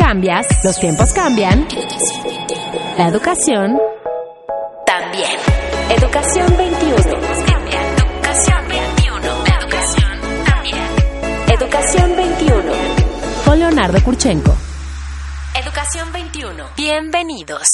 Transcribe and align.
cambias, 0.00 0.46
los 0.64 0.80
tiempos 0.80 1.12
cambian. 1.12 1.66
La 2.96 3.08
educación 3.08 3.78
también. 4.86 5.30
Educación 5.90 6.46
21. 6.56 6.96
Educación 6.96 8.68
21. 8.68 9.20
Educación 9.60 10.20
también. 10.46 10.76
Educación 11.48 12.16
21. 12.16 12.72
Con 13.44 13.58
Leonardo 13.58 14.02
Kurchenko. 14.02 14.56
Educación 15.62 16.12
21. 16.12 16.64
Bienvenidos. 16.76 17.68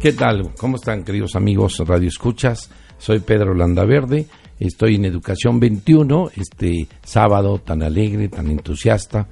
¿Qué 0.00 0.12
tal? 0.12 0.54
¿Cómo 0.56 0.76
están, 0.76 1.04
queridos 1.04 1.36
amigos 1.36 1.82
Radio 1.86 2.08
Escuchas? 2.08 2.70
Soy 2.98 3.20
Pedro 3.20 3.54
Landaverde, 3.54 4.26
estoy 4.66 4.96
en 4.96 5.04
Educación 5.04 5.60
21, 5.60 6.30
este 6.36 6.88
sábado 7.04 7.58
tan 7.58 7.82
alegre, 7.82 8.28
tan 8.28 8.50
entusiasta. 8.50 9.28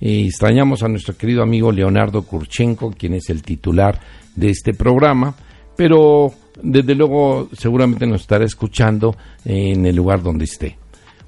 Y 0.00 0.26
extrañamos 0.26 0.82
a 0.82 0.88
nuestro 0.88 1.16
querido 1.16 1.42
amigo 1.42 1.72
Leonardo 1.72 2.22
Kurchenko, 2.22 2.92
quien 2.92 3.14
es 3.14 3.30
el 3.30 3.42
titular 3.42 4.00
de 4.36 4.50
este 4.50 4.74
programa, 4.74 5.34
pero 5.76 6.32
desde 6.62 6.94
luego 6.94 7.48
seguramente 7.52 8.06
nos 8.06 8.22
estará 8.22 8.44
escuchando 8.44 9.16
en 9.44 9.84
el 9.86 9.96
lugar 9.96 10.22
donde 10.22 10.44
esté. 10.44 10.78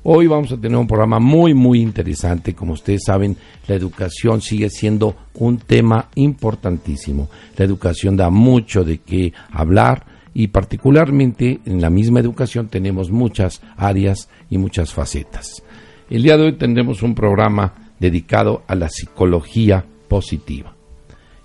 Hoy 0.02 0.28
vamos 0.28 0.50
a 0.50 0.56
tener 0.56 0.78
un 0.78 0.86
programa 0.86 1.19
muy, 1.19 1.52
muy 1.52 1.80
interesante. 1.82 2.55
Como 2.55 2.72
ustedes 2.72 3.02
saben, 3.05 3.36
la 3.66 3.74
educación 3.74 4.41
sigue 4.41 4.70
siendo 4.70 5.14
un 5.34 5.58
tema 5.58 6.08
importantísimo. 6.14 7.28
La 7.58 7.66
educación 7.66 8.16
da 8.16 8.30
mucho 8.30 8.82
de 8.82 8.98
qué 8.98 9.32
hablar 9.52 10.06
y 10.34 10.48
particularmente 10.48 11.61
en 11.65 11.80
la 11.80 11.91
misma 11.91 12.20
educación 12.20 12.69
tenemos 12.69 13.11
muchas 13.11 13.62
áreas 13.77 14.29
y 14.48 14.59
muchas 14.59 14.93
facetas. 14.93 15.62
El 16.09 16.23
día 16.23 16.37
de 16.37 16.45
hoy 16.45 16.53
tendremos 16.59 17.03
un 17.03 17.14
programa 17.14 17.92
dedicado 17.98 18.62
a 18.67 18.75
la 18.75 18.89
psicología 18.89 19.84
positiva. 20.09 20.75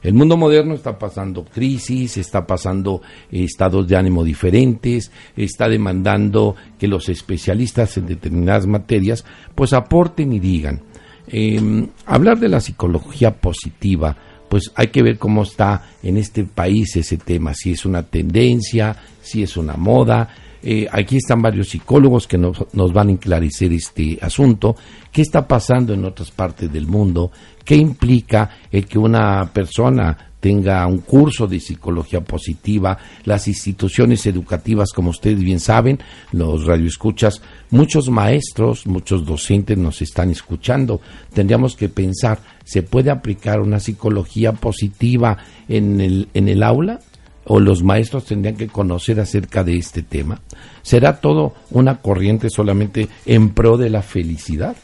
El 0.06 0.14
mundo 0.14 0.38
moderno 0.38 0.76
está 0.76 1.00
pasando 1.00 1.46
crisis, 1.46 2.18
está 2.18 2.46
pasando 2.46 3.02
eh, 3.32 3.44
estados 3.44 3.88
de 3.88 3.96
ánimo 3.96 4.24
diferentes, 4.24 5.12
está 5.36 5.68
demandando 5.68 6.56
que 6.78 6.88
los 6.88 7.10
especialistas 7.10 7.98
en 7.98 8.06
determinadas 8.06 8.68
materias 8.68 9.26
pues 9.56 9.74
aporten 9.74 10.32
y 10.32 10.40
digan. 10.40 10.84
Em, 11.28 11.88
hablar 12.06 12.38
de 12.38 12.50
la 12.50 12.60
psicología 12.60 13.40
positiva, 13.40 14.16
pues 14.50 14.72
hay 14.76 14.88
que 14.88 15.04
ver 15.04 15.18
cómo 15.18 15.44
está 15.44 15.90
en 16.04 16.18
este 16.18 16.44
país 16.44 16.96
ese 16.96 17.18
tema, 17.18 17.54
si 17.54 17.72
es 17.72 17.86
una 17.86 18.04
tendencia, 18.04 18.96
si 19.22 19.44
es 19.44 19.58
una 19.58 19.74
moda. 19.74 20.30
Eh, 20.68 20.88
aquí 20.92 21.18
están 21.18 21.44
varios 21.44 21.70
psicólogos 21.70 22.28
que 22.28 22.40
nos, 22.40 22.66
nos 22.74 22.92
van 22.92 23.10
a 23.10 23.12
enclarecer 23.12 23.72
este 23.72 24.18
asunto, 24.20 24.76
qué 25.12 25.22
está 25.22 25.48
pasando 25.48 25.94
en 25.94 26.04
otras 26.04 26.32
partes 26.32 26.74
del 26.74 26.88
mundo, 26.88 27.32
¿Qué 27.66 27.76
implica 27.76 28.52
el 28.72 28.86
que 28.86 29.00
una 29.00 29.52
persona 29.52 30.16
tenga 30.40 30.86
un 30.86 31.00
curso 31.00 31.48
de 31.48 31.60
psicología 31.60 32.24
positiva, 32.24 32.96
las 33.24 33.48
instituciones 33.48 34.28
educativas, 34.28 34.92
como 34.94 35.10
ustedes 35.10 35.40
bien 35.40 35.60
saben, 35.60 35.98
los 36.32 36.68
radioescuchas, 36.68 37.42
muchos 37.72 38.12
maestros, 38.12 38.86
muchos 38.86 39.26
docentes 39.26 39.80
nos 39.80 40.04
están 40.04 40.30
escuchando. 40.30 41.02
Tendríamos 41.34 41.76
que 41.76 41.90
pensar, 41.90 42.38
¿se 42.64 42.84
puede 42.84 43.10
aplicar 43.10 43.60
una 43.60 43.80
psicología 43.80 44.54
positiva 44.54 45.36
en 45.68 46.00
el, 46.00 46.30
en 46.36 46.48
el 46.48 46.62
aula? 46.62 47.00
¿O 47.46 47.60
los 47.60 47.84
maestros 47.84 48.26
tendrían 48.26 48.56
que 48.56 48.68
conocer 48.68 49.20
acerca 49.20 49.64
de 49.64 49.78
este 49.78 50.04
tema? 50.04 50.42
¿Será 50.82 51.20
todo 51.22 51.54
una 51.72 51.98
corriente 51.98 52.50
solamente 52.50 53.08
en 53.26 53.50
pro 53.50 53.78
de 53.78 53.90
la 53.90 54.02
felicidad? 54.02 54.76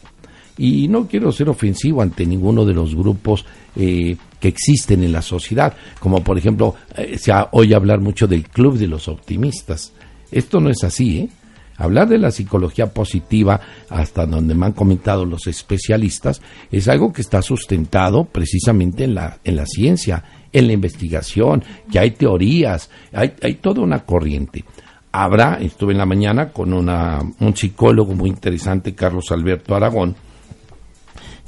Y 0.58 0.88
no 0.88 1.08
quiero 1.08 1.32
ser 1.32 1.50
ofensivo 1.50 2.02
ante 2.02 2.26
ninguno 2.26 2.66
de 2.66 2.74
los 2.74 2.96
grupos 2.96 3.46
eh, 3.76 4.16
que 4.40 4.48
existen 4.48 5.04
en 5.04 5.12
la 5.12 5.22
sociedad, 5.22 5.74
como 6.00 6.24
por 6.24 6.38
ejemplo, 6.38 6.76
eh, 6.98 7.18
se 7.18 7.32
oye 7.52 7.74
hablar 7.74 8.00
mucho 8.00 8.28
del 8.28 8.48
club 8.48 8.78
de 8.78 8.88
los 8.88 9.08
optimistas. 9.08 9.94
Esto 10.32 10.60
no 10.60 10.70
es 10.70 10.84
así, 10.84 11.20
¿eh? 11.20 11.30
Hablar 11.78 12.10
de 12.10 12.20
la 12.20 12.30
psicología 12.30 12.94
positiva, 12.94 13.60
hasta 13.90 14.28
donde 14.28 14.54
me 14.54 14.68
han 14.68 14.74
comentado 14.74 15.26
los 15.26 15.48
especialistas, 15.48 16.40
es 16.72 16.88
algo 16.88 17.12
que 17.12 17.22
está 17.22 17.42
sustentado 17.42 18.26
precisamente 18.26 19.06
en 19.06 19.16
la, 19.16 19.40
en 19.44 19.56
la 19.56 19.66
ciencia, 19.66 20.24
en 20.54 20.68
la 20.68 20.74
investigación, 20.74 21.64
que 21.92 22.00
hay 22.00 22.12
teorías, 22.12 22.90
hay, 23.14 23.34
hay 23.42 23.56
toda 23.56 23.82
una 23.82 24.00
corriente. 24.06 24.64
Habrá, 25.12 25.56
estuve 25.56 25.92
en 25.92 25.98
la 25.98 26.06
mañana 26.06 26.50
con 26.50 26.74
una, 26.74 27.20
un 27.40 27.56
psicólogo 27.56 28.14
muy 28.14 28.30
interesante, 28.30 28.96
Carlos 28.96 29.32
Alberto 29.32 29.76
Aragón, 29.76 30.16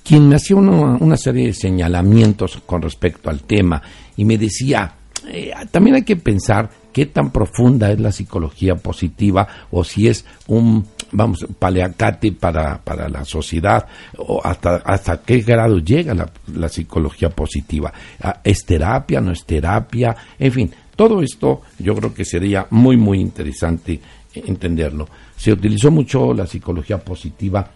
quien 0.03 0.27
me 0.27 0.35
hacía 0.35 0.57
una, 0.57 1.17
serie 1.17 1.47
de 1.47 1.53
señalamientos 1.53 2.61
con 2.65 2.81
respecto 2.81 3.29
al 3.29 3.41
tema 3.41 3.81
y 4.17 4.25
me 4.25 4.37
decía, 4.37 4.95
eh, 5.29 5.51
también 5.71 5.95
hay 5.95 6.03
que 6.03 6.17
pensar 6.17 6.69
qué 6.91 7.05
tan 7.05 7.31
profunda 7.31 7.91
es 7.91 7.99
la 7.99 8.11
psicología 8.11 8.75
positiva 8.75 9.47
o 9.71 9.83
si 9.83 10.09
es 10.09 10.25
un, 10.47 10.85
vamos, 11.13 11.45
paleacate 11.57 12.33
para, 12.33 12.77
para 12.83 13.07
la 13.07 13.23
sociedad 13.23 13.85
o 14.17 14.41
hasta, 14.43 14.77
hasta 14.77 15.21
qué 15.21 15.39
grado 15.39 15.79
llega 15.79 16.13
la, 16.13 16.29
la 16.53 16.69
psicología 16.69 17.29
positiva. 17.29 17.93
Ah, 18.21 18.41
¿Es 18.43 18.65
terapia, 18.65 19.21
no 19.21 19.31
es 19.31 19.45
terapia? 19.45 20.15
En 20.37 20.51
fin, 20.51 20.71
todo 20.95 21.21
esto 21.21 21.61
yo 21.79 21.95
creo 21.95 22.13
que 22.13 22.25
sería 22.25 22.67
muy, 22.71 22.97
muy 22.97 23.19
interesante 23.19 23.99
entenderlo. 24.33 25.07
Se 25.35 25.51
utilizó 25.51 25.91
mucho 25.91 26.33
la 26.33 26.47
psicología 26.47 26.97
positiva 26.97 27.71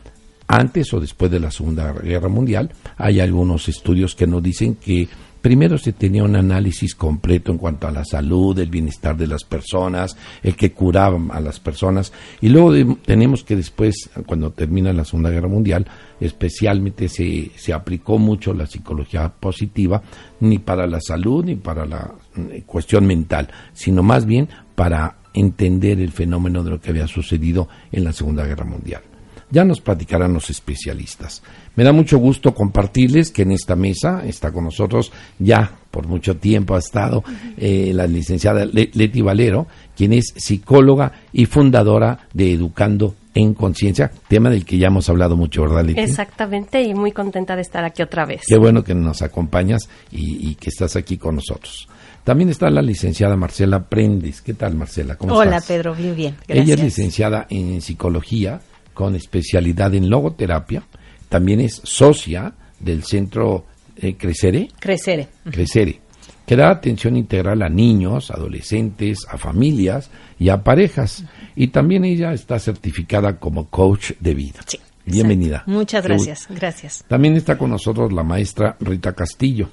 antes 0.48 0.94
o 0.94 1.00
después 1.00 1.30
de 1.30 1.40
la 1.40 1.52
Segunda 1.52 1.92
Guerra 1.94 2.30
Mundial. 2.30 2.72
Hay 2.98 3.20
algunos 3.20 3.68
estudios 3.68 4.16
que 4.16 4.28
nos 4.28 4.42
dicen 4.42 4.76
que 4.76 5.08
primero 5.42 5.78
se 5.78 5.94
tenía 5.94 6.24
un 6.24 6.36
análisis 6.36 6.96
completo 6.96 7.52
en 7.52 7.58
cuanto 7.58 7.88
a 7.88 7.92
la 7.92 8.06
salud, 8.06 8.58
el 8.60 8.70
bienestar 8.70 9.16
de 9.18 9.28
las 9.28 9.44
personas, 9.44 10.18
el 10.44 10.56
que 10.56 10.72
curaba 10.72 11.20
a 11.32 11.40
las 11.40 11.60
personas, 11.60 12.12
y 12.42 12.50
luego 12.50 12.74
tenemos 13.06 13.44
que 13.44 13.56
después, 13.56 14.10
cuando 14.26 14.52
termina 14.52 14.94
la 14.94 15.06
Segunda 15.06 15.30
Guerra 15.30 15.48
Mundial, 15.48 15.88
especialmente 16.20 17.10
se, 17.10 17.52
se 17.56 17.74
aplicó 17.74 18.18
mucho 18.18 18.54
la 18.54 18.68
psicología 18.68 19.30
positiva, 19.30 20.02
ni 20.40 20.60
para 20.60 20.88
la 20.88 21.00
salud 21.02 21.46
ni 21.46 21.56
para 21.56 21.86
la 21.86 22.14
eh, 22.38 22.64
cuestión 22.66 23.06
mental, 23.06 23.50
sino 23.74 24.04
más 24.04 24.26
bien 24.26 24.50
para 24.76 25.18
entender 25.34 26.00
el 26.00 26.12
fenómeno 26.12 26.64
de 26.64 26.72
lo 26.72 26.82
que 26.82 26.90
había 26.90 27.08
sucedido 27.08 27.68
en 27.92 28.04
la 28.04 28.14
Segunda 28.14 28.46
Guerra 28.46 28.66
Mundial. 28.66 29.02
Ya 29.50 29.64
nos 29.64 29.80
platicarán 29.80 30.34
los 30.34 30.50
especialistas. 30.50 31.42
Me 31.78 31.84
da 31.84 31.94
mucho 31.94 32.18
gusto 32.18 32.56
compartirles 32.56 33.30
que 33.30 33.44
en 33.44 33.52
esta 33.52 33.76
mesa 33.76 34.24
está 34.26 34.52
con 34.52 34.64
nosotros, 34.64 35.12
ya 35.38 35.72
por 35.92 36.08
mucho 36.08 36.38
tiempo 36.38 36.76
ha 36.76 36.80
estado 36.80 37.24
eh, 37.56 37.92
la 37.94 38.08
licenciada 38.08 38.66
Leti 38.66 39.22
Valero, 39.22 39.68
quien 39.96 40.14
es 40.14 40.34
psicóloga 40.36 41.12
y 41.32 41.46
fundadora 41.46 42.28
de 42.34 42.52
Educando 42.52 43.14
en 43.36 43.54
Conciencia, 43.54 44.12
tema 44.28 44.50
del 44.50 44.66
que 44.66 44.80
ya 44.80 44.88
hemos 44.88 45.08
hablado 45.08 45.38
mucho, 45.38 45.62
¿verdad, 45.62 45.86
Leti? 45.86 46.00
Exactamente, 46.00 46.82
y 46.82 46.96
muy 46.96 47.12
contenta 47.12 47.56
de 47.56 47.62
estar 47.62 47.86
aquí 47.86 48.02
otra 48.02 48.26
vez. 48.26 48.42
Qué 48.48 48.58
bueno 48.58 48.84
que 48.84 48.96
nos 48.96 49.22
acompañas 49.22 49.88
y, 50.12 50.56
que 50.56 50.70
estás 50.70 50.96
aquí 50.96 51.18
con 51.18 51.36
nosotros. 51.36 51.88
También 52.24 52.50
está 52.50 52.72
la 52.72 52.82
licenciada 52.82 53.38
Marcela 53.38 53.84
Prendes. 53.88 54.42
¿Qué 54.42 54.56
tal, 54.56 54.76
Marcela? 54.76 55.16
¿Cómo 55.16 55.36
Hola, 55.36 55.62
Pedro, 55.62 55.94
bien, 55.94 56.16
bien. 56.16 56.36
Ella 56.48 56.74
es 56.74 56.82
licenciada 56.82 57.46
en 57.52 57.82
psicología 57.82 58.62
con 58.96 59.16
especialidad 59.16 59.94
en 59.94 60.10
logoterapia. 60.10 60.84
También 61.30 61.60
es 61.60 61.82
socia 61.84 62.54
del 62.80 63.04
centro 63.04 63.66
eh, 63.96 64.16
Crecere. 64.16 64.70
Crecere. 64.80 65.28
Crecere, 65.50 66.00
que 66.46 66.56
da 66.56 66.70
atención 66.70 67.18
integral 67.18 67.62
a 67.64 67.70
niños, 67.70 68.32
adolescentes, 68.32 69.20
a 69.30 69.38
familias 69.38 70.10
y 70.40 70.50
a 70.50 70.64
parejas. 70.64 71.24
Y 71.56 71.68
también 71.68 72.06
ella 72.06 72.34
está 72.34 72.60
certificada 72.60 73.40
como 73.40 73.70
coach 73.70 74.12
de 74.20 74.34
vida. 74.34 74.60
Sí. 74.66 74.80
Bienvenida. 75.06 75.64
Muchas 75.68 76.04
gracias, 76.04 76.48
gracias. 76.50 77.06
También 77.08 77.36
está 77.36 77.58
con 77.58 77.70
nosotros 77.70 78.12
la 78.12 78.24
maestra 78.24 78.76
Rita 78.82 79.14
Castillo. 79.14 79.70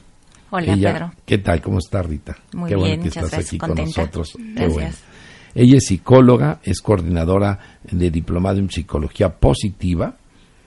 Hola, 0.50 0.76
Pedro. 0.76 1.12
¿Qué 1.26 1.38
tal? 1.38 1.60
¿Cómo 1.60 1.78
está 1.78 2.00
Rita? 2.02 2.36
Muy 2.52 2.70
Qué 2.70 2.76
bueno 2.76 3.02
que 3.02 3.08
estás 3.08 3.34
aquí 3.34 3.58
con 3.58 3.74
nosotros. 3.74 4.38
Gracias. 4.38 5.02
Ella 5.56 5.78
es 5.78 5.86
psicóloga, 5.86 6.60
es 6.62 6.80
coordinadora 6.80 7.78
de 7.82 8.10
diplomado 8.10 8.58
en 8.58 8.70
psicología 8.70 9.28
positiva 9.34 10.16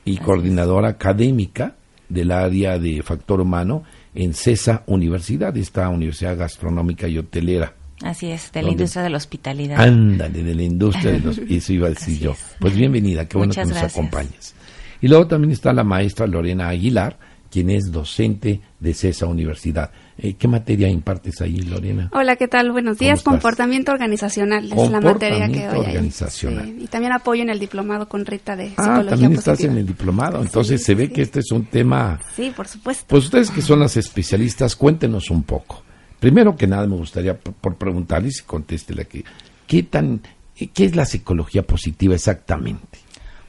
y 0.08 0.18
coordinadora 0.18 0.90
académica 0.90 1.76
del 2.08 2.32
área 2.32 2.80
de 2.80 3.02
factor 3.04 3.42
humano 3.42 3.84
en 4.16 4.34
CESA 4.34 4.84
Universidad, 4.88 5.56
esta 5.58 5.90
Universidad 5.90 6.38
Gastronómica 6.38 7.08
y 7.08 7.18
Hotelera. 7.18 7.74
Así 8.02 8.28
es, 8.28 8.52
de 8.52 8.62
la 8.62 8.72
industria 8.72 9.04
de 9.04 9.10
la 9.10 9.18
hospitalidad. 9.18 9.82
Ándale, 9.82 10.44
de 10.44 10.56
la 10.56 10.64
industria 10.64 11.12
de 11.12 11.20
los... 11.20 11.38
Eso 11.50 11.74
iba 11.74 11.88
a 11.88 11.90
decir 11.90 12.20
yo. 12.20 12.36
Pues 12.60 12.76
bienvenida, 12.76 13.28
qué 13.28 13.38
bueno 13.38 13.54
que 13.54 13.66
nos 13.66 13.78
acompañes. 13.78 14.56
Y 15.02 15.08
luego 15.08 15.28
también 15.28 15.52
está 15.52 15.74
la 15.74 15.84
maestra 15.84 16.26
Lorena 16.26 16.70
Aguilar, 16.70 17.18
quien 17.52 17.70
es 17.70 17.92
docente 17.92 18.62
de 18.80 18.94
CESA 18.94 19.26
Universidad. 19.26 19.92
Eh, 20.20 20.34
¿Qué 20.34 20.48
materia 20.48 20.90
impartes 20.90 21.42
ahí, 21.42 21.62
Lorena? 21.62 22.10
Hola, 22.12 22.38
¿qué 22.38 22.48
tal? 22.48 22.72
Buenos 22.72 22.98
días. 22.98 23.22
Comportamiento 23.22 23.92
organizacional 23.92 24.66
es 24.66 24.90
la 24.90 25.00
materia 25.00 25.48
que 25.48 25.68
doy 25.68 25.80
organizacional. 25.80 26.76
Y 26.80 26.88
también 26.88 27.14
apoyo 27.14 27.44
en 27.44 27.50
el 27.50 27.60
diplomado 27.60 28.10
con 28.10 28.26
Rita 28.26 28.56
de 28.56 28.74
ah, 28.78 28.84
Psicología 28.84 29.10
también 29.12 29.34
estás 29.34 29.62
en 29.62 29.78
el 29.78 29.86
diplomado. 29.86 30.42
Entonces 30.42 30.84
se 30.84 30.96
ve 30.96 31.12
que 31.12 31.22
este 31.22 31.42
es 31.42 31.52
un 31.52 31.66
tema... 31.66 32.20
Sí, 32.36 32.52
por 32.56 32.68
supuesto. 32.68 33.06
Pues 33.08 33.26
ustedes 33.26 33.52
que 33.52 33.62
son 33.62 33.80
las 33.80 33.96
especialistas, 33.96 34.76
cuéntenos 34.76 35.30
un 35.30 35.44
poco. 35.44 35.84
Primero 36.20 36.56
que 36.56 36.66
nada 36.66 36.88
me 36.88 36.96
gustaría 36.96 37.38
por, 37.38 37.76
preguntarles 37.76 38.40
y 38.40 38.44
contéstele 38.44 39.04
aquí. 39.04 39.24
¿Qué, 39.68 39.84
tan, 39.84 40.22
¿Qué 40.56 40.86
es 40.86 40.96
la 40.96 41.06
psicología 41.06 41.62
positiva 41.62 42.16
exactamente? 42.16 42.98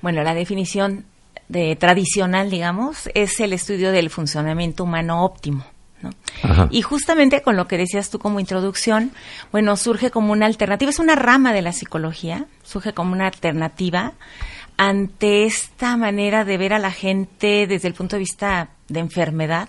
Bueno, 0.02 0.22
la 0.22 0.34
definición 0.34 1.06
de 1.48 1.76
tradicional, 1.76 2.50
digamos, 2.50 3.08
es 3.14 3.40
el 3.40 3.54
estudio 3.54 3.90
del 3.90 4.10
funcionamiento 4.10 4.84
humano 4.84 5.24
óptimo. 5.24 5.64
Y 6.70 6.82
justamente 6.82 7.42
con 7.42 7.56
lo 7.56 7.66
que 7.66 7.76
decías 7.78 8.10
tú 8.10 8.18
como 8.18 8.40
introducción, 8.40 9.10
bueno, 9.50 9.76
surge 9.76 10.10
como 10.10 10.32
una 10.32 10.46
alternativa, 10.46 10.90
es 10.90 10.98
una 10.98 11.16
rama 11.16 11.52
de 11.52 11.62
la 11.62 11.72
psicología, 11.72 12.46
surge 12.62 12.92
como 12.92 13.12
una 13.12 13.26
alternativa 13.26 14.12
ante 14.76 15.44
esta 15.44 15.96
manera 15.96 16.44
de 16.44 16.56
ver 16.56 16.72
a 16.72 16.78
la 16.78 16.92
gente 16.92 17.66
desde 17.66 17.88
el 17.88 17.94
punto 17.94 18.16
de 18.16 18.20
vista 18.20 18.70
de 18.88 19.00
enfermedad, 19.00 19.68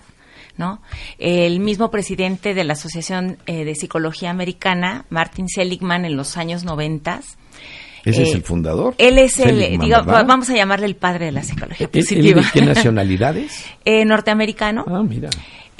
¿no? 0.56 0.80
El 1.18 1.58
mismo 1.58 1.90
presidente 1.90 2.54
de 2.54 2.64
la 2.64 2.74
Asociación 2.74 3.38
eh, 3.46 3.64
de 3.64 3.74
Psicología 3.74 4.30
Americana, 4.30 5.06
Martin 5.10 5.48
Seligman, 5.48 6.04
en 6.04 6.16
los 6.16 6.36
años 6.36 6.64
noventas, 6.64 7.36
¿Ese 8.04 8.22
es 8.22 8.34
el 8.34 8.42
fundador? 8.42 8.94
Él 8.98 9.18
es 9.18 9.38
el, 9.40 9.78
vamos 10.06 10.48
a 10.50 10.54
llamarle 10.54 10.86
el 10.86 10.96
padre 10.96 11.26
de 11.26 11.32
la 11.32 11.42
psicología 11.42 11.88
positiva. 11.88 12.42
¿Qué 12.52 12.62
nacionalidades? 12.62 13.64
eh, 13.84 14.04
norteamericano. 14.04 14.84
Ah, 14.88 15.02
mira. 15.06 15.28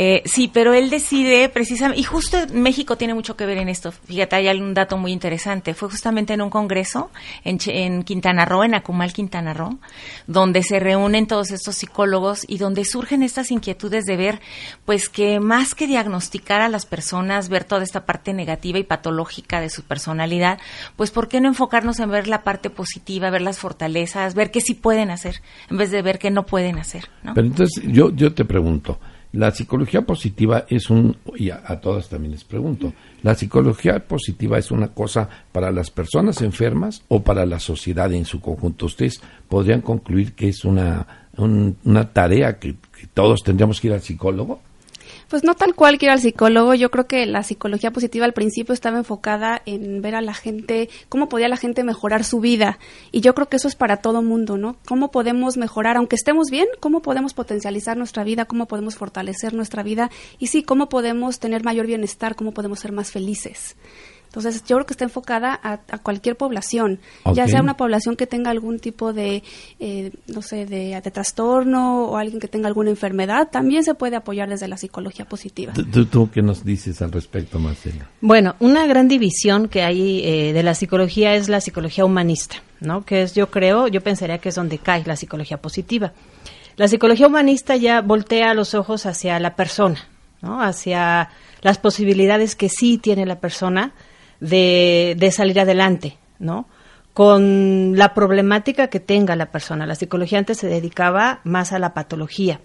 Eh, 0.02 0.22
sí, 0.24 0.50
pero 0.50 0.72
él 0.72 0.88
decide 0.88 1.50
precisamente, 1.50 2.00
y 2.00 2.04
justo 2.04 2.38
México 2.54 2.96
tiene 2.96 3.12
mucho 3.12 3.36
que 3.36 3.44
ver 3.44 3.58
en 3.58 3.68
esto. 3.68 3.92
Fíjate, 3.92 4.36
hay 4.36 4.58
un 4.58 4.72
dato 4.72 4.96
muy 4.96 5.12
interesante. 5.12 5.74
Fue 5.74 5.90
justamente 5.90 6.32
en 6.32 6.40
un 6.40 6.48
congreso 6.48 7.10
en, 7.44 7.58
en 7.66 8.02
Quintana 8.02 8.46
Roo, 8.46 8.64
en 8.64 8.74
Acumal, 8.74 9.12
Quintana 9.12 9.52
Roo, 9.52 9.78
donde 10.26 10.62
se 10.62 10.80
reúnen 10.80 11.26
todos 11.26 11.50
estos 11.50 11.74
psicólogos 11.74 12.46
y 12.48 12.56
donde 12.56 12.86
surgen 12.86 13.22
estas 13.22 13.50
inquietudes 13.50 14.06
de 14.06 14.16
ver, 14.16 14.40
pues 14.86 15.10
que 15.10 15.38
más 15.38 15.74
que 15.74 15.86
diagnosticar 15.86 16.62
a 16.62 16.70
las 16.70 16.86
personas, 16.86 17.50
ver 17.50 17.64
toda 17.64 17.82
esta 17.82 18.06
parte 18.06 18.32
negativa 18.32 18.78
y 18.78 18.84
patológica 18.84 19.60
de 19.60 19.68
su 19.68 19.82
personalidad, 19.82 20.58
pues 20.96 21.10
¿por 21.10 21.28
qué 21.28 21.42
no 21.42 21.48
enfocarnos 21.48 22.00
en 22.00 22.10
ver 22.10 22.26
la 22.26 22.42
parte 22.42 22.70
positiva, 22.70 23.28
ver 23.28 23.42
las 23.42 23.58
fortalezas, 23.58 24.34
ver 24.34 24.50
qué 24.50 24.62
sí 24.62 24.72
pueden 24.72 25.10
hacer, 25.10 25.42
en 25.68 25.76
vez 25.76 25.90
de 25.90 26.00
ver 26.00 26.18
qué 26.18 26.30
no 26.30 26.46
pueden 26.46 26.78
hacer? 26.78 27.10
Pero 27.34 27.46
entonces 27.46 27.84
yo, 27.84 28.10
yo 28.16 28.32
te 28.32 28.46
pregunto, 28.46 28.98
la 29.32 29.52
psicología 29.52 30.02
positiva 30.02 30.64
es 30.68 30.90
un, 30.90 31.16
y 31.36 31.50
a, 31.50 31.80
todas 31.80 32.08
también 32.08 32.32
les 32.32 32.44
pregunto, 32.44 32.92
¿la 33.22 33.34
psicología 33.34 33.98
positiva 34.00 34.58
es 34.58 34.70
una 34.70 34.88
cosa 34.88 35.28
para 35.52 35.70
las 35.70 35.90
personas 35.90 36.42
enfermas 36.42 37.02
o 37.08 37.22
para 37.22 37.46
la 37.46 37.60
sociedad 37.60 38.12
en 38.12 38.24
su 38.24 38.40
conjunto? 38.40 38.86
¿Ustedes 38.86 39.20
podrían 39.48 39.82
concluir 39.82 40.32
que 40.32 40.48
es 40.48 40.64
una, 40.64 41.06
una 41.36 42.12
tarea 42.12 42.58
que 42.58 42.74
todos 43.14 43.42
tendríamos 43.44 43.80
que 43.80 43.88
ir 43.88 43.94
al 43.94 44.02
psicólogo? 44.02 44.60
Pues 45.30 45.44
no 45.44 45.54
tal 45.54 45.76
cual 45.76 45.96
que 45.96 46.06
ir 46.06 46.10
al 46.10 46.20
psicólogo. 46.20 46.74
Yo 46.74 46.90
creo 46.90 47.06
que 47.06 47.24
la 47.24 47.44
psicología 47.44 47.92
positiva 47.92 48.24
al 48.24 48.32
principio 48.32 48.74
estaba 48.74 48.98
enfocada 48.98 49.62
en 49.64 50.02
ver 50.02 50.16
a 50.16 50.20
la 50.20 50.34
gente, 50.34 50.88
cómo 51.08 51.28
podía 51.28 51.46
la 51.46 51.56
gente 51.56 51.84
mejorar 51.84 52.24
su 52.24 52.40
vida. 52.40 52.80
Y 53.12 53.20
yo 53.20 53.32
creo 53.36 53.48
que 53.48 53.56
eso 53.56 53.68
es 53.68 53.76
para 53.76 53.98
todo 53.98 54.22
mundo, 54.22 54.58
¿no? 54.58 54.76
¿Cómo 54.86 55.12
podemos 55.12 55.56
mejorar, 55.56 55.96
aunque 55.96 56.16
estemos 56.16 56.50
bien, 56.50 56.66
cómo 56.80 57.00
podemos 57.00 57.32
potencializar 57.32 57.96
nuestra 57.96 58.24
vida, 58.24 58.46
cómo 58.46 58.66
podemos 58.66 58.96
fortalecer 58.96 59.54
nuestra 59.54 59.84
vida 59.84 60.10
y 60.40 60.48
sí, 60.48 60.64
cómo 60.64 60.88
podemos 60.88 61.38
tener 61.38 61.62
mayor 61.62 61.86
bienestar, 61.86 62.34
cómo 62.34 62.52
podemos 62.52 62.80
ser 62.80 62.90
más 62.90 63.12
felices. 63.12 63.76
Entonces, 64.30 64.62
yo 64.64 64.76
creo 64.76 64.86
que 64.86 64.92
está 64.92 65.02
enfocada 65.02 65.58
a, 65.60 65.78
cualquier 65.98 66.36
población, 66.36 67.00
ya 67.34 67.48
sea 67.48 67.60
una 67.60 67.76
población 67.76 68.14
que 68.14 68.28
tenga 68.28 68.52
algún 68.52 68.78
tipo 68.78 69.12
de, 69.12 69.42
eh, 69.80 70.12
no 70.28 70.40
sé, 70.40 70.66
de, 70.66 71.00
trastorno 71.10 72.04
o 72.04 72.16
alguien 72.16 72.38
que 72.38 72.46
tenga 72.46 72.68
alguna 72.68 72.90
enfermedad, 72.90 73.48
también 73.50 73.82
se 73.82 73.94
puede 73.94 74.14
apoyar 74.14 74.48
desde 74.48 74.68
la 74.68 74.76
psicología 74.76 75.24
positiva. 75.24 75.72
¿Tú, 75.72 76.30
qué 76.30 76.42
nos 76.42 76.64
dices 76.64 77.02
al 77.02 77.10
respecto, 77.10 77.58
Marcela? 77.58 78.08
Bueno, 78.20 78.54
una 78.60 78.86
gran 78.86 79.08
división 79.08 79.66
que 79.66 79.82
hay 79.82 80.22
eh, 80.24 80.52
de 80.52 80.62
la 80.62 80.74
psicología 80.74 81.34
es 81.34 81.48
la 81.48 81.60
psicología 81.60 82.04
humanista, 82.04 82.62
¿no? 82.78 83.04
Que 83.04 83.22
es, 83.22 83.34
yo 83.34 83.50
creo, 83.50 83.88
yo 83.88 84.00
pensaría 84.00 84.38
que 84.38 84.50
es 84.50 84.54
donde 84.54 84.78
cae 84.78 85.02
la 85.06 85.16
psicología 85.16 85.56
positiva. 85.56 86.12
La 86.76 86.86
psicología 86.86 87.26
humanista 87.26 87.74
ya 87.74 88.00
voltea 88.00 88.54
los 88.54 88.74
ojos 88.74 89.06
hacia 89.06 89.40
la 89.40 89.56
persona, 89.56 89.98
¿no? 90.40 90.62
Hacia 90.62 91.30
las 91.62 91.78
posibilidades 91.78 92.54
que 92.54 92.68
sí 92.68 92.96
tiene 92.96 93.26
la 93.26 93.40
persona, 93.40 93.92
de, 94.40 95.14
de 95.18 95.30
salir 95.30 95.60
adelante, 95.60 96.16
¿no? 96.38 96.66
Con 97.14 97.96
la 97.96 98.14
problemática 98.14 98.88
que 98.88 99.00
tenga 99.00 99.36
la 99.36 99.46
persona. 99.46 99.86
La 99.86 99.94
psicología 99.94 100.38
antes 100.38 100.58
se 100.58 100.68
dedicaba 100.68 101.40
más 101.44 101.72
a 101.72 101.78
la 101.78 101.92
patología. 101.94 102.60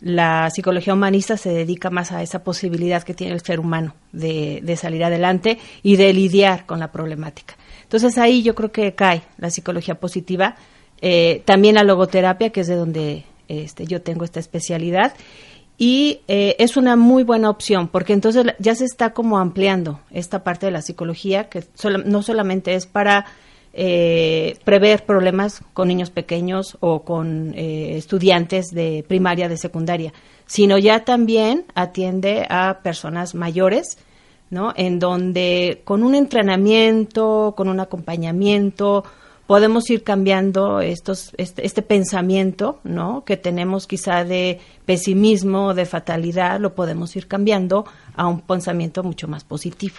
La 0.00 0.48
psicología 0.50 0.94
humanista 0.94 1.36
se 1.36 1.50
dedica 1.50 1.90
más 1.90 2.12
a 2.12 2.22
esa 2.22 2.44
posibilidad 2.44 3.02
que 3.02 3.14
tiene 3.14 3.34
el 3.34 3.40
ser 3.40 3.58
humano 3.58 3.94
de, 4.12 4.60
de 4.62 4.76
salir 4.76 5.02
adelante 5.04 5.58
y 5.82 5.96
de 5.96 6.12
lidiar 6.12 6.66
con 6.66 6.78
la 6.78 6.92
problemática. 6.92 7.56
Entonces 7.82 8.18
ahí 8.18 8.42
yo 8.42 8.54
creo 8.54 8.70
que 8.70 8.94
cae 8.94 9.22
la 9.38 9.50
psicología 9.50 9.96
positiva, 9.96 10.56
eh, 11.00 11.42
también 11.44 11.74
la 11.74 11.84
logoterapia, 11.84 12.50
que 12.50 12.60
es 12.60 12.66
de 12.66 12.76
donde 12.76 13.24
este, 13.48 13.86
yo 13.86 14.02
tengo 14.02 14.24
esta 14.24 14.40
especialidad, 14.40 15.14
y 15.78 16.22
eh, 16.26 16.56
es 16.58 16.76
una 16.76 16.96
muy 16.96 17.22
buena 17.22 17.48
opción 17.48 17.86
porque 17.86 18.12
entonces 18.12 18.44
ya 18.58 18.74
se 18.74 18.84
está 18.84 19.10
como 19.14 19.38
ampliando 19.38 20.00
esta 20.10 20.42
parte 20.42 20.66
de 20.66 20.72
la 20.72 20.82
psicología 20.82 21.48
que 21.48 21.64
no 22.04 22.22
solamente 22.22 22.74
es 22.74 22.86
para 22.86 23.26
eh, 23.72 24.58
prever 24.64 25.06
problemas 25.06 25.62
con 25.74 25.86
niños 25.86 26.10
pequeños 26.10 26.76
o 26.80 27.02
con 27.04 27.54
eh, 27.54 27.96
estudiantes 27.96 28.70
de 28.70 29.04
primaria, 29.06 29.48
de 29.48 29.56
secundaria, 29.56 30.12
sino 30.46 30.78
ya 30.78 31.04
también 31.04 31.64
atiende 31.76 32.44
a 32.50 32.80
personas 32.82 33.36
mayores, 33.36 33.98
¿no? 34.50 34.72
En 34.74 34.98
donde 34.98 35.82
con 35.84 36.02
un 36.02 36.16
entrenamiento, 36.16 37.54
con 37.56 37.68
un 37.68 37.78
acompañamiento, 37.78 39.04
podemos 39.48 39.88
ir 39.88 40.02
cambiando 40.02 40.82
estos, 40.82 41.32
este, 41.38 41.64
este, 41.64 41.80
pensamiento, 41.80 42.80
¿no? 42.84 43.24
Que 43.24 43.38
tenemos 43.38 43.86
quizá 43.86 44.22
de 44.22 44.60
pesimismo, 44.84 45.72
de 45.72 45.86
fatalidad, 45.86 46.60
lo 46.60 46.74
podemos 46.74 47.16
ir 47.16 47.26
cambiando 47.26 47.86
a 48.14 48.28
un 48.28 48.42
pensamiento 48.42 49.02
mucho 49.02 49.26
más 49.26 49.44
positivo. 49.44 49.96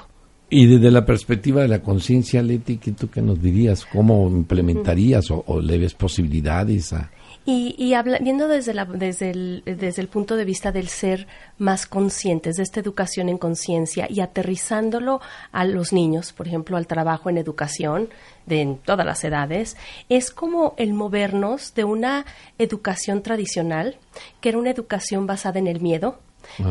Y 0.52 0.68
desde 0.68 0.92
la 0.92 1.04
perspectiva 1.04 1.64
de 1.64 1.68
la 1.68 1.82
conciencia, 1.82 2.44
Leti, 2.44 2.78
¿tú 2.78 3.10
qué 3.10 3.24
nos 3.24 3.42
dirías? 3.42 3.88
¿Cómo 3.92 4.30
implementarías 4.30 5.32
o, 5.32 5.44
o 5.48 5.62
posibilidades 5.98 6.94
a, 6.94 7.10
y, 7.52 7.74
y 7.80 7.96
viendo 8.22 8.48
desde, 8.48 8.76
la, 8.76 8.86
desde, 8.86 9.32
el, 9.32 9.64
desde 9.66 10.04
el 10.04 10.08
punto 10.08 10.36
de 10.36 10.46
vista 10.46 10.72
del 10.72 10.88
ser 10.88 11.26
más 11.58 11.88
conscientes, 11.88 12.58
de 12.58 12.64
esta 12.64 12.80
educación 12.80 13.28
en 13.28 13.40
conciencia 13.40 14.06
y 14.08 14.20
aterrizándolo 14.20 15.20
a 15.52 15.66
los 15.66 15.92
niños, 15.92 16.32
por 16.32 16.48
ejemplo, 16.48 16.78
al 16.78 16.86
trabajo 16.86 17.28
en 17.28 17.40
educación 17.40 18.10
de 18.46 18.62
en 18.62 18.78
todas 18.78 19.04
las 19.04 19.24
edades, 19.24 19.78
es 20.10 20.30
como 20.30 20.76
el 20.78 20.94
movernos 20.94 21.74
de 21.74 21.86
una 21.86 22.28
educación 22.60 23.24
tradicional, 23.24 23.98
que 24.42 24.50
era 24.50 24.60
una 24.60 24.70
educación 24.70 25.26
basada 25.26 25.58
en 25.58 25.66
el 25.66 25.82
miedo, 25.82 26.20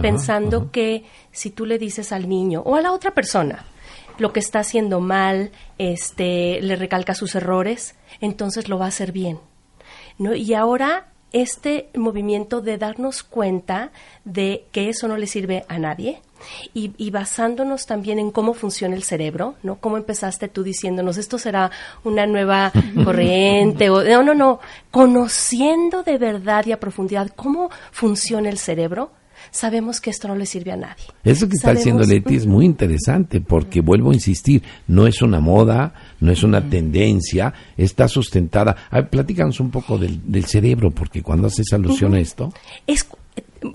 pensando 0.01 0.71
que 0.71 1.05
si 1.33 1.51
tú 1.51 1.67
le 1.67 1.79
dices 1.79 2.13
al 2.13 2.29
niño 2.29 2.63
o 2.65 2.77
a 2.77 2.83
la 2.83 2.93
otra 2.93 3.15
persona, 3.15 3.65
lo 4.19 4.33
que 4.33 4.39
está 4.39 4.61
haciendo 4.61 5.01
mal, 5.01 5.51
este, 5.77 6.61
le 6.61 6.77
recalca 6.77 7.15
sus 7.15 7.35
errores, 7.35 7.97
entonces 8.21 8.69
lo 8.69 8.79
va 8.79 8.85
a 8.85 8.89
hacer 8.89 9.11
bien. 9.11 9.41
¿No? 10.19 10.35
Y 10.35 10.55
ahora 10.55 11.07
este 11.33 11.91
movimiento 11.95 12.61
de 12.61 12.79
darnos 12.79 13.23
cuenta 13.23 13.91
de 14.25 14.65
que 14.73 14.89
eso 14.89 15.09
no 15.09 15.17
le 15.17 15.27
sirve 15.27 15.65
a 15.69 15.79
nadie 15.79 16.23
y, 16.73 17.11
basándonos 17.11 17.87
también 17.87 18.19
en 18.19 18.31
cómo 18.31 18.55
funciona 18.55 18.95
el 18.95 19.03
cerebro, 19.03 19.57
¿no? 19.63 19.77
Cómo 19.77 19.97
empezaste 19.97 20.49
tú 20.49 20.63
diciéndonos 20.63 21.17
esto 21.17 21.37
será 21.37 21.71
una 22.05 22.27
nueva 22.27 22.73
corriente 23.05 23.91
o 23.91 24.03
no, 24.05 24.23
no, 24.23 24.35
no, 24.35 24.61
conociendo 24.91 26.03
de 26.03 26.17
verdad 26.17 26.65
y 26.67 26.73
a 26.73 26.81
profundidad 26.81 27.31
cómo 27.35 27.71
funciona 27.91 28.49
el 28.49 28.59
cerebro, 28.59 29.11
sabemos 29.51 30.01
que 30.01 30.11
esto 30.11 30.29
no 30.29 30.37
le 30.37 30.47
sirve 30.47 30.73
a 30.73 30.77
nadie. 30.77 31.05
Eso 31.25 31.49
que 31.49 31.57
está 31.57 31.75
diciendo 31.75 32.05
Leti 32.05 32.37
es 32.37 32.47
muy 32.47 32.65
interesante 32.65 33.41
porque 33.41 33.81
vuelvo 33.81 34.11
a 34.11 34.15
insistir, 34.15 34.63
no 34.87 35.07
es 35.07 35.23
una 35.23 35.41
moda, 35.41 35.95
no 36.21 36.33
es 36.33 36.43
una 36.43 36.69
tendencia, 36.69 37.53
está 37.77 38.09
sustentada. 38.09 38.77
A 38.91 39.03
platícanos 39.03 39.61
un 39.61 39.71
poco 39.71 39.99
del, 39.99 40.45
cerebro 40.45 40.91
porque 40.91 41.23
cuando 41.23 41.49
haces 41.49 41.73
alusión 41.73 42.15
a 42.15 42.21
esto... 42.21 42.53
Es, 42.87 43.07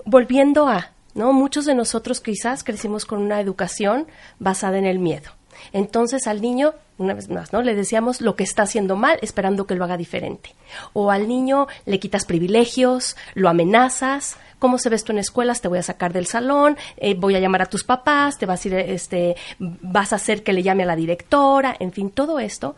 volviendo 0.04 0.68
a, 0.68 0.92
¿no? 1.14 1.32
Muchos 1.32 1.66
de 1.66 1.74
nosotros 1.74 2.20
quizás 2.20 2.64
crecimos 2.64 3.04
con 3.04 3.20
una 3.20 3.40
educación 3.40 4.06
basada 4.38 4.78
en 4.78 4.86
el 4.86 4.98
miedo. 4.98 5.30
Entonces 5.72 6.26
al 6.26 6.40
niño 6.40 6.74
una 6.98 7.14
vez 7.14 7.28
más, 7.28 7.52
¿no? 7.52 7.62
Le 7.62 7.74
decíamos 7.74 8.20
lo 8.20 8.36
que 8.36 8.44
está 8.44 8.62
haciendo 8.62 8.96
mal 8.96 9.18
esperando 9.22 9.66
que 9.66 9.74
lo 9.74 9.84
haga 9.84 9.96
diferente. 9.96 10.54
O 10.92 11.10
al 11.10 11.28
niño 11.28 11.66
le 11.86 11.98
quitas 11.98 12.24
privilegios, 12.24 13.16
lo 13.34 13.48
amenazas, 13.48 14.36
¿cómo 14.58 14.78
se 14.78 14.88
ves 14.88 15.04
tú 15.04 15.12
en 15.12 15.18
escuelas? 15.18 15.60
Te 15.60 15.68
voy 15.68 15.78
a 15.78 15.82
sacar 15.82 16.12
del 16.12 16.26
salón, 16.26 16.76
eh, 16.96 17.14
voy 17.14 17.34
a 17.34 17.40
llamar 17.40 17.62
a 17.62 17.66
tus 17.66 17.84
papás, 17.84 18.38
te 18.38 18.46
vas 18.46 18.64
a 18.64 18.68
ir, 18.68 18.74
este, 18.74 19.36
vas 19.58 20.12
a 20.12 20.16
hacer 20.16 20.42
que 20.42 20.52
le 20.52 20.62
llame 20.62 20.84
a 20.84 20.86
la 20.86 20.96
directora, 20.96 21.76
en 21.78 21.92
fin, 21.92 22.10
todo 22.10 22.38
esto 22.38 22.76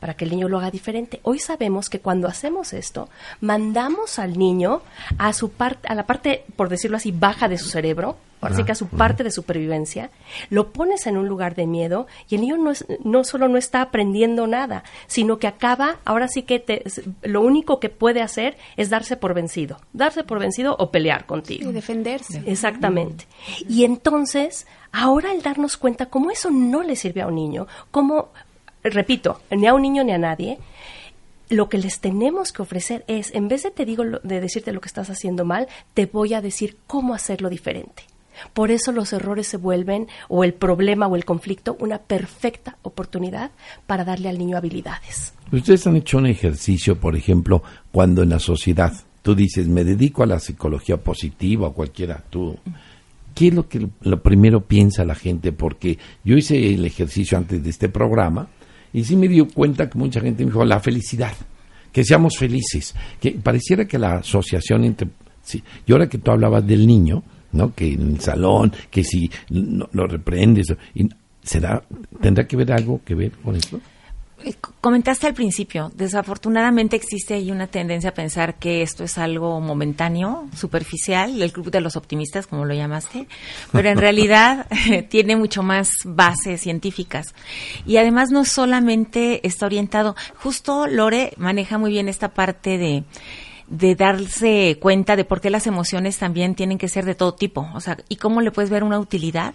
para 0.00 0.14
que 0.14 0.24
el 0.24 0.30
niño 0.30 0.48
lo 0.48 0.58
haga 0.58 0.70
diferente. 0.70 1.20
Hoy 1.22 1.38
sabemos 1.38 1.88
que 1.88 2.00
cuando 2.00 2.28
hacemos 2.28 2.72
esto, 2.72 3.08
mandamos 3.40 4.18
al 4.18 4.38
niño 4.38 4.82
a 5.18 5.32
su 5.32 5.50
parte, 5.50 5.88
a 5.88 5.94
la 5.94 6.06
parte, 6.06 6.44
por 6.56 6.68
decirlo 6.68 6.96
así, 6.96 7.12
baja 7.12 7.48
de 7.48 7.58
su 7.58 7.68
cerebro, 7.68 8.16
así 8.40 8.64
que 8.64 8.72
a 8.72 8.76
su 8.76 8.86
parte 8.86 9.24
de 9.24 9.30
supervivencia, 9.30 10.10
lo 10.50 10.72
pones 10.72 11.06
en 11.06 11.16
un 11.16 11.26
lugar 11.26 11.54
de 11.54 11.66
miedo 11.66 12.06
y 12.28 12.36
el 12.36 12.42
niño 12.42 12.56
no, 12.56 12.70
es, 12.70 12.86
no 13.02 13.24
solo 13.24 13.48
no 13.48 13.58
está 13.58 13.82
aprendiendo 13.82 14.46
nada, 14.46 14.84
sino 15.06 15.38
que 15.38 15.48
acaba, 15.48 15.96
ahora 16.04 16.28
sí 16.28 16.42
que 16.42 16.60
te, 16.60 16.84
lo 17.22 17.40
único 17.40 17.80
que 17.80 17.88
puede 17.88 18.22
hacer 18.22 18.56
es 18.76 18.90
darse 18.90 19.16
por 19.16 19.34
vencido, 19.34 19.80
darse 19.92 20.24
por 20.24 20.38
vencido 20.38 20.76
o 20.78 20.90
pelear 20.90 21.26
contigo. 21.26 21.70
Y 21.70 21.72
defenderse. 21.72 22.42
Exactamente. 22.46 23.26
Y 23.68 23.84
entonces, 23.84 24.66
ahora 24.92 25.32
el 25.32 25.42
darnos 25.42 25.76
cuenta 25.76 26.06
cómo 26.06 26.30
eso 26.30 26.50
no 26.50 26.82
le 26.82 26.96
sirve 26.96 27.22
a 27.22 27.26
un 27.26 27.34
niño, 27.34 27.66
cómo 27.90 28.30
repito, 28.90 29.40
ni 29.50 29.66
a 29.66 29.74
un 29.74 29.82
niño 29.82 30.04
ni 30.04 30.12
a 30.12 30.18
nadie, 30.18 30.58
lo 31.50 31.68
que 31.68 31.78
les 31.78 32.00
tenemos 32.00 32.52
que 32.52 32.62
ofrecer 32.62 33.04
es, 33.08 33.34
en 33.34 33.48
vez 33.48 33.62
de 33.62 33.70
te 33.70 33.84
digo 33.84 34.04
de 34.04 34.40
decirte 34.40 34.72
lo 34.72 34.80
que 34.80 34.88
estás 34.88 35.10
haciendo 35.10 35.44
mal, 35.44 35.68
te 35.94 36.06
voy 36.06 36.34
a 36.34 36.42
decir 36.42 36.76
cómo 36.86 37.14
hacerlo 37.14 37.48
diferente. 37.48 38.04
Por 38.52 38.70
eso 38.70 38.92
los 38.92 39.12
errores 39.12 39.48
se 39.48 39.56
vuelven, 39.56 40.06
o 40.28 40.44
el 40.44 40.54
problema 40.54 41.06
o 41.06 41.16
el 41.16 41.24
conflicto, 41.24 41.76
una 41.80 41.98
perfecta 41.98 42.76
oportunidad 42.82 43.50
para 43.86 44.04
darle 44.04 44.28
al 44.28 44.38
niño 44.38 44.56
habilidades. 44.56 45.34
Ustedes 45.50 45.86
han 45.86 45.96
hecho 45.96 46.18
un 46.18 46.26
ejercicio, 46.26 47.00
por 47.00 47.16
ejemplo, 47.16 47.62
cuando 47.90 48.22
en 48.22 48.30
la 48.30 48.38
sociedad 48.38 48.92
tú 49.22 49.34
dices, 49.34 49.66
me 49.66 49.84
dedico 49.84 50.22
a 50.22 50.26
la 50.26 50.38
psicología 50.38 50.98
positiva 50.98 51.68
o 51.68 51.72
cualquiera, 51.72 52.22
tú, 52.30 52.56
¿qué 53.34 53.48
es 53.48 53.54
lo 53.54 53.68
que 53.68 53.88
lo 54.02 54.22
primero 54.22 54.60
piensa 54.60 55.04
la 55.04 55.14
gente? 55.14 55.52
Porque 55.52 55.98
yo 56.24 56.36
hice 56.36 56.74
el 56.74 56.84
ejercicio 56.84 57.36
antes 57.36 57.62
de 57.62 57.70
este 57.70 57.88
programa 57.88 58.48
y 58.92 59.04
sí 59.04 59.16
me 59.16 59.28
dio 59.28 59.48
cuenta 59.48 59.88
que 59.88 59.98
mucha 59.98 60.20
gente 60.20 60.44
me 60.44 60.50
dijo, 60.50 60.64
la 60.64 60.80
felicidad, 60.80 61.32
que 61.92 62.04
seamos 62.04 62.36
felices, 62.38 62.94
que 63.20 63.32
pareciera 63.32 63.86
que 63.86 63.98
la 63.98 64.16
asociación 64.16 64.84
entre... 64.84 65.08
Sí, 65.42 65.62
y 65.86 65.92
ahora 65.92 66.08
que 66.08 66.18
tú 66.18 66.30
hablabas 66.30 66.66
del 66.66 66.86
niño, 66.86 67.22
¿no? 67.52 67.74
Que 67.74 67.92
en 67.94 68.12
el 68.12 68.20
salón, 68.20 68.72
que 68.90 69.02
si 69.02 69.30
lo 69.48 70.06
reprendes, 70.06 70.74
y, 70.94 71.08
¿será, 71.42 71.82
¿tendrá 72.20 72.46
que 72.46 72.56
ver 72.56 72.72
algo 72.72 73.00
que 73.04 73.14
ver 73.14 73.32
con 73.32 73.56
esto? 73.56 73.80
Eh, 74.44 74.54
comentaste 74.80 75.26
al 75.26 75.34
principio, 75.34 75.90
desafortunadamente 75.94 76.94
existe 76.94 77.34
ahí 77.34 77.50
una 77.50 77.66
tendencia 77.66 78.10
a 78.10 78.14
pensar 78.14 78.54
que 78.58 78.82
esto 78.82 79.02
es 79.02 79.18
algo 79.18 79.60
momentáneo, 79.60 80.48
superficial, 80.54 81.42
el 81.42 81.52
club 81.52 81.70
de 81.72 81.80
los 81.80 81.96
optimistas, 81.96 82.46
como 82.46 82.64
lo 82.64 82.72
llamaste, 82.72 83.26
pero 83.72 83.88
en 83.88 83.98
realidad 83.98 84.66
tiene 85.08 85.34
mucho 85.34 85.62
más 85.62 85.90
bases 86.04 86.60
científicas. 86.60 87.34
Y 87.84 87.96
además 87.96 88.30
no 88.30 88.44
solamente 88.44 89.46
está 89.46 89.66
orientado, 89.66 90.14
justo 90.36 90.86
Lore 90.86 91.32
maneja 91.36 91.78
muy 91.78 91.90
bien 91.90 92.08
esta 92.08 92.28
parte 92.28 92.78
de 92.78 93.04
de 93.68 93.94
darse 93.94 94.78
cuenta 94.80 95.14
de 95.14 95.24
por 95.24 95.40
qué 95.40 95.50
las 95.50 95.66
emociones 95.66 96.18
también 96.18 96.54
tienen 96.54 96.78
que 96.78 96.88
ser 96.88 97.04
de 97.04 97.14
todo 97.14 97.34
tipo, 97.34 97.68
o 97.74 97.80
sea, 97.80 97.98
y 98.08 98.16
cómo 98.16 98.40
le 98.40 98.50
puedes 98.50 98.70
ver 98.70 98.82
una 98.82 98.98
utilidad 98.98 99.54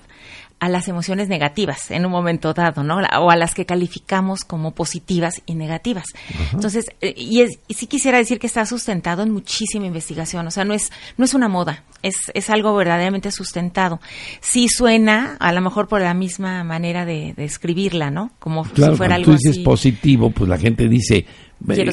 a 0.63 0.69
las 0.69 0.87
emociones 0.87 1.27
negativas 1.27 1.91
en 1.91 2.05
un 2.05 2.11
momento 2.13 2.53
dado, 2.53 2.83
¿no? 2.83 2.99
O 3.19 3.29
a 3.29 3.35
las 3.35 3.53
que 3.53 3.65
calificamos 3.65 4.45
como 4.45 4.71
positivas 4.71 5.41
y 5.45 5.55
negativas. 5.55 6.05
Entonces, 6.53 6.85
eh, 7.01 7.13
y, 7.17 7.41
es, 7.41 7.59
y, 7.67 7.73
sí 7.73 7.85
quisiera 7.85 8.17
decir 8.17 8.39
que 8.39 8.47
está 8.47 8.65
sustentado 8.65 9.23
en 9.23 9.31
muchísima 9.31 9.87
investigación, 9.87 10.47
o 10.47 10.51
sea, 10.51 10.63
no 10.63 10.73
es, 10.73 10.89
no 11.17 11.25
es 11.25 11.33
una 11.33 11.49
moda, 11.49 11.83
es, 12.01 12.15
es 12.33 12.49
algo 12.49 12.73
verdaderamente 12.77 13.29
sustentado. 13.31 13.99
Sí 14.39 14.69
suena, 14.69 15.35
a 15.41 15.51
lo 15.51 15.59
mejor 15.59 15.89
por 15.89 15.99
la 15.99 16.13
misma 16.13 16.63
manera 16.63 17.03
de, 17.03 17.33
escribirla, 17.35 18.09
¿no? 18.09 18.31
Como 18.39 18.63
si 18.63 18.81
fuera 18.95 19.15
algo 19.15 19.33
tú 19.33 19.37
dices 19.37 19.59
positivo, 19.59 20.29
pues 20.29 20.49
la 20.49 20.57
gente 20.57 20.87
dice, 20.87 21.25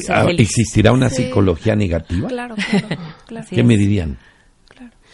ah, 0.07 0.27
¿existirá 0.29 0.93
una 0.93 1.09
psicología 1.09 1.75
negativa? 1.75 2.29
Claro, 2.29 2.55
claro. 2.55 2.87
claro. 3.27 3.47
¿Qué 3.49 3.63
me 3.63 3.75
dirían? 3.75 4.17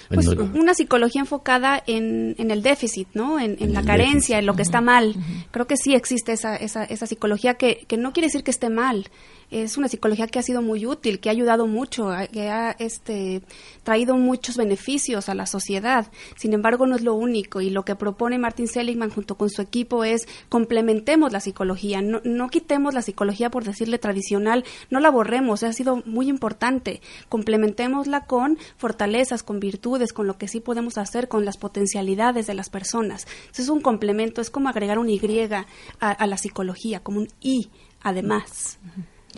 Pues 0.09 0.27
una 0.27 0.73
psicología 0.73 1.21
enfocada 1.21 1.83
en, 1.85 2.35
en 2.37 2.51
el 2.51 2.61
déficit, 2.61 3.07
¿no? 3.13 3.39
En, 3.39 3.57
en, 3.59 3.73
la 3.73 3.83
carencia, 3.83 4.39
en 4.39 4.45
lo 4.45 4.55
que 4.55 4.61
está 4.61 4.81
mal. 4.81 5.15
Creo 5.51 5.67
que 5.67 5.75
sí 5.77 5.95
existe 5.95 6.31
esa, 6.33 6.55
esa, 6.55 6.83
esa 6.85 7.07
psicología 7.07 7.55
que, 7.55 7.85
que 7.87 7.97
no 7.97 8.13
quiere 8.13 8.27
decir 8.27 8.43
que 8.43 8.51
esté 8.51 8.69
mal, 8.69 9.09
es 9.49 9.77
una 9.77 9.87
psicología 9.87 10.27
que 10.27 10.39
ha 10.39 10.43
sido 10.43 10.61
muy 10.61 10.85
útil, 10.85 11.19
que 11.19 11.29
ha 11.29 11.31
ayudado 11.31 11.67
mucho, 11.67 12.09
que 12.31 12.49
ha 12.49 12.71
este, 12.79 13.41
traído 13.83 14.17
muchos 14.17 14.57
beneficios 14.57 15.29
a 15.29 15.35
la 15.35 15.45
sociedad. 15.45 16.07
Sin 16.35 16.53
embargo, 16.53 16.85
no 16.85 16.95
es 16.95 17.03
lo 17.03 17.13
único 17.13 17.61
y 17.61 17.69
lo 17.69 17.85
que 17.85 17.95
propone 17.95 18.37
Martin 18.37 18.67
Seligman 18.67 19.09
junto 19.09 19.35
con 19.35 19.49
su 19.49 19.61
equipo 19.61 20.03
es 20.03 20.27
complementemos 20.49 21.31
la 21.31 21.39
psicología, 21.39 22.01
no, 22.01 22.21
no 22.23 22.49
quitemos 22.49 22.93
la 22.93 23.01
psicología 23.01 23.49
por 23.49 23.63
decirle 23.63 23.99
tradicional, 23.99 24.65
no 24.89 24.99
la 24.99 25.09
borremos, 25.09 25.63
ha 25.63 25.73
sido 25.73 26.03
muy 26.05 26.27
importante. 26.29 27.01
Complementémosla 27.29 28.25
con 28.25 28.57
fortalezas, 28.77 29.43
con 29.43 29.59
virtudes, 29.59 30.13
con 30.13 30.27
lo 30.27 30.37
que 30.37 30.47
sí 30.47 30.59
podemos 30.59 30.97
hacer, 30.97 31.27
con 31.27 31.45
las 31.45 31.57
potencialidades 31.57 32.47
de 32.47 32.53
las 32.53 32.69
personas. 32.69 33.27
es 33.57 33.69
un 33.69 33.81
complemento, 33.81 34.41
es 34.41 34.49
como 34.49 34.69
agregar 34.69 34.99
un 34.99 35.09
Y 35.09 35.19
a, 35.99 36.27
la 36.27 36.37
psicología, 36.37 36.99
como 37.01 37.19
un 37.19 37.27
I 37.41 37.69
además. 38.01 38.79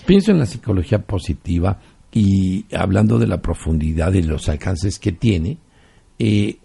Pienso 0.06 0.32
en 0.32 0.40
la 0.40 0.46
psicología 0.46 1.00
positiva 1.00 1.80
y 2.12 2.66
hablando 2.76 3.20
de 3.20 3.28
la 3.28 3.42
profundidad 3.42 4.14
y 4.14 4.24
los 4.24 4.50
alcances 4.50 5.00
que 5.00 5.12
tiene, 5.12 5.58
eh, 6.18 6.58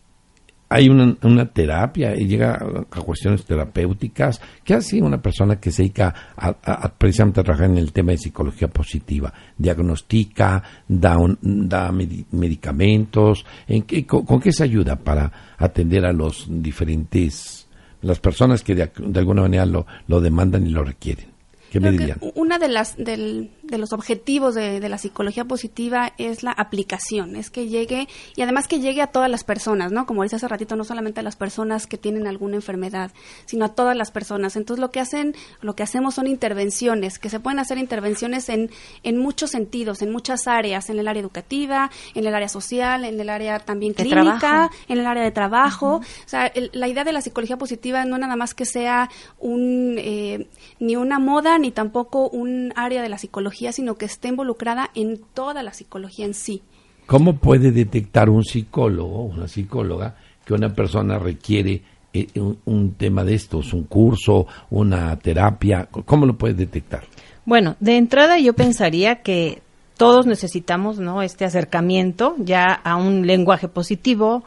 hay 0.69 0.89
una, 0.89 1.17
una, 1.23 1.47
terapia 1.47 2.17
y 2.17 2.27
llega 2.27 2.55
a, 2.55 3.01
cuestiones 3.01 3.45
terapéuticas. 3.45 4.41
¿Qué 4.65 4.75
hace 4.75 5.01
una 5.01 5.21
persona 5.21 5.61
que 5.61 5.71
se 5.71 5.83
dedica 5.83 6.13
a, 6.37 6.93
precisamente 6.95 7.41
a 7.41 7.45
trabajar 7.45 7.71
en 7.71 7.79
el 7.79 7.93
tema 7.93 8.13
de 8.13 8.19
psicología 8.19 8.69
positiva? 8.69 9.33
¿Diagnostica? 9.57 10.63
¿Da, 10.89 11.17
da 11.41 11.93
medicamentos? 11.93 13.45
¿En 13.69 13.83
qué, 13.83 14.05
con, 14.07 14.41
qué 14.41 14.53
se 14.53 14.65
ayuda 14.65 14.97
para 14.97 15.31
atender 15.59 16.07
a 16.07 16.13
los 16.13 16.47
diferentes, 16.49 17.69
las 18.03 18.19
personas 18.19 18.63
que 18.63 18.75
de, 18.75 18.91
de 18.99 19.21
alguna 19.21 19.43
manera 19.43 19.67
lo, 19.67 19.87
lo 20.09 20.21
demandan 20.21 20.67
y 20.67 20.71
lo 20.71 20.83
requieren? 20.83 21.34
¿Qué 21.75 21.81
me 21.81 21.91
dirían? 21.91 22.21
Una 22.37 22.61
de 22.61 22.69
las 22.69 22.97
del, 22.97 23.51
de 23.67 23.79
los 23.79 23.93
objetivos 23.93 24.55
de, 24.55 24.85
la 24.89 24.99
psicología 24.99 25.45
positiva 25.45 26.13
es 26.19 26.43
la 26.43 26.53
aplicación, 26.53 27.37
es 27.37 27.51
que 27.51 27.69
llegue 27.69 28.09
y 28.37 28.43
además 28.43 28.69
que 28.69 28.81
llegue 28.81 29.01
a 29.01 29.07
todas 29.07 29.31
las 29.31 29.45
personas, 29.45 29.93
¿no? 29.93 30.07
Como 30.07 30.23
dice 30.23 30.37
hace 30.37 30.47
ratito, 30.47 30.77
no 30.77 30.85
solamente 30.85 31.21
a 31.21 31.23
las 31.23 31.37
personas 31.37 31.87
que 31.87 31.97
tienen 31.97 32.27
alguna 32.27 32.57
enfermedad, 32.57 33.13
sino 33.47 33.65
a 33.65 33.69
todas 33.71 33.97
las 33.97 34.11
personas. 34.11 34.57
Entonces 34.57 34.81
lo 34.81 34.91
que 34.91 35.01
hacen, 35.01 35.35
lo 35.63 35.75
que 35.75 35.83
hacemos 35.83 36.15
son 36.15 36.27
intervenciones, 36.27 37.19
que 37.19 37.31
se 37.31 37.41
pueden 37.41 37.59
hacer 37.59 37.79
intervenciones 37.79 38.49
en, 38.49 38.71
en 39.03 39.19
muchos 39.19 39.51
sentidos, 39.51 40.03
en 40.03 40.13
muchas 40.13 40.47
áreas, 40.47 40.91
en 40.91 40.99
el 40.99 41.09
área 41.09 41.23
educativa, 41.23 41.91
en 42.15 42.27
el 42.27 42.35
área 42.35 42.49
social, 42.49 43.05
en 43.05 43.19
el 43.19 43.29
área 43.31 43.59
también 43.61 43.95
clínica, 43.95 44.71
en 44.89 44.99
el 44.99 45.07
área 45.07 45.23
de 45.23 45.31
trabajo. 45.31 45.97
O 45.97 46.29
sea, 46.29 46.53
la 46.73 46.89
idea 46.89 47.05
de 47.05 47.13
la 47.13 47.23
psicología 47.23 47.57
positiva 47.57 48.05
no 48.05 48.19
nada 48.19 48.37
más 48.37 48.55
que 48.55 48.67
sea 48.67 49.09
un 49.39 49.97
eh, 49.99 50.49
ni 50.81 50.97
una 50.97 51.19
moda 51.19 51.59
ni 51.59 51.71
tampoco 51.71 52.29
un 52.29 52.73
área 52.77 53.03
de 53.03 53.09
la 53.09 53.19
psicología 53.19 53.54
sino 53.73 53.97
que 53.97 54.07
esté 54.07 54.29
involucrada 54.29 54.91
en 54.95 55.21
toda 55.35 55.63
la 55.63 55.73
psicología 55.73 56.27
en 56.27 56.35
sí. 56.35 56.63
¿Cómo 57.07 57.37
puede 57.37 57.71
detectar 57.71 58.31
un 58.31 58.45
psicólogo, 58.45 59.23
una 59.25 59.47
psicóloga, 59.47 60.17
que 60.45 60.55
una 60.55 60.73
persona 60.73 61.19
requiere 61.19 61.83
eh, 62.13 62.27
un, 62.65 62.95
tema 62.95 63.25
de 63.25 63.35
estos, 63.35 63.73
un 63.73 63.85
curso, 63.85 64.47
una 64.71 65.17
terapia? 65.19 65.89
¿Cómo 66.05 66.27
lo 66.27 66.37
puede 66.37 66.55
detectar? 66.55 67.05
Bueno, 67.45 67.77
de 67.81 67.97
entrada 67.97 68.39
yo 68.39 68.55
pensaría 68.55 69.17
que 69.17 69.63
todos 69.97 70.27
necesitamos 70.27 70.99
¿no? 70.99 71.23
este 71.23 71.45
acercamiento 71.45 72.35
ya 72.39 72.65
a 72.73 72.97
un 72.97 73.27
lenguaje 73.27 73.69
positivo, 73.69 74.43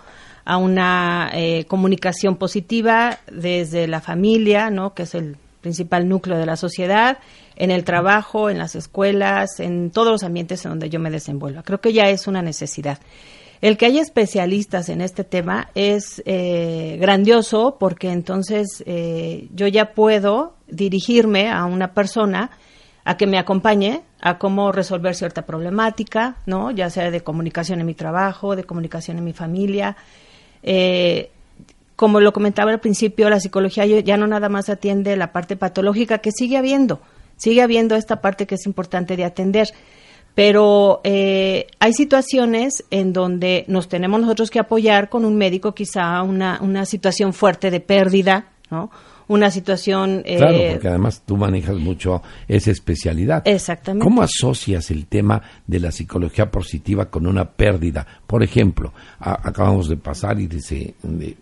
a 0.46 0.58
una 0.58 1.30
eh, 1.34 1.66
comunicación 1.66 2.38
positiva 2.38 3.20
desde 3.32 3.88
la 3.88 4.02
familia, 4.02 4.70
¿no? 4.70 4.94
que 4.94 5.04
es 5.04 5.14
el 5.14 5.38
principal 5.62 6.08
núcleo 6.08 6.38
de 6.38 6.46
la 6.46 6.56
sociedad, 6.56 7.20
en 7.58 7.72
el 7.72 7.84
trabajo, 7.84 8.50
en 8.50 8.58
las 8.58 8.76
escuelas, 8.76 9.60
en 9.60 9.92
todos 9.92 10.12
los 10.12 10.24
ambientes 10.24 10.64
en 10.64 10.72
donde 10.72 10.90
yo 10.90 11.00
me 11.00 11.10
desenvuelva. 11.10 11.64
Creo 11.64 11.82
que 11.82 11.92
ya 11.92 12.10
es 12.10 12.28
una 12.28 12.42
necesidad. 12.42 13.00
El 13.60 13.78
que 13.78 13.88
haya 13.88 14.02
especialistas 14.02 14.90
en 14.90 15.02
este 15.02 15.24
tema 15.24 15.70
es 15.74 16.22
eh, 16.26 16.98
grandioso 17.02 17.78
porque 17.80 18.12
entonces 18.12 18.84
eh, 18.86 19.48
yo 19.54 19.68
ya 19.68 19.94
puedo 19.94 20.54
dirigirme 20.68 21.50
a 21.50 21.66
una 21.66 21.94
persona 21.94 22.52
a 23.04 23.18
que 23.18 23.26
me 23.26 23.40
acompañe 23.40 24.02
a 24.22 24.38
cómo 24.38 24.72
resolver 24.72 25.16
cierta 25.16 25.46
problemática, 25.46 26.38
¿no? 26.46 26.72
Ya 26.72 26.90
sea 26.90 27.10
de 27.10 27.22
comunicación 27.22 27.80
en 27.80 27.86
mi 27.86 27.96
trabajo, 27.96 28.56
de 28.56 28.66
comunicación 28.66 29.18
en 29.18 29.24
mi 29.24 29.34
familia. 29.34 29.96
Eh, 30.62 31.32
como 31.96 32.20
lo 32.20 32.34
comentaba 32.34 32.72
al 32.72 32.80
principio, 32.80 33.30
la 33.30 33.40
psicología 33.40 33.86
ya 33.86 34.18
no 34.18 34.28
nada 34.28 34.50
más 34.50 34.70
atiende 34.70 35.16
la 35.18 35.32
parte 35.32 35.56
patológica, 35.56 36.20
que 36.20 36.32
sigue 36.32 36.58
habiendo, 36.58 37.02
sigue 37.38 37.62
habiendo 37.62 37.96
esta 37.96 38.22
parte 38.22 38.46
que 38.46 38.56
es 38.56 38.66
importante 38.66 39.16
de 39.16 39.26
atender. 39.26 39.70
Pero 40.36 41.02
eh, 41.04 41.66
hay 41.80 41.94
situaciones 41.94 42.86
en 42.92 43.12
donde 43.12 43.66
nos 43.68 43.90
tenemos 43.90 44.22
nosotros 44.22 44.52
que 44.52 44.60
apoyar 44.60 45.10
con 45.10 45.26
un 45.26 45.36
médico, 45.36 45.74
quizá 45.74 46.22
una, 46.22 46.60
una 46.62 46.86
situación 46.86 47.34
fuerte 47.34 47.72
de 47.72 47.80
pérdida, 47.80 48.50
¿no? 48.70 48.92
Una 49.30 49.50
situación... 49.50 50.22
Eh, 50.26 50.38
claro, 50.38 50.58
porque 50.74 50.88
además 50.90 51.24
tú 51.26 51.38
manejas 51.38 51.76
mucho 51.78 52.22
esa 52.48 52.70
especialidad. 52.70 53.42
Exactamente. 53.46 54.04
¿Cómo 54.04 54.22
asocias 54.22 54.92
el 54.92 55.08
tema 55.08 55.42
de 55.66 55.80
la 55.80 55.92
psicología 55.92 56.52
positiva 56.52 57.10
con 57.10 57.26
una 57.26 57.44
pérdida? 57.44 58.06
Por 58.28 58.44
ejemplo, 58.44 58.94
acabamos 59.20 59.90
de 59.90 59.98
pasar 59.98 60.40
y 60.40 60.46
dice, 60.46 60.94
de, 61.02 61.36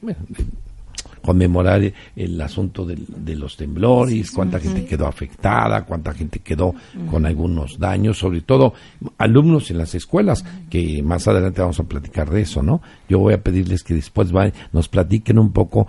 conmemorar 1.25 1.81
el 2.15 2.39
asunto 2.39 2.85
de 2.85 3.35
los 3.35 3.57
temblores, 3.57 4.29
cuánta 4.29 4.59
gente 4.59 4.85
quedó 4.85 5.07
afectada, 5.07 5.83
cuánta 5.83 6.13
gente 6.13 6.39
quedó 6.39 6.75
con 7.09 7.25
algunos 7.25 7.79
daños, 7.79 8.19
sobre 8.19 8.41
todo 8.41 8.75
alumnos 9.17 9.71
en 9.71 9.79
las 9.79 9.95
escuelas, 9.95 10.45
que 10.69 11.01
más 11.01 11.27
adelante 11.27 11.61
vamos 11.61 11.79
a 11.79 11.83
platicar 11.85 12.29
de 12.29 12.41
eso, 12.41 12.61
¿no? 12.61 12.83
Yo 13.09 13.17
voy 13.17 13.33
a 13.33 13.41
pedirles 13.41 13.81
que 13.83 13.95
después 13.95 14.31
nos 14.71 14.87
platiquen 14.87 15.39
un 15.39 15.51
poco 15.51 15.87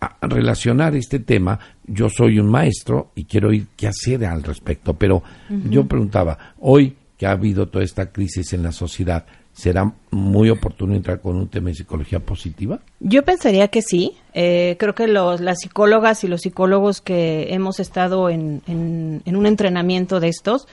a 0.00 0.18
relacionar 0.20 0.94
este 0.94 1.18
tema, 1.18 1.58
yo 1.86 2.10
soy 2.10 2.38
un 2.38 2.50
maestro 2.50 3.10
y 3.14 3.24
quiero 3.24 3.48
oír 3.48 3.68
qué 3.74 3.88
hacer 3.88 4.26
al 4.26 4.42
respecto, 4.42 4.92
pero 4.94 5.22
yo 5.70 5.86
preguntaba, 5.86 6.54
hoy 6.60 6.94
que 7.16 7.26
ha 7.26 7.32
habido 7.32 7.68
toda 7.68 7.84
esta 7.84 8.12
crisis 8.12 8.52
en 8.52 8.62
la 8.62 8.72
sociedad, 8.72 9.24
¿será 9.58 9.92
muy 10.12 10.50
oportuno 10.50 10.94
entrar 10.94 11.20
con 11.20 11.34
un 11.34 11.48
tema 11.48 11.70
de 11.70 11.74
psicología 11.74 12.20
positiva? 12.20 12.78
Yo 13.00 13.24
pensaría 13.24 13.66
que 13.66 13.82
sí. 13.82 14.16
Eh, 14.32 14.76
creo 14.78 14.94
que 14.94 15.08
los, 15.08 15.40
las 15.40 15.58
psicólogas 15.58 16.22
y 16.22 16.28
los 16.28 16.42
psicólogos 16.42 17.00
que 17.00 17.52
hemos 17.52 17.80
estado 17.80 18.30
en, 18.30 18.62
en, 18.68 19.36
un 19.36 19.46
entrenamiento 19.46 20.20
de 20.20 20.28
estos, 20.28 20.68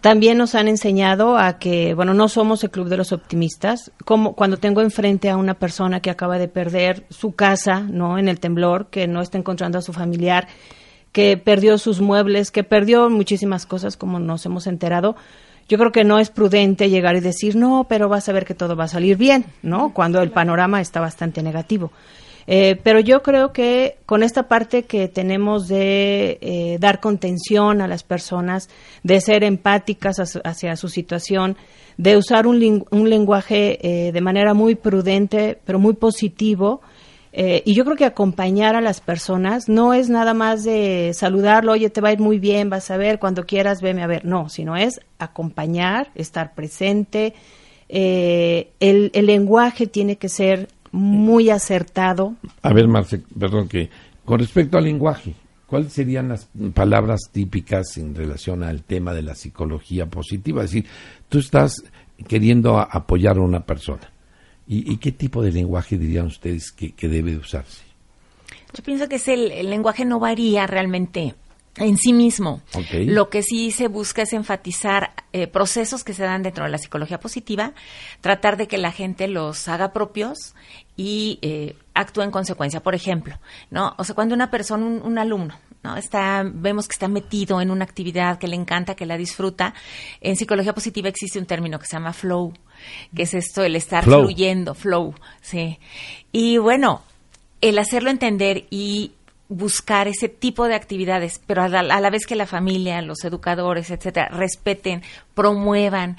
también 0.00 0.36
nos 0.36 0.56
han 0.56 0.66
enseñado 0.66 1.38
a 1.38 1.60
que, 1.60 1.94
bueno, 1.94 2.12
no 2.12 2.26
somos 2.26 2.64
el 2.64 2.72
club 2.72 2.88
de 2.88 2.96
los 2.96 3.12
optimistas. 3.12 3.92
Como 4.04 4.34
cuando 4.34 4.56
tengo 4.56 4.80
enfrente 4.80 5.30
a 5.30 5.36
una 5.36 5.54
persona 5.54 6.00
que 6.00 6.10
acaba 6.10 6.36
de 6.36 6.48
perder 6.48 7.06
su 7.10 7.36
casa, 7.36 7.82
¿no? 7.88 8.18
En 8.18 8.26
el 8.26 8.40
temblor, 8.40 8.88
que 8.90 9.06
no 9.06 9.22
está 9.22 9.38
encontrando 9.38 9.78
a 9.78 9.82
su 9.82 9.92
familiar, 9.92 10.48
que 11.12 11.36
perdió 11.36 11.78
sus 11.78 12.00
muebles, 12.00 12.50
que 12.50 12.64
perdió 12.64 13.08
muchísimas 13.08 13.64
cosas, 13.64 13.96
como 13.96 14.18
nos 14.18 14.44
hemos 14.44 14.66
enterado 14.66 15.14
yo 15.68 15.78
creo 15.78 15.92
que 15.92 16.04
no 16.04 16.18
es 16.18 16.30
prudente 16.30 16.90
llegar 16.90 17.16
y 17.16 17.20
decir, 17.20 17.56
no, 17.56 17.86
pero 17.88 18.08
vas 18.08 18.28
a 18.28 18.32
ver 18.32 18.44
que 18.44 18.54
todo 18.54 18.76
va 18.76 18.84
a 18.84 18.88
salir 18.88 19.16
bien, 19.16 19.46
¿no? 19.62 19.92
Cuando 19.92 20.20
el 20.20 20.30
panorama 20.30 20.80
está 20.80 21.00
bastante 21.00 21.42
negativo. 21.42 21.90
Eh, 22.46 22.78
pero 22.82 23.00
yo 23.00 23.22
creo 23.22 23.52
que 23.52 23.96
con 24.04 24.22
esta 24.22 24.48
parte 24.48 24.82
que 24.82 25.08
tenemos 25.08 25.66
de 25.66 26.38
eh, 26.40 26.76
dar 26.78 27.00
contención 27.00 27.80
a 27.80 27.88
las 27.88 28.02
personas, 28.02 28.68
de 29.02 29.20
ser 29.20 29.44
empáticas 29.44 30.16
hacia 30.44 30.76
su 30.76 30.88
situación, 30.88 31.56
de 31.96 32.16
usar 32.16 32.46
un, 32.46 32.84
un 32.90 33.10
lenguaje 33.10 33.78
eh, 34.08 34.12
de 34.12 34.20
manera 34.20 34.52
muy 34.52 34.74
prudente, 34.74 35.58
pero 35.64 35.78
muy 35.78 35.94
positivo, 35.94 36.82
eh, 37.36 37.64
y 37.66 37.74
yo 37.74 37.84
creo 37.84 37.96
que 37.96 38.04
acompañar 38.04 38.76
a 38.76 38.80
las 38.80 39.00
personas 39.00 39.68
no 39.68 39.92
es 39.92 40.08
nada 40.08 40.34
más 40.34 40.62
de 40.62 41.10
saludarlo, 41.14 41.72
oye, 41.72 41.90
te 41.90 42.00
va 42.00 42.10
a 42.10 42.12
ir 42.12 42.20
muy 42.20 42.38
bien, 42.38 42.70
vas 42.70 42.92
a 42.92 42.96
ver, 42.96 43.18
cuando 43.18 43.44
quieras, 43.44 43.82
veme 43.82 44.04
a 44.04 44.06
ver. 44.06 44.24
No, 44.24 44.48
sino 44.48 44.76
es 44.76 45.00
acompañar, 45.18 46.12
estar 46.14 46.54
presente. 46.54 47.34
Eh, 47.88 48.70
el, 48.78 49.10
lenguaje 49.26 49.88
tiene 49.88 50.14
que 50.14 50.28
ser 50.28 50.68
muy 50.92 51.50
acertado. 51.50 52.36
A 52.62 52.72
ver, 52.72 52.86
Marce, 52.86 53.20
perdón, 53.36 53.66
que 53.66 53.90
con 54.24 54.38
respecto 54.38 54.78
al 54.78 54.84
lenguaje, 54.84 55.34
¿cuáles 55.66 55.92
serían 55.92 56.28
las 56.28 56.48
palabras 56.72 57.30
típicas 57.32 57.96
en 57.96 58.14
relación 58.14 58.62
al 58.62 58.84
tema 58.84 59.12
de 59.12 59.22
la 59.22 59.34
psicología 59.34 60.06
positiva? 60.06 60.62
Es 60.62 60.70
decir, 60.70 60.88
tú 61.28 61.40
estás 61.40 61.82
queriendo 62.28 62.78
apoyar 62.78 63.38
a 63.38 63.40
una 63.40 63.66
persona 63.66 64.13
¿Y, 64.66 64.96
qué 64.96 65.12
tipo 65.12 65.42
de 65.42 65.52
lenguaje 65.52 65.98
dirían 65.98 66.26
ustedes 66.26 66.72
que, 66.72 67.08
debe 67.08 67.36
usarse? 67.36 67.82
Yo 68.72 68.82
pienso 68.82 69.08
que 69.08 69.16
es 69.16 69.28
el, 69.28 69.48
lenguaje 69.68 70.04
no 70.04 70.18
varía 70.18 70.66
realmente 70.66 71.34
en 71.76 71.96
sí 71.96 72.12
mismo. 72.12 72.62
Lo 72.92 73.28
que 73.28 73.42
sí 73.42 73.70
se 73.72 73.88
busca 73.88 74.22
es 74.22 74.32
enfatizar 74.32 75.12
eh, 75.32 75.46
procesos 75.46 76.04
que 76.04 76.14
se 76.14 76.22
dan 76.22 76.42
dentro 76.42 76.64
de 76.64 76.70
la 76.70 76.78
psicología 76.78 77.20
positiva, 77.20 77.74
tratar 78.20 78.56
de 78.56 78.68
que 78.68 78.78
la 78.78 78.92
gente 78.92 79.28
los 79.28 79.68
haga 79.68 79.92
propios 79.92 80.54
y 80.96 81.38
eh, 81.42 81.76
actúe 81.94 82.22
en 82.22 82.30
consecuencia. 82.30 82.82
Por 82.82 82.94
ejemplo, 82.94 83.38
¿no? 83.70 83.94
O 83.98 84.04
sea, 84.04 84.14
cuando 84.14 84.34
una 84.34 84.50
persona, 84.50 84.86
un, 84.86 85.18
alumno, 85.18 85.58
¿no? 85.84 85.96
Está, 85.96 86.42
vemos 86.44 86.88
que 86.88 86.94
está 86.94 87.06
metido 87.06 87.60
en 87.60 87.70
una 87.70 87.84
actividad 87.84 88.38
que 88.38 88.48
le 88.48 88.56
encanta, 88.56 88.96
que 88.96 89.06
la 89.06 89.16
disfruta, 89.16 89.74
en 90.20 90.34
psicología 90.34 90.74
positiva 90.74 91.08
existe 91.08 91.38
un 91.38 91.46
término 91.46 91.78
que 91.78 91.86
se 91.86 91.96
llama 91.96 92.12
flow 92.12 92.52
que 93.14 93.22
es 93.22 93.34
esto, 93.34 93.62
el 93.62 93.76
estar 93.76 94.04
fluyendo, 94.04 94.74
flow, 94.74 95.14
sí. 95.40 95.78
Y 96.32 96.58
bueno, 96.58 97.02
el 97.60 97.78
hacerlo 97.78 98.10
entender 98.10 98.66
y 98.70 99.12
buscar 99.54 100.08
ese 100.08 100.28
tipo 100.28 100.66
de 100.66 100.74
actividades, 100.74 101.40
pero 101.46 101.62
a 101.62 101.68
la, 101.68 102.10
vez 102.10 102.26
que 102.26 102.34
la 102.34 102.46
familia, 102.46 103.00
los 103.02 103.24
educadores, 103.24 103.90
etcétera, 103.90 104.28
respeten, 104.28 105.02
promuevan, 105.34 106.16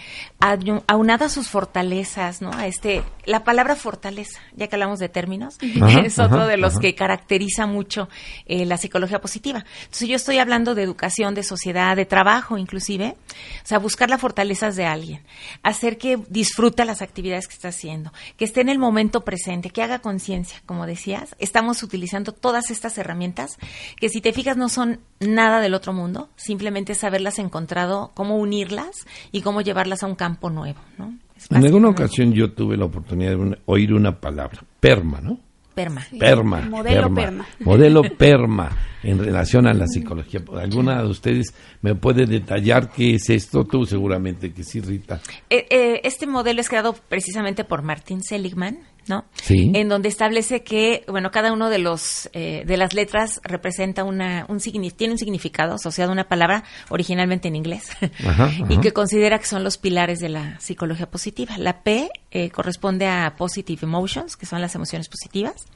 aunada 0.88 1.28
sus 1.28 1.50
fortalezas, 1.50 2.42
¿no? 2.42 2.52
A 2.54 2.68
este, 2.68 3.04
la 3.26 3.44
palabra 3.44 3.76
fortaleza, 3.76 4.40
ya 4.56 4.68
que 4.68 4.76
hablamos 4.76 5.00
de 5.00 5.10
términos, 5.10 5.58
es 6.04 6.18
otro 6.18 6.48
de 6.48 6.58
los 6.58 6.80
que 6.80 6.96
caracteriza 6.96 7.66
mucho 7.66 8.08
eh, 8.46 8.66
la 8.66 8.78
psicología 8.78 9.20
positiva. 9.20 9.66
Entonces 9.80 10.08
yo 10.08 10.16
estoy 10.16 10.38
hablando 10.40 10.74
de 10.74 10.84
educación, 10.84 11.36
de 11.36 11.44
sociedad, 11.44 11.96
de 11.96 12.06
trabajo, 12.06 12.58
inclusive, 12.58 13.16
o 13.64 13.68
sea, 13.68 13.80
buscar 13.80 14.10
las 14.10 14.22
fortalezas 14.22 14.78
de 14.78 14.86
alguien, 14.86 15.24
hacer 15.62 15.98
que 15.98 16.20
disfruta 16.30 16.86
las 16.86 17.02
actividades 17.02 17.48
que 17.48 17.56
está 17.56 17.70
haciendo, 17.70 18.14
que 18.38 18.46
esté 18.46 18.62
en 18.62 18.70
el 18.70 18.80
momento 18.80 19.22
presente, 19.22 19.72
que 19.72 19.82
haga 19.82 20.00
conciencia, 20.00 20.62
como 20.66 20.86
decías, 20.86 21.36
estamos 21.40 21.84
utilizando 21.84 22.32
todas 22.32 22.72
estas 22.72 22.98
herramientas 22.98 23.25
que 23.34 24.10
si 24.10 24.22
te 24.22 24.34
fijas 24.34 24.58
no 24.58 24.70
son 24.70 25.00
nada 25.20 25.62
del 25.62 25.74
otro 25.74 25.94
mundo, 25.94 26.30
simplemente 26.36 26.94
es 26.94 27.04
haberlas 27.04 27.40
encontrado, 27.40 28.12
cómo 28.14 28.38
unirlas 28.38 29.08
y 29.32 29.42
cómo 29.42 29.62
llevarlas 29.62 30.04
a 30.04 30.08
un 30.08 30.16
campo 30.16 30.50
nuevo, 30.50 30.80
¿no? 30.98 31.18
En 31.50 31.66
alguna 31.66 31.90
ocasión 31.90 32.34
yo 32.34 32.54
tuve 32.54 32.78
la 32.78 32.86
oportunidad 32.86 33.32
de 33.32 33.58
oír 33.66 33.94
una 33.94 34.20
palabra, 34.20 34.62
perma, 34.80 35.20
¿no? 35.22 35.40
Perma. 35.76 36.06
Perma. 36.18 36.62
Modelo 36.62 37.14
perma. 37.14 37.46
Modelo 37.60 38.02
perma 38.18 38.72
en 39.04 39.20
relación 39.20 39.68
a 39.68 39.74
la 39.74 39.86
psicología. 39.88 40.42
¿Alguna 40.58 41.04
de 41.04 41.10
ustedes 41.10 41.54
me 41.82 41.96
puede 41.96 42.26
detallar 42.26 42.90
qué 42.90 43.16
es 43.16 43.30
esto? 43.30 43.66
Tú 43.66 43.86
seguramente 43.86 44.54
que 44.54 44.64
sí, 44.64 44.80
Rita. 44.80 45.20
Eh, 45.50 45.68
eh, 45.70 46.02
este 46.06 46.28
modelo 46.28 46.62
es 46.62 46.70
creado 46.70 46.96
precisamente 47.10 47.66
por 47.66 47.82
Martin 47.82 48.24
Seligman, 48.24 48.80
¿no? 49.08 49.26
Sí. 49.36 49.72
En 49.74 49.90
donde 49.90 50.10
establece 50.10 50.64
que, 50.64 51.04
bueno, 51.08 51.32
cada 51.32 51.54
uno 51.54 51.70
de 51.70 51.80
los 51.80 52.30
eh, 52.34 52.64
de 52.66 52.78
las 52.78 52.94
letras 52.94 53.40
representa 53.44 54.04
una 54.04 54.46
un 54.50 54.60
tiene 54.60 55.14
un 55.14 55.18
significado 55.18 55.76
asociado 55.76 56.12
a 56.12 56.14
una 56.14 56.28
palabra 56.28 56.64
originalmente 56.90 57.48
en 57.48 57.56
inglés 57.56 57.90
y 58.70 58.80
que 58.80 58.92
considera 58.92 59.40
que 59.40 59.46
son 59.46 59.64
los 59.64 59.78
pilares 59.78 60.20
de 60.20 60.30
la 60.30 60.60
psicología 60.60 61.10
positiva. 61.10 61.58
La 61.58 61.84
P 61.84 62.10
eh, 62.38 62.50
corresponde 62.50 63.08
a 63.08 63.34
positive 63.38 63.80
emotions, 63.84 64.36
que 64.36 64.46
son 64.46 64.60
las 64.60 64.76
emociones 64.76 65.08
positivas. 65.08 65.68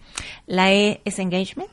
La 0.45 0.73
E 0.73 0.99
es 1.05 1.17
engagement. 1.17 1.69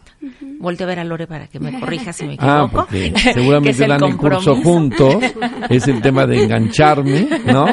Volteo 0.60 0.86
a 0.86 0.90
ver 0.90 1.00
a 1.00 1.04
Lore 1.04 1.26
para 1.26 1.48
que 1.48 1.58
me 1.58 1.80
corrija 1.80 2.12
si 2.12 2.24
me 2.24 2.36
ah, 2.38 2.68
equivoco. 2.70 2.86
Ah, 2.88 3.32
seguramente 3.34 3.84
dan 3.84 4.04
el 4.04 4.16
curso 4.16 4.54
juntos. 4.62 5.16
es 5.70 5.88
el 5.88 6.00
tema 6.00 6.24
de 6.24 6.44
engancharme, 6.44 7.28
¿no? 7.46 7.66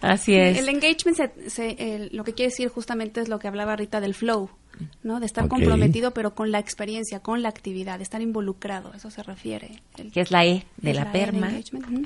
Así 0.00 0.36
es. 0.36 0.60
El 0.60 0.68
engagement, 0.68 1.18
se, 1.48 2.08
lo 2.12 2.22
que 2.22 2.34
quiere 2.34 2.50
decir 2.50 2.68
justamente 2.68 3.20
es 3.20 3.28
lo 3.28 3.40
que 3.40 3.48
hablaba 3.48 3.74
Rita 3.74 4.00
del 4.00 4.14
flow. 4.14 4.48
¿No? 5.02 5.20
De 5.20 5.26
estar 5.26 5.48
comprometido, 5.48 6.12
pero 6.12 6.34
con 6.34 6.50
la 6.50 6.58
experiencia, 6.58 7.20
con 7.20 7.42
la 7.42 7.48
actividad, 7.48 7.98
de 7.98 8.02
estar 8.02 8.20
involucrado, 8.20 8.92
eso 8.94 9.10
se 9.10 9.22
refiere. 9.22 9.80
que 10.12 10.20
es 10.20 10.30
la 10.30 10.44
E 10.44 10.64
de 10.76 10.94
la, 10.94 11.10
PERMA. 11.12 11.50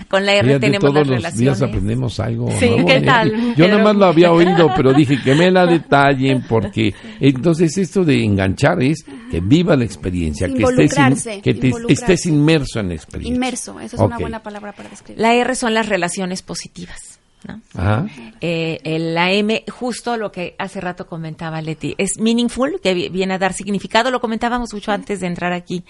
con 0.09 0.27
la 0.27 0.35
R 0.35 0.59
tenemos 0.61 0.93
todos 0.93 1.07
los 1.07 1.37
días 1.37 1.63
aprendemos 1.63 2.21
algo. 2.21 2.51
Sí, 2.59 2.71
¿qué 2.87 3.01
tal? 3.01 3.55
Yo 3.57 3.69
nada 3.69 3.83
más 3.83 3.97
lo 3.97 4.07
había 4.07 4.33
oído, 4.33 4.71
pero 4.77 4.93
dije 4.93 5.21
que 5.23 5.35
me 5.35 5.51
la 5.51 5.67
detallen, 5.67 6.43
porque 6.49 6.95
entonces 7.21 7.77
esto 7.79 8.05
de 8.05 8.25
enganchar 8.25 8.83
es 8.83 9.05
que 9.31 9.41
viva 9.41 9.77
la 9.77 9.85
experiencia, 9.85 10.49
que, 10.49 10.63
estés, 10.63 11.43
que 11.43 11.73
estés 11.89 12.27
inmerso 12.27 12.81
en 12.81 12.89
la 12.89 12.95
experiencia. 12.95 13.35
Inmerso, 13.35 13.81
esa 13.81 13.97
es 13.97 14.03
una 14.03 14.19
buena 14.19 14.43
palabra 14.43 14.73
para 14.73 14.89
describir. 14.89 15.21
La 15.21 15.35
R 15.35 15.55
son 15.55 15.75
las 15.75 15.89
relaciones 15.89 16.43
positivas. 16.43 17.12
¿No? 17.47 17.61
Ajá. 17.75 18.07
Eh, 18.41 18.79
el- 18.85 19.15
la 19.15 19.33
M, 19.33 19.65
justo 19.71 20.17
lo 20.17 20.31
que 20.33 20.55
hace 20.59 20.81
rato 20.81 21.07
comentaba 21.07 21.61
Leti, 21.63 21.95
es 21.99 22.19
meaningful, 22.19 22.81
que 22.83 22.95
vi- 22.95 23.09
viene 23.09 23.35
a 23.35 23.39
dar 23.39 23.53
significado, 23.53 24.11
lo 24.11 24.21
comentábamos 24.21 24.73
mucho 24.73 24.93
antes 24.93 25.21
de 25.21 25.27
entrar 25.27 25.53
aquí, 25.53 25.85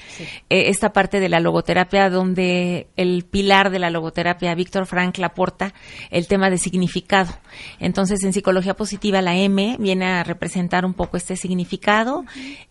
Eh, 0.51 0.69
esta 0.69 0.93
parte 0.93 1.21
de 1.21 1.29
la 1.29 1.41
logoterapia 1.41 2.11
donde 2.11 2.89
el 2.97 3.25
pilar 3.25 3.71
de 3.71 3.79
la 3.79 3.91
logoterapia, 3.91 4.55
Víctor 4.55 4.87
Frank, 4.87 5.19
aporta 5.21 5.73
el 6.11 6.27
tema 6.27 6.51
de 6.51 6.59
significado. 6.59 7.33
Entonces, 7.79 8.23
en 8.25 8.33
psicología 8.33 8.75
positiva, 8.75 9.23
la 9.23 9.37
M 9.37 9.77
viene 9.79 10.07
a 10.07 10.25
representar 10.25 10.85
un 10.85 10.95
poco 10.95 11.17
este 11.17 11.37
significado 11.37 12.25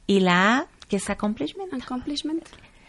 y 0.08 0.20
la 0.20 0.58
A, 0.58 0.68
que 0.88 0.98
es 0.98 1.10
accomplishment. 1.10 1.74
Accomplishment. 1.74 2.44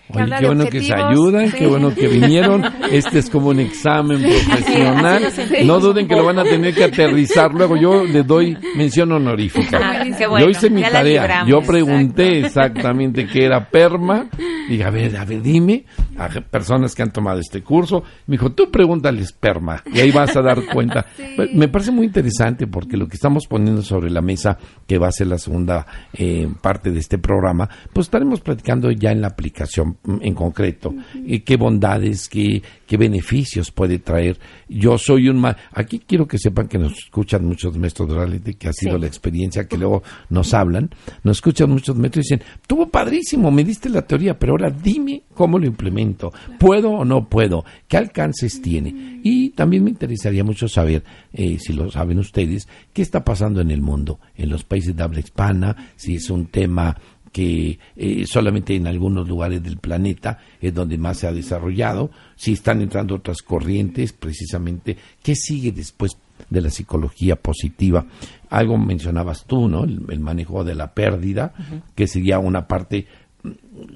Oye, 0.09 0.31
qué 0.38 0.47
bueno 0.47 0.67
que 0.67 0.83
se 0.83 0.95
ayudan, 0.95 1.49
sí. 1.51 1.57
qué 1.59 1.67
bueno 1.67 1.95
que 1.95 2.09
vinieron. 2.09 2.65
Este 2.91 3.21
es 3.21 3.31
como 3.31 3.49
un 3.49 3.61
examen 3.61 4.23
profesional. 4.23 5.33
No 5.65 5.81
duden 5.81 6.07
que 6.07 6.15
lo 6.15 6.25
van 6.25 6.38
a 6.38 6.45
tener 6.45 6.75
que 6.75 6.85
aterrizar. 6.85 7.53
Luego 7.55 7.77
yo 7.77 8.05
les 8.05 8.27
doy 8.27 8.57
mención 8.77 9.12
honorífica. 9.12 9.81
Ah, 9.83 10.05
bueno, 10.29 10.47
yo 10.47 10.51
hice 10.51 10.69
mi 10.69 10.83
tarea. 10.83 11.23
libramos, 11.23 11.49
yo 11.49 11.62
pregunté 11.62 12.41
exacto. 12.41 12.79
exactamente 12.79 13.27
qué 13.27 13.45
era 13.45 13.69
PERMA. 13.71 14.29
Dije, 14.69 14.85
a 14.85 14.91
ver, 14.91 15.17
a 15.17 15.25
ver, 15.25 15.43
dime. 15.43 15.85
A 16.19 16.29
personas 16.29 16.95
que 16.95 17.03
han 17.03 17.12
tomado 17.12 17.41
este 17.41 17.62
curso. 17.62 18.03
Me 18.27 18.35
dijo, 18.35 18.53
tú 18.53 18.71
pregúntales 18.71 19.33
PERMA. 19.33 19.83
Y 19.93 20.01
ahí 20.01 20.11
vas 20.11 20.37
a 20.37 20.43
dar 20.43 20.65
cuenta. 20.67 21.07
Pues, 21.37 21.55
Me 21.55 21.69
parece 21.69 21.93
muy 21.93 22.07
interesante 22.07 22.67
porque 22.67 22.97
lo 22.97 23.09
que 23.09 23.15
estamos 23.15 23.47
poniendo 23.47 23.81
sobre 23.81 24.11
la 24.11 24.21
mesa, 24.21 24.59
que 24.87 24.99
va 24.99 25.09
a 25.09 25.12
ser 25.12 25.29
la 25.29 25.38
segunda 25.38 25.87
eh, 26.12 26.47
parte 26.61 26.91
de 26.91 26.99
este 26.99 27.17
programa, 27.17 27.69
pues 27.93 28.09
estaremos 28.09 28.41
platicando 28.41 28.91
ya 28.91 29.12
en 29.12 29.23
la 29.23 29.29
aplicación 29.29 29.91
en 30.20 30.35
concreto. 30.35 30.94
eh, 31.26 31.42
qué 31.42 31.57
bondades, 31.57 32.28
qué, 32.28 32.62
qué 32.87 32.96
beneficios 32.96 33.70
puede 33.70 33.98
traer. 33.98 34.38
Yo 34.68 34.98
soy 34.98 35.28
un... 35.28 35.38
ma- 35.38 35.57
Aquí 35.72 36.00
quiero 36.07 36.26
que 36.26 36.38
sepan 36.38 36.68
que 36.68 36.78
nos 36.78 36.92
escuchan 36.98 37.44
muchos 37.44 37.76
maestros 37.76 38.09
de 38.09 38.14
reality, 38.14 38.55
que 38.55 38.68
ha 38.68 38.72
sido 38.72 38.94
Sí. 38.96 39.00
la 39.00 39.07
experiencia 39.07 39.66
que 39.66 39.76
luego 39.78 40.02
nos 40.31 40.55
hablan. 40.55 40.90
Nos 41.24 41.38
escuchan 41.38 41.70
muchos 41.70 41.96
maestros 41.96 42.26
y 42.31 42.35
dicen, 42.35 42.46
tuvo 42.66 42.88
padrísimo, 42.88 43.50
me 43.50 43.64
diste 43.64 43.88
la 43.88 44.02
teoría, 44.02 44.38
pero 44.38 44.52
ahora 44.52 44.70
dime 44.70 45.22
cómo 45.35 45.59
lo 45.59 45.66
implemento. 45.66 46.33
¿Puedo 46.59 46.90
o 46.90 47.05
no 47.05 47.28
puedo? 47.28 47.64
¿Qué 47.88 47.96
alcances 47.96 48.61
tiene? 48.62 49.20
Y 49.22 49.50
también 49.50 49.85
me 49.85 49.90
interesaría 49.90 50.44
mucho 50.44 50.68
saber, 50.68 51.05
eh, 51.33 51.59
si 51.61 51.72
lo 51.72 51.90
saben 51.90 52.18
ustedes, 52.18 52.68
qué 52.92 53.02
está 53.02 53.24
pasando 53.24 53.61
en 53.61 53.70
el 53.70 53.81
mundo, 53.81 54.18
en 54.37 54.48
los 54.50 54.64
países 54.64 54.96
de 54.96 55.02
habla 55.02 55.20
hispana, 55.20 55.92
si 55.96 56.16
es 56.16 56.28
un 56.31 56.46
tema 56.46 56.96
que 57.33 57.79
eh, 57.97 58.25
solamente 58.27 58.77
en 58.77 58.87
algunos 58.87 59.27
lugares 59.27 59.62
del 59.62 59.79
planeta 59.79 60.38
es 60.61 60.73
donde 60.75 60.99
más 60.99 61.18
se 61.18 61.27
ha 61.27 61.33
desarrollado, 61.33 62.11
si 62.37 62.53
están 62.53 62.83
entrando 62.83 63.14
otras 63.16 63.42
corrientes, 63.42 64.12
precisamente, 64.12 64.97
¿qué 65.23 65.35
sigue 65.35 65.73
después 65.73 66.12
de 66.51 66.61
la 66.61 66.71
psicología 66.71 67.37
positiva? 67.37 68.07
Algo 68.51 68.77
mencionabas 68.77 69.47
tú, 69.47 69.68
¿no? 69.68 69.85
El, 69.85 70.05
el 70.11 70.21
manejo 70.21 70.62
de 70.62 70.75
la 70.75 70.92
pérdida, 70.92 71.55
que 71.95 72.07
sería 72.07 72.38
una 72.38 72.68
parte 72.68 73.07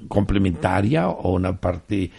complementaria 0.07 1.07
o 1.07 1.33
una 1.33 1.55
parte 1.57 2.11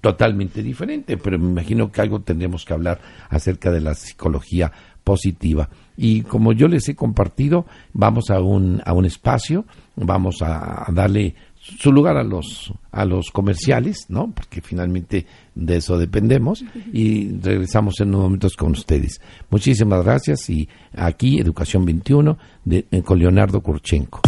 totalmente 0.00 0.62
diferente, 0.62 1.16
pero 1.16 1.38
me 1.38 1.50
imagino 1.50 1.90
que 1.90 2.00
algo 2.00 2.20
tendremos 2.20 2.64
que 2.64 2.74
hablar 2.74 3.00
acerca 3.28 3.70
de 3.70 3.80
la 3.80 3.94
psicología 3.94 4.70
positiva. 5.02 5.68
Y 5.96 6.22
como 6.22 6.52
yo 6.52 6.68
les 6.68 6.88
he 6.88 6.94
compartido, 6.94 7.66
vamos 7.92 8.30
a 8.30 8.40
un, 8.40 8.82
a 8.84 8.92
un 8.92 9.04
espacio, 9.04 9.64
vamos 9.96 10.42
a, 10.42 10.86
darle 10.92 11.34
su 11.56 11.90
lugar 11.90 12.16
a 12.16 12.22
los 12.22 12.72
a 12.92 13.04
los 13.04 13.30
comerciales, 13.30 14.06
¿no? 14.08 14.30
Porque 14.32 14.60
finalmente 14.60 15.26
de 15.54 15.76
eso 15.76 15.98
dependemos 15.98 16.64
y 16.92 17.36
regresamos 17.40 17.98
en 18.00 18.08
unos 18.08 18.22
momentos 18.22 18.54
con 18.54 18.72
ustedes. 18.72 19.20
Muchísimas 19.50 20.04
gracias 20.04 20.48
y 20.48 20.68
aquí 20.94 21.40
Educación 21.40 21.84
21 21.84 22.38
de, 22.64 22.86
eh, 22.90 23.02
con 23.02 23.18
Leonardo 23.18 23.60
Kurchenko. 23.60 24.20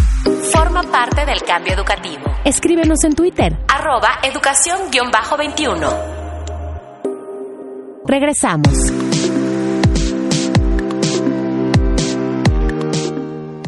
Forma 0.51 0.83
parte 0.83 1.25
del 1.25 1.41
cambio 1.43 1.73
educativo. 1.73 2.23
Escríbenos 2.43 3.03
en 3.05 3.15
Twitter. 3.15 3.57
Arroba 3.67 4.19
educación-21. 4.23 6.19
Regresamos. 8.05 9.08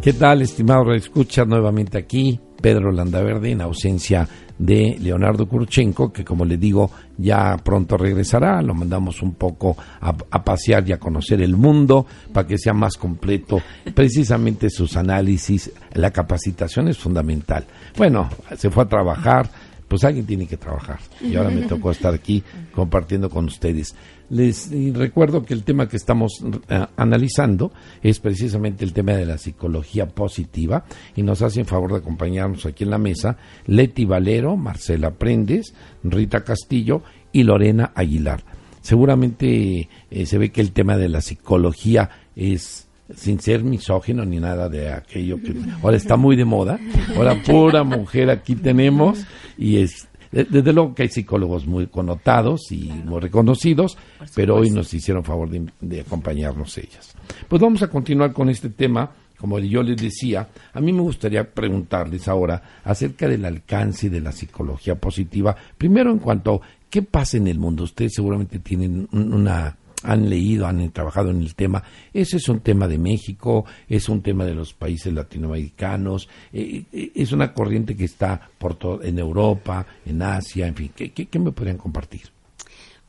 ¿Qué 0.02 0.14
tal, 0.14 0.42
estimado 0.42 0.96
escucha 0.96 1.46
nuevamente 1.46 2.00
aquí? 2.00 2.40
Pedro 2.60 2.92
Landaverde, 2.92 3.52
en 3.52 3.62
ausencia 3.62 4.28
de 4.58 4.98
Leonardo 5.00 5.48
Kurchenko, 5.48 6.12
que 6.12 6.26
como 6.26 6.44
le 6.44 6.58
digo, 6.58 6.90
ya 7.20 7.56
pronto 7.64 7.98
regresará. 7.98 8.64
Lo 8.64 8.74
mandamos 8.74 9.22
un 9.22 9.36
poco 9.36 9.78
a, 10.00 10.16
a 10.32 10.44
pasear 10.44 10.90
y 10.90 10.94
a 10.94 11.00
conocer 11.00 11.44
el 11.44 11.56
mundo 11.56 12.08
para 12.34 12.48
que 12.48 12.58
sea 12.58 12.74
más 12.74 12.98
completo. 12.98 13.62
Precisamente 13.94 14.72
sus 14.72 14.98
análisis, 14.98 15.72
la 15.94 16.10
capacitación 16.10 16.88
es 16.88 16.98
fundamental. 16.98 17.66
Bueno, 17.96 18.28
se 18.58 18.72
fue 18.72 18.86
a 18.86 18.90
trabajar, 18.90 19.52
pues 19.92 20.06
alguien 20.06 20.26
tiene 20.26 20.48
que 20.48 20.56
trabajar. 20.56 21.02
Y 21.20 21.36
ahora 21.36 21.50
me 21.50 21.64
tocó 21.64 21.92
estar 21.92 22.14
aquí 22.14 22.42
compartiendo 22.74 23.30
con 23.30 23.44
ustedes. 23.44 23.94
Les 24.30 24.72
recuerdo 24.94 25.44
que 25.44 25.54
el 25.54 25.66
tema 25.66 25.90
que 25.90 25.98
estamos 25.98 26.42
eh, 26.70 26.86
analizando 26.96 27.74
es 28.02 28.22
precisamente 28.22 28.86
el 28.86 28.94
tema 28.94 29.12
de 29.12 29.26
la 29.26 29.38
psicología 29.38 30.08
positiva 30.08 30.86
y 31.14 31.24
nos 31.24 31.42
hacen 31.42 31.66
favor 31.66 31.92
de 31.92 31.98
acompañarnos 31.98 32.66
aquí 32.66 32.86
en 32.86 32.90
la 32.90 33.00
mesa 33.00 33.36
Leti 33.68 34.06
Valero, 34.06 34.56
Marcela 34.56 35.12
Prendes, 35.12 35.74
Rita 36.06 36.46
Castillo 36.46 37.04
y 37.34 37.44
Lorena 37.44 37.92
Aguilar. 37.94 38.46
Seguramente 38.80 39.90
eh, 40.10 40.26
se 40.26 40.38
ve 40.38 40.54
que 40.54 40.62
el 40.62 40.72
tema 40.72 40.96
de 40.96 41.10
la 41.10 41.20
psicología 41.20 42.12
es 42.38 42.88
sin 43.16 43.40
ser 43.40 43.64
misógino 43.64 44.26
ni 44.26 44.40
nada 44.40 44.70
de 44.70 44.90
aquello 44.92 45.38
que 45.42 45.54
ahora 45.82 45.98
está 45.98 46.18
muy 46.18 46.36
de 46.36 46.46
moda. 46.46 46.80
Ahora 47.16 47.36
pura 47.44 47.84
mujer 47.84 48.30
aquí 48.30 48.56
tenemos 48.56 49.26
y 49.58 49.78
es 49.78 50.08
de- 50.32 50.46
desde 50.46 50.72
luego 50.74 50.96
que 50.96 51.04
hay 51.04 51.10
psicólogos 51.10 51.68
muy 51.68 51.88
connotados 51.88 52.72
y 52.72 52.86
muy 53.06 53.20
reconocidos, 53.20 53.98
pero 54.36 54.56
hoy 54.56 54.70
nos 54.70 54.94
hicieron 54.94 55.24
favor 55.24 55.50
de, 55.50 55.66
de 55.82 56.02
acompañarnos 56.02 56.78
ellas. 56.78 57.14
Pues 57.48 57.62
vamos 57.62 57.82
a 57.84 57.88
continuar 57.90 58.32
con 58.34 58.50
este 58.50 58.70
tema. 58.70 59.12
Como 59.38 59.58
yo 59.58 59.82
les 59.82 59.98
decía, 60.00 60.48
a 60.72 60.80
mí 60.80 60.94
me 60.94 61.02
gustaría 61.02 61.44
preguntarles 61.52 62.28
ahora 62.28 62.62
acerca 62.84 63.28
del 63.28 63.44
alcance 63.44 64.08
de 64.08 64.22
la 64.22 64.32
psicología 64.32 64.94
positiva. 64.94 65.56
Primero, 65.80 66.12
en 66.12 66.20
cuanto 66.20 66.56
a 66.56 66.60
qué 66.92 67.02
pasa 67.02 67.38
en 67.38 67.48
el 67.48 67.58
mundo. 67.58 67.84
Ustedes 67.86 68.14
seguramente 68.14 68.60
tienen 68.60 69.08
un- 69.12 69.34
una 69.34 69.76
han 70.04 70.30
leído, 70.30 70.66
han 70.66 70.92
trabajado 70.92 71.30
en 71.30 71.42
el 71.42 71.56
tema. 71.56 71.84
Ese 72.14 72.38
es 72.38 72.50
un 72.50 72.62
tema 72.62 72.88
de 72.88 72.98
México, 72.98 73.66
es 73.88 74.10
un 74.10 74.22
tema 74.22 74.46
de 74.46 74.56
los 74.56 74.74
países 74.74 75.14
latinoamericanos, 75.14 76.28
eh, 76.54 76.84
eh, 76.92 77.12
es 77.16 77.32
una 77.32 77.54
corriente 77.54 77.96
que 77.96 78.06
está 78.06 78.50
por 78.58 78.76
todo, 78.76 79.04
en 79.04 79.20
Europa, 79.20 79.86
en 80.06 80.22
Asia, 80.22 80.68
en 80.68 80.76
fin. 80.76 80.92
¿Qué, 80.96 81.12
qué, 81.12 81.40
me 81.40 81.52
podrían 81.52 81.78
compartir? 81.78 82.22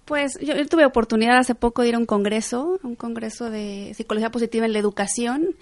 Pues 0.04 0.38
yo, 0.40 0.54
yo 0.54 0.66
tuve 0.66 0.84
oportunidad 0.84 1.38
hace 1.38 1.54
poco 1.54 1.82
de 1.82 1.88
ir 1.88 1.94
a 1.94 1.98
un 1.98 2.06
congreso, 2.06 2.78
un 2.82 2.96
congreso 2.96 3.50
de 3.50 3.92
psicología 3.94 4.30
positiva 4.30 4.66
en 4.66 4.72
la 4.72 4.78
educación, 4.78 5.56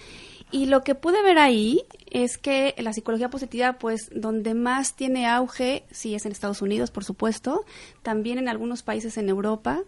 y 0.52 0.66
lo 0.66 0.82
que 0.82 0.94
pude 0.96 1.22
ver 1.22 1.38
ahí 1.38 1.82
es 2.10 2.36
que 2.36 2.74
la 2.78 2.92
psicología 2.92 3.30
positiva, 3.30 3.74
pues 3.74 4.10
donde 4.12 4.54
más 4.54 4.94
tiene 4.94 5.28
auge, 5.28 5.84
sí 5.92 6.14
es 6.14 6.26
en 6.26 6.32
Estados 6.32 6.60
Unidos, 6.60 6.90
por 6.90 7.04
supuesto, 7.04 7.64
también 8.02 8.38
en 8.38 8.48
algunos 8.48 8.82
países 8.82 9.16
en 9.16 9.28
Europa, 9.28 9.82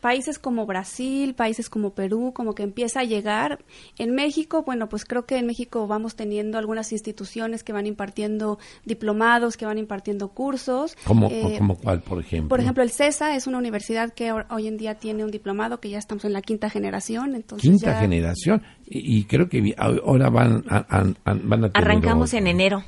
países 0.00 0.38
como 0.38 0.66
Brasil, 0.66 1.34
países 1.34 1.68
como 1.70 1.90
Perú, 1.94 2.32
como 2.34 2.54
que 2.54 2.62
empieza 2.62 3.00
a 3.00 3.04
llegar. 3.04 3.58
En 3.98 4.14
México, 4.14 4.62
bueno, 4.64 4.88
pues 4.88 5.04
creo 5.04 5.26
que 5.26 5.36
en 5.38 5.46
México 5.46 5.86
vamos 5.86 6.14
teniendo 6.16 6.58
algunas 6.58 6.92
instituciones 6.92 7.62
que 7.64 7.72
van 7.72 7.86
impartiendo 7.86 8.58
diplomados, 8.84 9.56
que 9.56 9.66
van 9.66 9.78
impartiendo 9.78 10.28
cursos. 10.28 10.96
¿Cómo, 11.04 11.28
Eh, 11.30 11.54
como 11.58 11.76
cuál, 11.76 12.02
por 12.02 12.20
ejemplo? 12.20 12.48
por 12.48 12.60
ejemplo, 12.60 12.82
el 12.82 12.90
CESA 12.90 13.34
es 13.36 13.46
una 13.46 13.58
universidad 13.58 14.12
que 14.12 14.32
hoy 14.32 14.66
en 14.68 14.76
día 14.76 14.94
tiene 14.96 15.24
un 15.24 15.30
diplomado 15.30 15.80
que 15.80 15.90
ya 15.90 15.98
estamos 15.98 16.24
en 16.24 16.32
la 16.32 16.42
quinta 16.42 16.70
generación. 16.70 17.34
Entonces 17.34 17.68
Quinta 17.68 17.92
ya- 17.92 18.00
generación. 18.00 18.62
Y, 18.86 19.18
y 19.18 19.24
creo 19.24 19.48
que 19.48 19.74
ahora 19.78 20.30
van 20.30 20.64
a, 20.68 20.76
a- 20.88 21.00
a- 21.00 21.34
van 21.34 21.64
a 21.64 21.70
tener 21.70 21.72
Arrancamos 21.74 22.30
otro. 22.30 22.38
en 22.38 22.46
enero. 22.46 22.84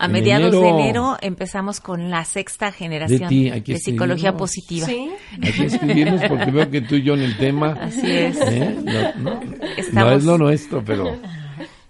A 0.00 0.06
En 0.06 0.12
mediados 0.12 0.54
enero. 0.54 0.60
de 0.62 0.68
enero 0.68 1.16
empezamos 1.20 1.80
con 1.80 2.08
la 2.10 2.24
sexta 2.24 2.70
generación 2.70 3.28
hay 3.32 3.62
que 3.62 3.72
de 3.74 3.78
psicología 3.78 4.36
positiva. 4.36 4.86
Sí. 4.86 5.08
Hay 5.42 5.52
que 5.52 5.64
escribirnos 5.66 6.20
porque 6.28 6.50
veo 6.52 6.70
que 6.70 6.80
tú 6.82 6.94
y 6.94 7.02
yo 7.02 7.14
en 7.14 7.22
el 7.22 7.36
tema. 7.36 7.72
Así 7.80 8.06
es. 8.10 8.40
¿eh? 8.40 8.76
No, 8.84 9.32
no- 9.32 9.40
no 9.44 9.50
Estamos- 9.76 10.12
es 10.18 10.24
lo 10.24 10.38
nuestro, 10.38 10.84
pero. 10.84 11.16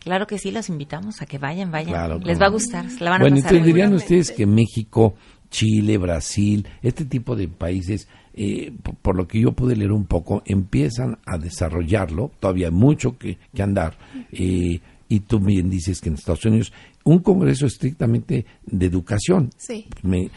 Claro 0.00 0.26
que 0.26 0.38
sí, 0.38 0.50
los 0.50 0.70
invitamos 0.70 1.20
a 1.20 1.26
que 1.26 1.36
vayan, 1.36 1.70
vayan. 1.70 1.90
Claro, 1.90 2.18
Les 2.20 2.40
va 2.40 2.46
a 2.46 2.48
no. 2.48 2.54
gustar, 2.54 2.88
se 2.88 3.04
la 3.04 3.10
van 3.10 3.20
bueno, 3.20 3.36
a 3.36 3.38
pasar 3.40 3.52
entonces 3.56 3.60
muy 3.60 3.66
dirían 3.66 3.90
bien. 3.90 3.96
ustedes 4.02 4.30
que 4.32 4.46
México, 4.46 5.14
Chile, 5.50 5.98
Brasil, 5.98 6.66
este 6.82 7.04
tipo 7.04 7.36
de 7.36 7.48
países, 7.48 8.08
eh, 8.32 8.72
por, 8.82 8.94
por 8.94 9.16
lo 9.16 9.28
que 9.28 9.40
yo 9.40 9.52
pude 9.52 9.76
leer 9.76 9.92
un 9.92 10.06
poco, 10.06 10.42
empiezan 10.46 11.18
a 11.26 11.36
desarrollarlo, 11.36 12.30
todavía 12.40 12.68
hay 12.68 12.72
mucho 12.72 13.18
que, 13.18 13.36
que 13.54 13.62
andar, 13.62 13.98
eh, 14.32 14.80
y 15.10 15.20
tú 15.20 15.40
bien 15.40 15.68
dices 15.68 16.00
que 16.00 16.08
en 16.08 16.14
Estados 16.14 16.44
Unidos 16.46 16.72
un 17.04 17.20
congreso 17.20 17.66
estrictamente 17.66 18.46
de 18.66 18.86
educación. 18.86 19.50
Sí. 19.56 19.86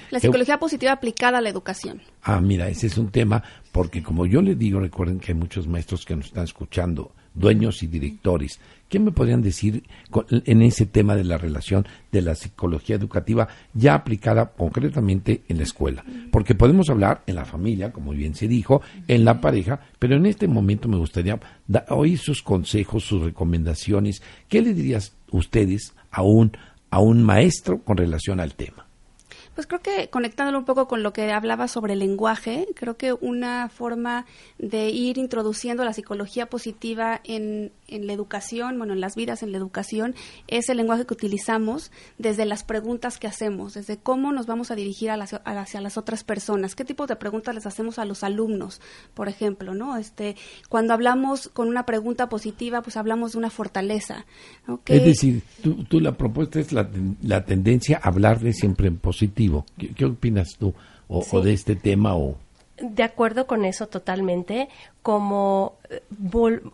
la 0.09 0.19
psicología 0.19 0.57
positiva 0.57 0.93
aplicada 0.93 1.39
a 1.39 1.41
la 1.41 1.49
educación. 1.49 2.01
Ah, 2.23 2.39
mira, 2.39 2.69
ese 2.69 2.87
es 2.87 2.97
un 2.97 3.09
tema, 3.09 3.43
porque 3.71 4.01
como 4.01 4.25
yo 4.25 4.41
le 4.41 4.55
digo, 4.55 4.79
recuerden 4.79 5.19
que 5.19 5.31
hay 5.33 5.37
muchos 5.37 5.67
maestros 5.67 6.05
que 6.05 6.15
nos 6.15 6.27
están 6.27 6.45
escuchando, 6.45 7.11
dueños 7.33 7.83
y 7.83 7.87
directores. 7.87 8.59
¿Qué 8.89 8.99
me 8.99 9.11
podrían 9.11 9.41
decir 9.41 9.83
en 10.29 10.61
ese 10.61 10.85
tema 10.85 11.15
de 11.15 11.23
la 11.23 11.37
relación 11.37 11.87
de 12.11 12.21
la 12.21 12.35
psicología 12.35 12.97
educativa 12.97 13.47
ya 13.73 13.93
aplicada 13.93 14.51
concretamente 14.51 15.43
en 15.47 15.57
la 15.57 15.63
escuela? 15.63 16.03
Porque 16.29 16.55
podemos 16.55 16.89
hablar 16.89 17.21
en 17.25 17.35
la 17.35 17.45
familia, 17.45 17.93
como 17.93 18.11
bien 18.11 18.35
se 18.35 18.49
dijo, 18.49 18.81
en 19.07 19.23
la 19.23 19.39
pareja, 19.39 19.79
pero 19.97 20.17
en 20.17 20.25
este 20.25 20.47
momento 20.47 20.89
me 20.89 20.97
gustaría 20.97 21.39
oír 21.87 22.19
sus 22.19 22.43
consejos, 22.43 23.05
sus 23.05 23.21
recomendaciones. 23.23 24.21
¿Qué 24.49 24.61
le 24.61 24.73
dirías 24.73 25.13
ustedes 25.31 25.93
a 26.11 26.23
un, 26.23 26.51
a 26.89 26.99
un 26.99 27.23
maestro 27.23 27.81
con 27.83 27.95
relación 27.95 28.41
al 28.41 28.55
tema? 28.55 28.90
Pues 29.53 29.67
creo 29.67 29.81
que 29.81 30.09
conectándolo 30.09 30.59
un 30.59 30.65
poco 30.65 30.87
con 30.87 31.03
lo 31.03 31.11
que 31.11 31.29
hablaba 31.33 31.67
sobre 31.67 31.93
el 31.93 31.99
lenguaje, 31.99 32.67
creo 32.73 32.95
que 32.95 33.11
una 33.11 33.67
forma 33.67 34.25
de 34.57 34.89
ir 34.89 35.17
introduciendo 35.17 35.83
la 35.83 35.91
psicología 35.91 36.45
positiva 36.45 37.19
en, 37.25 37.73
en 37.89 38.07
la 38.07 38.13
educación, 38.13 38.77
bueno, 38.77 38.93
en 38.93 39.01
las 39.01 39.15
vidas, 39.17 39.43
en 39.43 39.51
la 39.51 39.57
educación, 39.57 40.15
es 40.47 40.69
el 40.69 40.77
lenguaje 40.77 41.05
que 41.05 41.13
utilizamos 41.13 41.91
desde 42.17 42.45
las 42.45 42.63
preguntas 42.63 43.17
que 43.17 43.27
hacemos, 43.27 43.73
desde 43.73 43.97
cómo 43.97 44.31
nos 44.31 44.45
vamos 44.45 44.71
a 44.71 44.75
dirigir 44.75 45.09
a 45.09 45.17
las, 45.17 45.33
hacia 45.43 45.81
las 45.81 45.97
otras 45.97 46.23
personas, 46.23 46.73
qué 46.73 46.85
tipo 46.85 47.05
de 47.05 47.17
preguntas 47.17 47.53
les 47.53 47.65
hacemos 47.65 47.99
a 47.99 48.05
los 48.05 48.23
alumnos, 48.23 48.79
por 49.13 49.27
ejemplo, 49.27 49.73
¿no? 49.73 49.97
Este, 49.97 50.37
cuando 50.69 50.93
hablamos 50.93 51.49
con 51.49 51.67
una 51.67 51.85
pregunta 51.85 52.29
positiva, 52.29 52.81
pues 52.81 52.95
hablamos 52.95 53.33
de 53.33 53.39
una 53.39 53.49
fortaleza. 53.49 54.25
Es 54.85 55.03
decir, 55.03 55.43
tú, 55.89 55.99
la 55.99 56.13
propuesta 56.13 56.61
es 56.61 56.71
la, 56.71 56.89
la 57.21 57.43
tendencia 57.43 57.99
a 58.01 58.07
hablar 58.07 58.39
de 58.39 58.53
siempre 58.53 58.87
en 58.87 58.97
positivo 58.97 59.40
¿Qué, 59.95 60.05
opinas 60.05 60.57
tú 60.57 60.73
o, 61.07 61.41
de 61.41 61.53
este 61.53 61.75
tema 61.75 62.15
o 62.15 62.37
de 62.81 63.03
acuerdo 63.03 63.47
con 63.47 63.65
eso 63.65 63.87
totalmente, 63.87 64.69
como, 65.01 65.77
eh, 65.89 66.01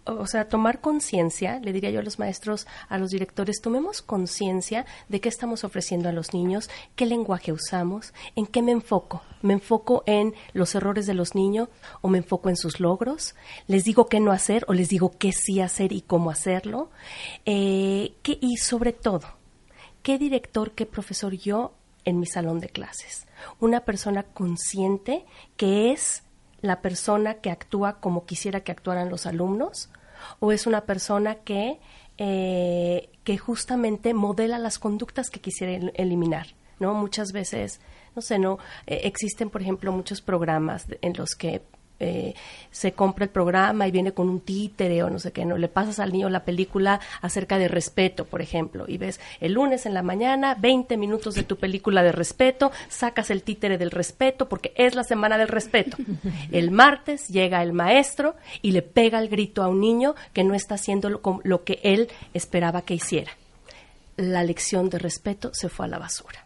o 0.06 0.26
sea, 0.26 0.48
tomar 0.48 0.80
conciencia, 0.80 1.60
le 1.60 1.74
diría 1.74 1.90
yo 1.90 2.00
a 2.00 2.04
los 2.04 2.20
maestros, 2.20 2.68
a 2.90 2.98
los 2.98 3.12
directores, 3.12 3.62
tomemos 3.62 4.02
conciencia 4.02 4.86
de 5.10 5.20
qué 5.20 5.30
estamos 5.30 5.64
ofreciendo 5.64 6.10
a 6.10 6.14
los 6.14 6.34
niños, 6.34 6.70
qué 6.96 7.06
lenguaje 7.06 7.52
usamos, 7.52 8.14
en 8.36 8.46
qué 8.46 8.62
me 8.62 8.72
enfoco. 8.72 9.22
¿Me 9.42 9.54
enfoco 9.54 10.04
en 10.08 10.34
los 10.54 10.74
errores 10.74 11.06
de 11.06 11.14
los 11.14 11.36
niños 11.36 11.70
o 12.02 12.08
me 12.08 12.18
enfoco 12.20 12.50
en 12.50 12.58
sus 12.58 12.80
logros? 12.80 13.36
¿Les 13.68 13.84
digo 13.84 14.08
qué 14.08 14.20
no 14.20 14.32
hacer 14.32 14.66
o 14.68 14.74
les 14.74 14.90
digo 14.90 15.12
qué 15.18 15.32
sí 15.32 15.62
hacer 15.62 15.92
y 15.92 16.02
cómo 16.02 16.32
hacerlo? 16.32 16.90
Eh, 17.46 18.14
y 18.24 18.58
sobre 18.58 18.94
todo, 18.94 19.28
¿qué 20.02 20.18
director, 20.18 20.72
qué 20.72 20.86
profesor 20.86 21.34
yo 21.34 21.74
en 22.08 22.20
mi 22.22 22.26
salón 22.26 22.62
de 22.62 22.70
clases. 22.70 23.28
Una 23.60 23.82
persona 23.82 24.24
consciente 24.24 25.26
que 25.58 25.92
es 25.92 26.24
la 26.62 26.82
persona 26.82 27.36
que 27.36 27.52
actúa 27.52 28.00
como 28.00 28.26
quisiera 28.26 28.62
que 28.62 28.72
actuaran 28.72 29.10
los 29.10 29.26
alumnos 29.26 29.90
o 30.40 30.54
es 30.54 30.66
una 30.68 30.86
persona 30.86 31.36
que, 31.36 31.80
eh, 32.18 33.10
que 33.26 33.38
justamente 33.38 34.14
modela 34.14 34.58
las 34.58 34.80
conductas 34.80 35.30
que 35.30 35.42
quisiera 35.42 35.92
eliminar. 35.96 36.48
¿no? 36.80 36.94
Muchas 36.94 37.34
veces, 37.34 37.82
no 38.16 38.22
sé, 38.22 38.40
no 38.40 38.58
eh, 38.88 39.02
existen, 39.04 39.50
por 39.50 39.62
ejemplo, 39.62 39.92
muchos 39.92 40.22
programas 40.22 40.86
en 41.02 41.14
los 41.18 41.36
que 41.36 41.62
eh, 42.00 42.36
se 42.72 42.92
compra 42.92 43.26
el 43.26 43.32
programa 43.32 43.88
y 43.88 43.92
viene 43.92 44.12
con 44.12 44.30
un 44.30 44.42
títere 44.42 45.02
o 45.04 45.10
no 45.10 45.20
sé 45.20 45.32
qué, 45.32 45.46
no 45.46 45.58
le 45.58 45.68
pasas 45.68 46.00
al 46.00 46.12
niño 46.12 46.30
la 46.30 46.46
película 46.46 47.00
acerca 47.22 47.58
de 47.58 47.68
respeto, 47.68 48.26
por 48.26 48.42
ejemplo, 48.42 48.86
y 48.88 48.98
ves 48.98 49.20
el 49.40 49.54
lunes 49.54 49.86
en 49.86 49.94
la 49.94 50.04
mañana 50.04 50.56
20 50.56 50.98
minutos 50.98 51.36
de 51.36 51.44
tu 51.44 51.58
película 51.58 52.04
de 52.04 52.12
respeto, 52.12 52.72
sacas 52.88 53.32
el 53.32 53.44
títere 53.44 53.78
del 53.78 53.92
respeto 53.92 54.48
porque 54.48 54.74
es 54.76 54.96
la 54.96 55.04
semana 55.04 55.38
del 55.38 55.48
respeto. 55.48 55.98
El 56.52 56.72
martes 56.72 57.28
llega 57.28 57.62
el 57.62 57.74
maestro 57.74 58.36
y 58.62 58.72
le 58.72 58.82
pega 58.82 59.20
el 59.20 59.30
grito 59.30 59.64
a 59.64 59.68
un 59.68 59.80
niño 59.80 60.16
que 60.34 60.44
no 60.44 60.54
está 60.54 60.76
haciendo 60.76 61.10
lo, 61.10 61.22
lo 61.44 61.64
que 61.64 61.80
él 61.84 62.10
esperaba 62.34 62.82
que 62.82 62.94
hiciera. 62.94 63.32
La 64.16 64.44
lección 64.44 64.90
de 64.90 65.00
respeto 65.00 65.52
se 65.54 65.70
fue 65.70 65.86
a 65.86 65.90
la 65.90 66.00
basura. 66.00 66.46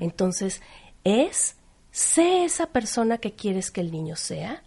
Entonces, 0.00 0.62
es, 1.04 1.56
sé 1.90 2.44
esa 2.44 2.66
persona 2.66 3.18
que 3.18 3.32
quieres 3.32 3.70
que 3.70 3.80
el 3.80 3.90
niño 3.90 4.16
sea, 4.16 4.62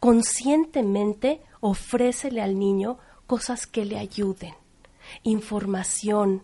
conscientemente 0.00 1.40
ofrécele 1.60 2.42
al 2.42 2.58
niño 2.58 2.98
cosas 3.26 3.66
que 3.66 3.84
le 3.84 3.98
ayuden, 3.98 4.54
información, 5.22 6.42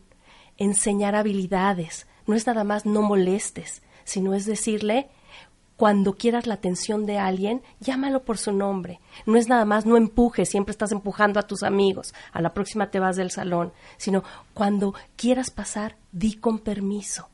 enseñar 0.57 1.15
habilidades. 1.15 2.07
No 2.27 2.35
es 2.35 2.47
nada 2.47 2.65
más 2.65 2.87
no 2.87 3.03
molestes, 3.03 3.83
sino 4.05 4.35
es 4.35 4.47
decirle, 4.47 5.09
cuando 5.79 6.15
quieras 6.15 6.49
la 6.49 6.55
atención 6.55 7.07
de 7.07 7.19
alguien, 7.19 7.63
llámalo 7.79 8.25
por 8.25 8.37
su 8.37 8.53
nombre. 8.53 9.01
No 9.27 9.37
es 9.39 9.49
nada 9.49 9.65
más 9.65 9.87
no 9.87 9.97
empujes, 9.97 10.49
siempre 10.49 10.73
estás 10.73 10.91
empujando 10.91 11.39
a 11.39 11.47
tus 11.47 11.63
amigos, 11.63 12.15
a 12.33 12.43
la 12.43 12.53
próxima 12.53 12.91
te 12.91 12.99
vas 12.99 13.17
del 13.17 13.31
salón, 13.31 13.73
sino 13.97 14.25
cuando 14.55 14.95
quieras 15.15 15.51
pasar, 15.51 15.97
di 16.11 16.35
con 16.35 16.59
permiso. 16.59 17.29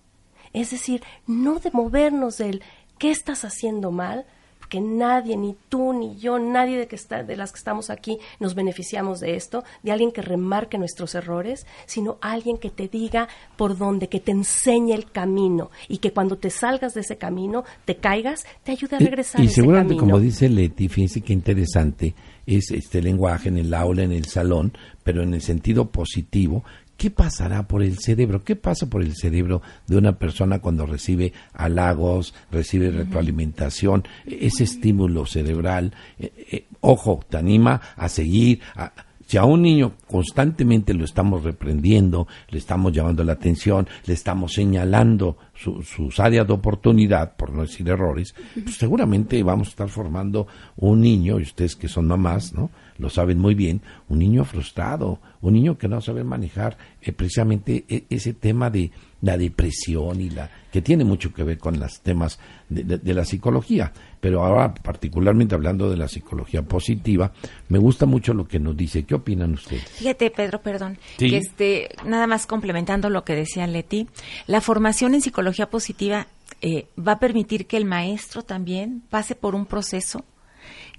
Es 0.53 0.71
decir, 0.71 1.03
no 1.27 1.59
de 1.59 1.71
movernos 1.71 2.37
del 2.37 2.63
¿qué 2.99 3.11
estás 3.11 3.47
haciendo 3.47 3.91
mal? 3.91 4.27
Que 4.75 4.81
nadie, 4.81 5.37
ni 5.37 5.55
tú, 5.69 5.93
ni 5.93 6.17
yo, 6.17 6.41
nadie 6.41 6.77
de, 6.77 6.89
que 6.89 6.97
está, 6.97 7.23
de 7.23 7.37
las 7.37 7.53
que 7.53 7.59
estamos 7.59 7.91
aquí 7.91 8.19
nos 8.41 8.57
beneficiamos 8.57 9.21
de 9.21 9.37
esto, 9.37 9.63
de 9.85 9.93
alguien 9.93 10.11
que 10.11 10.21
remarque 10.21 10.79
nuestros 10.79 11.15
errores, 11.15 11.65
sino 11.87 12.19
alguien 12.21 12.59
que 12.59 12.71
te 12.71 12.89
diga 12.89 13.29
por 13.57 13.79
dónde, 13.79 14.09
que 14.09 14.19
te 14.19 14.33
enseñe 14.33 14.93
el 14.93 15.09
camino 15.13 15.71
y 15.87 15.99
que 15.99 16.13
cuando 16.13 16.39
te 16.39 16.51
salgas 16.51 16.93
de 16.95 17.03
ese 17.03 17.19
camino, 17.19 17.63
te 17.85 17.99
caigas, 17.99 18.47
te 18.65 18.73
ayude 18.73 18.97
a 18.97 18.99
regresar. 18.99 19.41
Y, 19.41 19.45
y 19.45 19.49
seguramente, 19.49 19.97
como 19.97 20.19
dice 20.19 20.49
Leti, 20.49 20.89
fíjense 20.89 21.21
qué 21.21 21.33
interesante 21.33 22.17
es 22.45 22.73
este 22.73 23.01
lenguaje 23.01 23.51
en 23.51 23.59
el 23.59 23.73
aula, 23.73 24.03
en 24.03 24.11
el 24.11 24.25
salón, 24.25 24.73
pero 25.05 25.23
en 25.23 25.35
el 25.35 25.41
sentido 25.41 25.91
positivo, 25.91 26.65
¿Qué 26.97 27.11
pasará 27.11 27.67
por 27.67 27.83
el 27.83 27.99
cerebro? 27.99 28.45
¿Qué 28.45 28.57
pasa 28.57 28.87
por 28.87 29.03
el 29.03 29.15
cerebro 29.15 29.63
de 29.87 29.97
una 29.97 30.19
persona 30.19 30.61
cuando 30.61 30.87
recibe 30.87 31.33
halagos, 31.53 32.35
recibe 32.51 32.91
retroalimentación, 32.91 34.05
ese 34.27 34.65
estímulo 34.65 35.27
cerebral? 35.27 35.93
Eh, 36.19 36.33
eh, 36.51 36.67
ojo, 36.81 37.21
te 37.29 37.37
anima 37.37 37.81
a 37.97 38.09
seguir, 38.09 38.61
a, 38.77 38.93
si 39.27 39.39
a 39.39 39.45
un 39.45 39.63
niño 39.63 39.95
constantemente 40.07 40.95
lo 40.95 41.05
estamos 41.05 41.43
reprendiendo, 41.43 42.29
le 42.51 42.59
estamos 42.59 42.93
llamando 42.93 43.25
la 43.25 43.33
atención, 43.33 43.89
le 44.07 44.15
estamos 44.15 44.53
señalando 44.53 45.37
sus 45.55 46.21
áreas 46.21 46.47
de 46.47 46.53
oportunidad, 46.53 47.37
por 47.37 47.53
no 47.53 47.63
decir 47.63 47.89
errores, 47.89 48.35
pues 48.53 48.77
seguramente 48.77 49.43
vamos 49.43 49.69
a 49.69 49.71
estar 49.71 49.89
formando 49.89 50.47
un 50.77 51.01
niño, 51.01 51.39
y 51.39 51.43
ustedes 51.43 51.75
que 51.75 51.89
son 51.89 52.07
mamás, 52.07 52.53
¿no? 52.53 52.71
Lo 52.99 53.11
saben 53.11 53.39
muy 53.39 53.55
bien, 53.55 53.81
un 54.09 54.21
niño 54.21 54.45
frustrado, 54.45 55.19
un 55.41 55.55
niño 55.55 55.77
que 55.77 55.89
no 55.89 56.01
sabe 56.01 56.23
manejar 56.23 56.77
eh, 57.03 57.13
precisamente 57.13 57.85
e, 57.89 58.05
ese 58.09 58.35
tema 58.35 58.71
de 58.71 58.91
la 59.21 59.37
depresión 59.37 60.21
y 60.21 60.31
la 60.31 60.51
que 60.71 60.83
tiene 60.83 61.03
mucho 61.03 61.33
que 61.33 61.43
ver 61.43 61.59
con 61.59 61.81
los 61.81 62.01
temas 62.01 62.39
de, 62.69 63.15
la 63.15 63.25
psicología. 63.25 63.93
Pero 64.21 64.45
ahora, 64.45 64.75
particularmente 64.75 65.55
hablando 65.55 65.91
de 65.91 65.97
la 65.97 66.09
psicología 66.09 66.63
positiva, 66.63 67.33
me 67.69 67.79
gusta 67.79 68.07
mucho 68.07 68.35
lo 68.35 68.47
que 68.47 68.61
nos 68.61 68.77
dice. 68.77 69.05
¿Qué 69.05 69.15
opinan 69.15 69.55
ustedes? 69.55 69.85
Fíjate, 69.85 70.31
Pedro, 70.31 70.61
perdón, 70.61 70.99
que 71.17 71.37
este, 71.37 71.89
nada 72.05 72.27
más 72.27 72.47
complementando 72.47 73.09
lo 73.09 73.25
que 73.25 73.35
decía 73.35 73.67
Leti, 73.67 74.09
la 74.47 74.61
formación 74.61 75.15
en 75.15 75.23
psicología 75.23 75.71
positiva 75.71 76.27
eh, 76.61 76.87
va 76.97 77.13
a 77.13 77.19
permitir 77.19 77.67
que 77.67 77.77
el 77.77 77.85
maestro 77.87 78.43
también 78.43 79.03
pase 79.11 79.35
por 79.35 79.55
un 79.55 79.67
proceso 79.67 80.25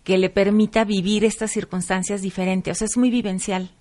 que 0.05 0.17
le 0.17 0.29
permita 0.29 0.85
vivir 0.85 1.25
estas 1.25 1.51
circunstancias 1.51 2.21
diferentes. 2.21 2.71
O 2.71 2.75
sea, 2.77 2.85
es 2.85 2.95
muy 2.95 3.09
vivencial 3.09 3.71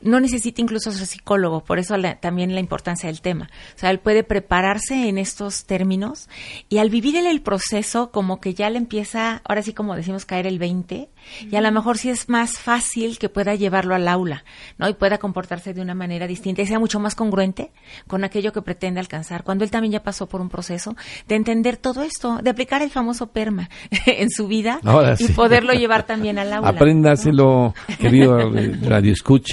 no 0.00 0.20
necesita 0.20 0.60
incluso 0.60 0.92
ser 0.92 1.06
psicólogo, 1.06 1.64
por 1.64 1.78
eso 1.78 1.94
también 2.20 2.54
la 2.54 2.60
importancia 2.60 3.08
del 3.08 3.20
tema. 3.20 3.50
O 3.74 3.78
sea, 3.78 3.90
él 3.90 3.98
puede 3.98 4.22
prepararse 4.22 5.08
en 5.08 5.18
estos 5.18 5.64
términos 5.64 6.28
y 6.68 6.78
al 6.78 6.90
vivir 6.90 7.16
el 7.16 7.40
proceso 7.40 8.10
como 8.10 8.40
que 8.40 8.54
ya 8.54 8.70
le 8.70 8.78
empieza, 8.78 9.42
ahora 9.44 9.62
sí 9.62 9.72
como 9.72 9.96
decimos, 9.96 10.24
caer 10.24 10.46
el 10.46 10.58
20 10.58 11.08
y 11.50 11.56
a 11.56 11.60
lo 11.60 11.72
mejor 11.72 11.98
sí 11.98 12.10
es 12.10 12.28
más 12.28 12.58
fácil 12.58 13.18
que 13.18 13.28
pueda 13.28 13.54
llevarlo 13.54 13.94
al 13.94 14.08
aula, 14.08 14.44
¿no? 14.78 14.88
Y 14.88 14.94
pueda 14.94 15.18
comportarse 15.18 15.74
de 15.74 15.80
una 15.80 15.94
manera 15.94 16.26
distinta 16.26 16.62
y 16.62 16.66
sea 16.66 16.78
mucho 16.78 17.00
más 17.00 17.14
congruente 17.14 17.72
con 18.06 18.24
aquello 18.24 18.52
que 18.52 18.62
pretende 18.62 19.00
alcanzar. 19.00 19.44
Cuando 19.44 19.64
él 19.64 19.70
también 19.70 19.92
ya 19.92 20.02
pasó 20.02 20.28
por 20.28 20.40
un 20.40 20.48
proceso 20.48 20.96
de 21.26 21.34
entender 21.34 21.76
todo 21.76 22.02
esto, 22.02 22.38
de 22.42 22.50
aplicar 22.50 22.82
el 22.82 22.90
famoso 22.90 23.28
PERMA 23.28 23.68
en 24.06 24.30
su 24.30 24.46
vida 24.46 24.80
y 25.18 25.28
poderlo 25.32 25.72
llevar 25.72 26.06
también 26.06 26.38
al 26.38 26.52
aula. 26.52 26.68
Apréndaselo, 26.68 27.74
querido 27.98 28.38
Radio 28.82 29.12
Escucha 29.12 29.47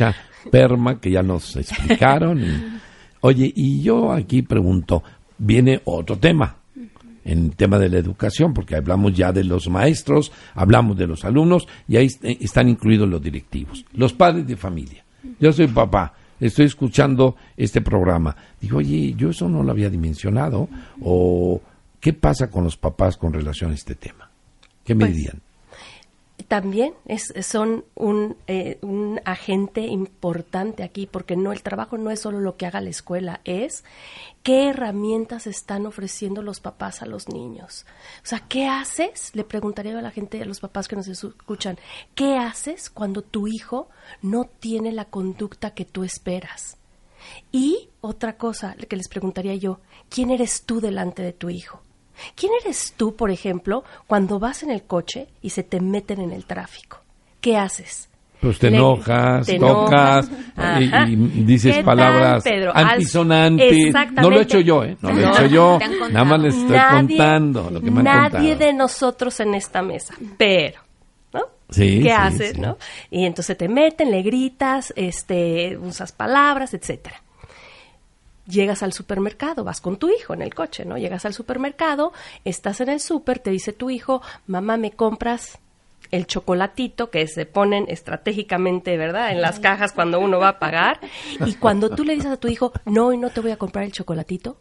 PERMA, 0.51 0.99
que 0.99 1.11
ya 1.11 1.23
nos 1.23 1.55
explicaron. 1.55 2.41
oye, 3.21 3.51
y 3.55 3.81
yo 3.81 4.11
aquí 4.11 4.41
pregunto, 4.41 5.03
viene 5.37 5.81
otro 5.85 6.17
tema, 6.17 6.57
en 7.23 7.49
tema 7.51 7.79
de 7.79 7.89
la 7.89 7.97
educación, 7.97 8.53
porque 8.53 8.75
hablamos 8.75 9.13
ya 9.15 9.31
de 9.31 9.43
los 9.43 9.67
maestros, 9.67 10.31
hablamos 10.53 10.95
de 10.95 11.07
los 11.07 11.25
alumnos 11.25 11.67
y 11.87 11.97
ahí 11.97 12.07
están 12.21 12.69
incluidos 12.69 13.09
los 13.09 13.21
directivos, 13.21 13.83
los 13.93 14.13
padres 14.13 14.45
de 14.47 14.55
familia. 14.55 15.03
Yo 15.39 15.51
soy 15.51 15.65
papá, 15.67 16.13
estoy 16.39 16.65
escuchando 16.65 17.35
este 17.57 17.81
programa. 17.81 18.35
Digo, 18.61 18.77
oye, 18.77 19.15
yo 19.17 19.31
eso 19.31 19.49
no 19.49 19.63
lo 19.63 19.71
había 19.71 19.89
dimensionado. 19.89 20.69
O, 21.01 21.59
¿qué 21.99 22.13
pasa 22.13 22.51
con 22.51 22.63
los 22.63 22.77
papás 22.77 23.17
con 23.17 23.33
relación 23.33 23.71
a 23.71 23.73
este 23.73 23.95
tema? 23.95 24.29
¿Qué 24.83 24.93
me 24.93 25.05
Pues, 25.05 25.15
dirían? 25.15 25.41
También 26.43 26.93
es, 27.05 27.33
son 27.41 27.85
un, 27.95 28.37
eh, 28.47 28.77
un 28.81 29.21
agente 29.25 29.81
importante 29.81 30.83
aquí, 30.83 31.07
porque 31.07 31.35
no 31.35 31.51
el 31.51 31.63
trabajo 31.63 31.97
no 31.97 32.11
es 32.11 32.19
solo 32.19 32.39
lo 32.39 32.57
que 32.57 32.65
haga 32.65 32.81
la 32.81 32.89
escuela, 32.89 33.41
es 33.45 33.83
qué 34.43 34.69
herramientas 34.69 35.47
están 35.47 35.85
ofreciendo 35.85 36.41
los 36.41 36.59
papás 36.59 37.01
a 37.01 37.05
los 37.05 37.29
niños. 37.29 37.85
O 38.23 38.27
sea, 38.27 38.39
¿qué 38.47 38.67
haces? 38.67 39.31
Le 39.33 39.43
preguntaría 39.43 39.97
a 39.97 40.01
la 40.01 40.11
gente, 40.11 40.41
a 40.41 40.45
los 40.45 40.59
papás 40.59 40.87
que 40.87 40.95
nos 40.95 41.07
escuchan, 41.07 41.77
¿qué 42.13 42.37
haces 42.37 42.89
cuando 42.89 43.21
tu 43.21 43.47
hijo 43.47 43.89
no 44.21 44.43
tiene 44.45 44.91
la 44.91 45.05
conducta 45.05 45.73
que 45.73 45.85
tú 45.85 46.03
esperas? 46.03 46.77
Y 47.51 47.89
otra 48.01 48.37
cosa 48.37 48.75
que 48.75 48.97
les 48.97 49.07
preguntaría 49.07 49.55
yo, 49.55 49.79
¿quién 50.09 50.29
eres 50.29 50.63
tú 50.63 50.79
delante 50.79 51.23
de 51.23 51.33
tu 51.33 51.49
hijo? 51.49 51.81
¿Quién 52.35 52.51
eres 52.63 52.93
tú, 52.97 53.15
por 53.15 53.31
ejemplo, 53.31 53.83
cuando 54.07 54.39
vas 54.39 54.63
en 54.63 54.71
el 54.71 54.83
coche 54.83 55.27
y 55.41 55.49
se 55.51 55.63
te 55.63 55.79
meten 55.79 56.19
en 56.21 56.31
el 56.31 56.45
tráfico? 56.45 56.99
¿Qué 57.41 57.57
haces? 57.57 58.09
Pues 58.41 58.59
te 58.59 58.67
enojas, 58.67 59.45
te 59.47 59.57
tocas 59.57 60.29
enojas. 60.57 61.09
y, 61.09 61.15
dices 61.45 61.71
¿Qué 61.77 61.83
tal, 61.83 61.85
palabras 61.85 62.43
antisonantes. 62.73 63.93
No 64.13 64.29
lo 64.29 64.39
he 64.39 64.43
hecho 64.43 64.59
yo, 64.59 64.83
¿eh? 64.83 64.97
No 65.01 65.11
lo 65.11 65.19
he 65.19 65.29
hecho 65.29 65.45
yo. 65.47 65.79
Nada 66.11 66.25
más 66.25 66.39
les 66.41 66.55
estoy 66.55 66.75
Nadie- 66.75 67.17
contando 67.17 67.69
lo 67.71 67.81
que 67.81 67.91
me 67.91 67.99
han 67.99 68.03
nadie 68.03 68.29
contado. 68.51 68.57
de 68.57 68.73
nosotros 68.73 69.39
en 69.39 69.55
esta 69.55 69.81
mesa, 69.81 70.13
pero, 70.37 70.79
¿no? 71.33 71.41
Sí, 71.69 71.99
¿Qué 71.99 72.03
sí, 72.03 72.09
haces, 72.11 72.51
sí. 72.55 72.61
no? 72.61 72.77
Y 73.09 73.25
entonces 73.25 73.57
te 73.57 73.67
meten, 73.67 74.11
le 74.11 74.21
gritas, 74.21 74.93
este, 74.95 75.77
usas 75.77 76.11
palabras, 76.11 76.73
etcétera. 76.73 77.21
Llegas 78.47 78.83
al 78.83 78.93
supermercado, 78.93 79.63
vas 79.63 79.81
con 79.81 79.97
tu 79.97 80.09
hijo 80.09 80.33
en 80.33 80.41
el 80.41 80.53
coche, 80.53 80.85
¿no? 80.85 80.97
Llegas 80.97 81.25
al 81.25 81.33
supermercado, 81.33 82.13
estás 82.43 82.81
en 82.81 82.89
el 82.89 82.99
súper, 82.99 83.39
te 83.39 83.49
dice 83.49 83.73
tu 83.73 83.89
hijo, 83.89 84.21
mamá, 84.45 84.77
¿me 84.77 84.91
compras 84.91 85.59
el 86.11 86.27
chocolatito 86.27 87.09
que 87.09 87.27
se 87.27 87.45
ponen 87.45 87.85
estratégicamente, 87.87 88.97
¿verdad? 88.97 89.31
En 89.31 89.41
las 89.41 89.59
cajas 89.59 89.91
cuando 89.91 90.19
uno 90.19 90.39
va 90.39 90.49
a 90.49 90.59
pagar. 90.59 90.99
Y 91.45 91.55
cuando 91.55 91.89
tú 91.89 92.03
le 92.03 92.13
dices 92.13 92.31
a 92.31 92.37
tu 92.37 92.47
hijo, 92.47 92.71
no, 92.85 93.11
y 93.13 93.17
no 93.17 93.29
te 93.29 93.41
voy 93.41 93.51
a 93.51 93.57
comprar 93.57 93.85
el 93.85 93.91
chocolatito, 93.91 94.57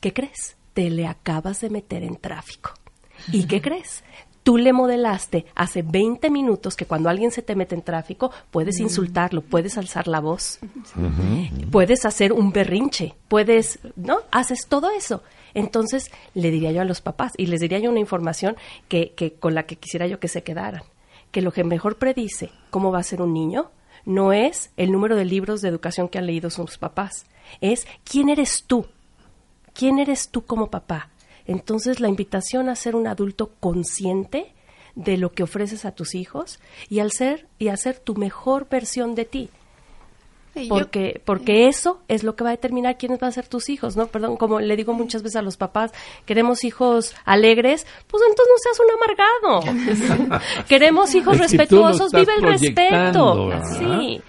¿qué 0.00 0.12
crees? 0.12 0.56
Te 0.74 0.90
le 0.90 1.06
acabas 1.06 1.60
de 1.60 1.70
meter 1.70 2.02
en 2.02 2.16
tráfico. 2.16 2.72
¿Y 3.32 3.44
qué 3.44 3.60
crees? 3.60 4.02
Tú 4.50 4.58
le 4.58 4.72
modelaste 4.72 5.46
hace 5.54 5.82
20 5.82 6.28
minutos 6.28 6.74
que 6.74 6.84
cuando 6.84 7.08
alguien 7.08 7.30
se 7.30 7.40
te 7.40 7.54
mete 7.54 7.76
en 7.76 7.82
tráfico, 7.82 8.32
puedes 8.50 8.80
insultarlo, 8.80 9.42
puedes 9.42 9.78
alzar 9.78 10.08
la 10.08 10.18
voz, 10.18 10.58
puedes 11.70 12.04
hacer 12.04 12.32
un 12.32 12.50
berrinche, 12.50 13.14
puedes, 13.28 13.78
¿no? 13.94 14.18
Haces 14.32 14.66
todo 14.66 14.90
eso. 14.90 15.22
Entonces, 15.54 16.10
le 16.34 16.50
diría 16.50 16.72
yo 16.72 16.80
a 16.80 16.84
los 16.84 17.00
papás, 17.00 17.30
y 17.36 17.46
les 17.46 17.60
diría 17.60 17.78
yo 17.78 17.90
una 17.90 18.00
información 18.00 18.56
que, 18.88 19.12
que 19.12 19.34
con 19.34 19.54
la 19.54 19.66
que 19.66 19.76
quisiera 19.76 20.08
yo 20.08 20.18
que 20.18 20.26
se 20.26 20.42
quedaran, 20.42 20.82
que 21.30 21.42
lo 21.42 21.52
que 21.52 21.62
mejor 21.62 21.98
predice 21.98 22.50
cómo 22.70 22.90
va 22.90 22.98
a 22.98 23.04
ser 23.04 23.22
un 23.22 23.32
niño 23.32 23.70
no 24.04 24.32
es 24.32 24.72
el 24.76 24.90
número 24.90 25.14
de 25.14 25.26
libros 25.26 25.60
de 25.60 25.68
educación 25.68 26.08
que 26.08 26.18
han 26.18 26.26
leído 26.26 26.50
sus 26.50 26.76
papás, 26.76 27.24
es 27.60 27.86
quién 28.02 28.28
eres 28.28 28.64
tú, 28.66 28.84
quién 29.74 30.00
eres 30.00 30.28
tú 30.28 30.42
como 30.44 30.70
papá. 30.70 31.08
Entonces, 31.50 32.00
la 32.00 32.08
invitación 32.08 32.68
a 32.68 32.76
ser 32.76 32.94
un 32.96 33.06
adulto 33.06 33.50
consciente 33.60 34.52
de 34.94 35.16
lo 35.16 35.32
que 35.32 35.42
ofreces 35.42 35.84
a 35.84 35.92
tus 35.92 36.14
hijos 36.14 36.60
y 36.88 37.00
al 37.00 37.10
ser 37.12 37.46
y 37.58 37.68
a 37.68 37.76
ser 37.76 37.98
tu 37.98 38.14
mejor 38.14 38.68
versión 38.68 39.14
de 39.14 39.24
ti. 39.24 39.50
Sí, 40.54 40.64
yo- 40.64 40.68
Porque, 40.68 41.20
porque 41.24 41.68
eso 41.68 42.00
es 42.08 42.24
lo 42.24 42.34
que 42.34 42.42
va 42.42 42.50
a 42.50 42.52
determinar 42.52 42.98
quiénes 42.98 43.20
van 43.20 43.28
a 43.28 43.32
ser 43.32 43.46
tus 43.46 43.68
hijos, 43.68 43.96
¿no? 43.96 44.08
Perdón, 44.08 44.36
como 44.36 44.58
le 44.58 44.74
digo 44.76 44.92
muchas 44.92 45.22
veces 45.22 45.36
a 45.36 45.42
los 45.42 45.56
papás, 45.56 45.92
queremos 46.26 46.64
hijos 46.64 47.14
alegres, 47.24 47.86
pues 48.08 48.22
entonces 48.28 48.52
no 48.52 48.58
seas 48.58 48.80
un 48.80 49.70
amargado. 49.70 50.40
queremos 50.68 51.14
hijos 51.14 51.34
Es 51.34 51.40
que 51.52 51.56
respetuosos, 51.58 52.10
vive 52.12 52.32
el 52.36 52.42
respeto. 52.42 53.46
¿verdad? 53.46 53.64
Sí. 53.78 54.20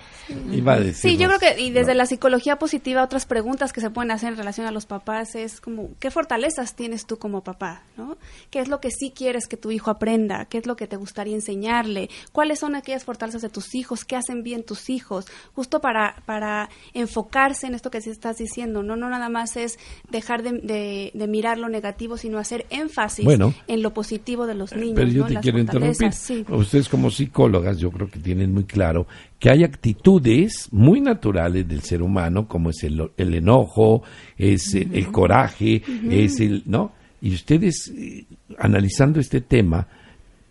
Iba 0.51 0.73
a 0.73 0.79
decir. 0.79 1.11
Sí, 1.11 1.17
yo 1.17 1.27
creo 1.27 1.39
que, 1.39 1.61
y 1.61 1.71
desde 1.71 1.93
la 1.95 2.05
psicología 2.05 2.57
positiva, 2.57 3.03
otras 3.03 3.25
preguntas 3.25 3.73
que 3.73 3.81
se 3.81 3.89
pueden 3.89 4.11
hacer 4.11 4.29
en 4.33 4.37
relación 4.37 4.67
a 4.67 4.71
los 4.71 4.85
papás 4.85 5.35
es 5.35 5.61
como, 5.61 5.89
¿qué 5.99 6.11
fortalezas 6.11 6.75
tienes 6.75 7.05
tú 7.05 7.17
como 7.17 7.43
papá? 7.43 7.83
¿no? 7.97 8.17
¿Qué 8.49 8.59
es 8.59 8.67
lo 8.67 8.79
que 8.79 8.89
sí 8.91 9.11
quieres 9.15 9.47
que 9.47 9.57
tu 9.57 9.71
hijo 9.71 9.91
aprenda? 9.91 10.45
¿Qué 10.45 10.57
es 10.57 10.65
lo 10.65 10.75
que 10.75 10.87
te 10.87 10.95
gustaría 10.97 11.35
enseñarle? 11.35 12.09
¿Cuáles 12.31 12.59
son 12.59 12.75
aquellas 12.75 13.03
fortalezas 13.03 13.41
de 13.41 13.49
tus 13.49 13.75
hijos? 13.75 14.05
¿Qué 14.05 14.15
hacen 14.15 14.43
bien 14.43 14.63
tus 14.63 14.89
hijos? 14.89 15.25
Justo 15.53 15.81
para, 15.81 16.15
para 16.25 16.69
enfocarse 16.93 17.67
en 17.67 17.75
esto 17.75 17.91
que 17.91 18.01
se 18.01 18.11
estás 18.11 18.37
diciendo, 18.37 18.83
¿no? 18.83 18.95
No 18.95 19.09
nada 19.09 19.29
más 19.29 19.57
es 19.57 19.79
dejar 20.09 20.43
de, 20.43 20.51
de- 20.53 21.11
de 21.13 21.27
mirar 21.27 21.57
lo 21.57 21.69
negativo, 21.69 22.17
sino 22.17 22.37
hacer 22.37 22.65
énfasis 22.69 23.25
Bueno. 23.25 23.53
en 23.67 23.81
lo 23.81 23.93
positivo 23.93 24.45
de 24.47 24.55
los 24.55 24.73
niños, 24.73 24.95
Pero 24.95 25.07
yo 25.09 25.21
¿no? 25.21 25.27
te 25.27 25.33
Las 25.33 25.41
quiero 25.43 25.59
interrumpir. 25.59 26.13
sí. 26.13 26.45
Ustedes 26.49 26.89
como 26.89 27.09
psicólogas 27.09 27.77
yo 27.79 27.91
creo 27.91 28.09
que 28.09 28.19
tienen 28.19 28.53
muy 28.53 28.63
claro 28.65 29.07
que 29.41 29.49
hay 29.49 29.63
actitudes 29.63 30.67
muy 30.71 31.01
naturales 31.01 31.67
del 31.67 31.81
ser 31.81 32.03
humano 32.03 32.47
como 32.47 32.69
es 32.69 32.83
el, 32.83 33.09
el 33.17 33.33
enojo, 33.33 34.03
es 34.37 34.75
el, 34.75 34.93
el 34.95 35.11
coraje, 35.11 35.81
es 36.11 36.39
el, 36.39 36.61
¿no? 36.67 36.91
Y 37.23 37.33
ustedes 37.33 37.91
eh, 37.97 38.25
analizando 38.59 39.19
este 39.19 39.41
tema, 39.41 39.87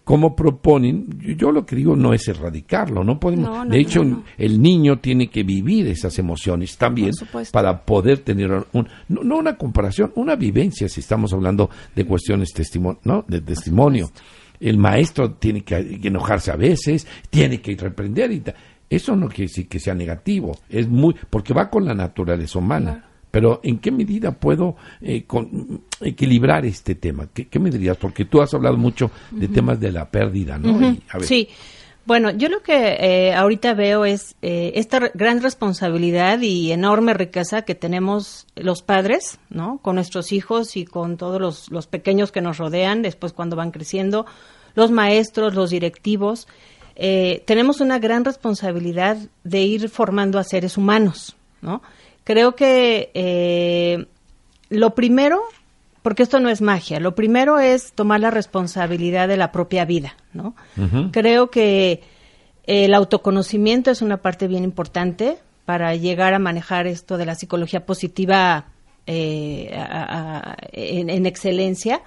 ¿cómo 0.02 0.34
proponen? 0.34 1.06
Yo, 1.20 1.34
yo 1.34 1.52
lo 1.52 1.64
que 1.64 1.76
digo 1.76 1.94
no 1.94 2.12
es 2.12 2.26
erradicarlo, 2.26 3.04
no 3.04 3.20
podemos. 3.20 3.48
No, 3.48 3.64
no, 3.64 3.70
de 3.70 3.78
hecho, 3.80 4.02
no, 4.02 4.24
el 4.36 4.60
niño 4.60 4.98
tiene 4.98 5.28
que 5.28 5.44
vivir 5.44 5.86
esas 5.86 6.18
emociones 6.18 6.76
también 6.76 7.12
para 7.52 7.84
poder 7.84 8.18
tener 8.18 8.50
un, 8.72 8.88
no, 9.08 9.36
una 9.36 9.56
comparación, 9.56 10.10
una 10.16 10.34
vivencia, 10.34 10.88
si 10.88 10.98
estamos 10.98 11.32
hablando 11.32 11.70
de 11.94 12.04
cuestiones 12.04 12.52
testimonio, 12.52 13.00
¿no? 13.04 13.24
de 13.28 13.40
testimonio. 13.40 14.10
El 14.58 14.76
maestro 14.76 15.32
tiene 15.32 15.62
que 15.62 15.76
enojarse 16.02 16.50
a 16.50 16.56
veces, 16.56 17.06
tiene 17.30 17.62
que 17.62 17.74
reprender 17.76 18.30
y 18.30 18.40
ta- 18.40 18.54
eso 18.90 19.16
no 19.16 19.28
quiere 19.28 19.44
decir 19.44 19.68
que 19.68 19.78
sea 19.80 19.94
negativo, 19.94 20.58
es 20.68 20.88
muy 20.88 21.14
porque 21.30 21.54
va 21.54 21.70
con 21.70 21.84
la 21.86 21.94
naturaleza 21.94 22.58
humana. 22.58 23.06
Pero 23.30 23.60
¿en 23.62 23.78
qué 23.78 23.92
medida 23.92 24.32
puedo 24.32 24.74
eh, 25.00 25.22
con- 25.24 25.82
equilibrar 26.00 26.66
este 26.66 26.96
tema? 26.96 27.28
¿Qué, 27.32 27.46
qué 27.46 27.60
me 27.60 27.70
dirías? 27.70 27.96
Porque 27.96 28.24
tú 28.24 28.42
has 28.42 28.52
hablado 28.54 28.76
mucho 28.76 29.12
de 29.30 29.46
temas 29.46 29.78
de 29.78 29.92
la 29.92 30.10
pérdida, 30.10 30.58
¿no? 30.58 30.80
Y, 30.82 31.00
a 31.08 31.18
ver, 31.18 31.26
Sí. 31.26 31.48
Bueno, 32.06 32.30
yo 32.32 32.48
lo 32.48 32.60
que 32.62 32.96
eh, 32.98 33.34
ahorita 33.34 33.74
veo 33.74 34.04
es 34.04 34.34
eh, 34.42 34.72
esta 34.74 35.12
gran 35.14 35.40
responsabilidad 35.42 36.40
y 36.40 36.72
enorme 36.72 37.14
riqueza 37.14 37.62
que 37.62 37.76
tenemos 37.76 38.48
los 38.56 38.82
padres, 38.82 39.38
¿no? 39.48 39.78
Con 39.80 39.94
nuestros 39.94 40.32
hijos 40.32 40.76
y 40.76 40.84
con 40.84 41.16
todos 41.16 41.40
los, 41.40 41.70
los 41.70 41.86
pequeños 41.86 42.32
que 42.32 42.40
nos 42.40 42.58
rodean, 42.58 43.02
después 43.02 43.32
cuando 43.32 43.54
van 43.54 43.70
creciendo, 43.70 44.26
los 44.74 44.90
maestros, 44.90 45.54
los 45.54 45.70
directivos. 45.70 46.48
Eh, 47.02 47.42
tenemos 47.46 47.80
una 47.80 47.98
gran 47.98 48.24
responsabilidad 48.26 49.16
de 49.42 49.62
ir 49.62 49.88
formando 49.88 50.38
a 50.38 50.44
seres 50.44 50.76
humanos, 50.76 51.34
¿no? 51.62 51.80
Creo 52.24 52.54
que 52.54 53.10
eh, 53.14 54.06
lo 54.68 54.94
primero, 54.94 55.40
porque 56.02 56.22
esto 56.22 56.38
no 56.40 56.50
es 56.50 56.60
magia, 56.60 57.00
lo 57.00 57.14
primero 57.14 57.58
es 57.58 57.92
tomar 57.92 58.20
la 58.20 58.30
responsabilidad 58.30 59.26
de 59.28 59.38
la 59.38 59.50
propia 59.50 59.84
vida, 59.86 60.14
¿no? 60.34 60.54
Creo 61.10 61.50
que 61.50 62.02
el 62.64 62.92
autoconocimiento 62.94 63.90
es 63.90 64.02
una 64.02 64.18
parte 64.18 64.46
bien 64.46 64.62
importante 64.64 65.38
para 65.64 65.94
llegar 65.96 66.34
a 66.34 66.38
manejar 66.38 66.86
esto 66.86 67.16
de 67.16 67.24
la 67.26 67.34
psicología 67.34 67.86
positiva 67.86 68.66
eh, 69.06 69.72
a- 69.74 70.50
a- 70.52 70.56
en, 70.72 71.08
en 71.10 71.24
excelencia. 71.26 72.02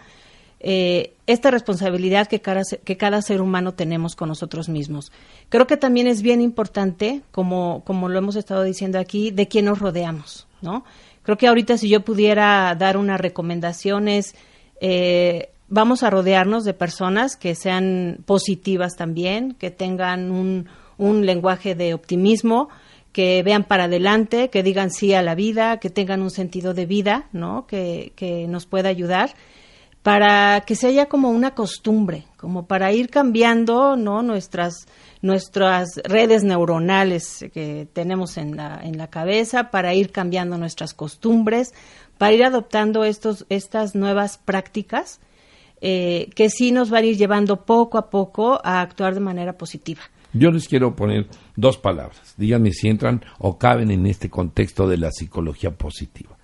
Eh, 0.65 1.13
esta 1.27 1.51
responsabilidad 1.51 2.27
que 2.27 2.39
cada, 2.39 2.61
que 2.85 2.95
cada 2.95 3.21
ser 3.21 3.41
humano 3.41 3.73
tenemos 3.73 4.15
con 4.15 4.29
nosotros 4.29 4.69
mismos. 4.69 5.11
Creo 5.49 5.67
que 5.67 5.75
también 5.75 6.07
es 6.07 6.21
bien 6.21 6.39
importante, 6.39 7.21
como, 7.31 7.83
como 7.85 8.07
lo 8.07 8.17
hemos 8.17 8.37
estado 8.37 8.63
diciendo 8.63 8.97
aquí, 8.97 9.29
de 9.31 9.49
quién 9.49 9.65
nos 9.65 9.79
rodeamos, 9.79 10.47
¿no? 10.61 10.85
Creo 11.23 11.37
que 11.37 11.47
ahorita 11.47 11.77
si 11.77 11.89
yo 11.89 11.99
pudiera 12.05 12.73
dar 12.75 12.95
una 12.95 13.17
recomendación 13.17 14.07
es, 14.07 14.35
eh, 14.79 15.49
vamos 15.67 16.01
a 16.01 16.09
rodearnos 16.09 16.63
de 16.63 16.73
personas 16.73 17.35
que 17.35 17.55
sean 17.55 18.19
positivas 18.25 18.95
también, 18.95 19.55
que 19.55 19.69
tengan 19.69 20.31
un, 20.31 20.69
un 20.97 21.25
lenguaje 21.25 21.75
de 21.75 21.93
optimismo, 21.93 22.69
que 23.11 23.43
vean 23.43 23.65
para 23.65 23.85
adelante, 23.85 24.49
que 24.49 24.63
digan 24.63 24.91
sí 24.91 25.13
a 25.13 25.21
la 25.21 25.35
vida, 25.35 25.77
que 25.77 25.89
tengan 25.89 26.21
un 26.21 26.31
sentido 26.31 26.73
de 26.73 26.85
vida, 26.85 27.27
¿no? 27.33 27.67
Que, 27.67 28.13
que 28.15 28.47
nos 28.47 28.65
pueda 28.65 28.87
ayudar 28.87 29.35
para 30.03 30.61
que 30.61 30.75
se 30.75 30.87
haya 30.87 31.07
como 31.07 31.29
una 31.29 31.55
costumbre, 31.55 32.25
como 32.37 32.67
para 32.67 32.91
ir 32.91 33.09
cambiando, 33.09 33.95
¿no? 33.95 34.21
Nuestras 34.21 34.85
nuestras 35.21 36.01
redes 36.03 36.43
neuronales 36.43 37.45
que 37.53 37.87
tenemos 37.93 38.35
en 38.37 38.57
la, 38.57 38.81
en 38.83 38.97
la 38.97 39.07
cabeza, 39.07 39.71
para 39.71 39.93
ir 39.93 40.11
cambiando 40.11 40.57
nuestras 40.57 40.93
costumbres, 40.93 41.73
para 42.17 42.33
ir 42.33 42.43
adoptando 42.43 43.05
estos 43.05 43.45
estas 43.47 43.95
nuevas 43.95 44.37
prácticas 44.37 45.21
eh, 45.79 46.29
que 46.35 46.49
sí 46.49 46.73
nos 46.73 46.89
van 46.89 47.05
a 47.05 47.07
ir 47.07 47.17
llevando 47.17 47.65
poco 47.65 47.97
a 47.97 48.09
poco 48.09 48.59
a 48.63 48.81
actuar 48.81 49.13
de 49.13 49.21
manera 49.21 49.57
positiva. 49.57 50.01
Yo 50.33 50.51
les 50.51 50.67
quiero 50.67 50.95
poner 50.95 51.27
dos 51.55 51.77
palabras. 51.77 52.33
Díganme 52.37 52.71
si 52.71 52.89
entran 52.89 53.23
o 53.37 53.57
caben 53.57 53.91
en 53.91 54.05
este 54.05 54.29
contexto 54.29 54.87
de 54.87 54.97
la 54.97 55.11
psicología 55.11 55.71
positiva. 55.71 56.37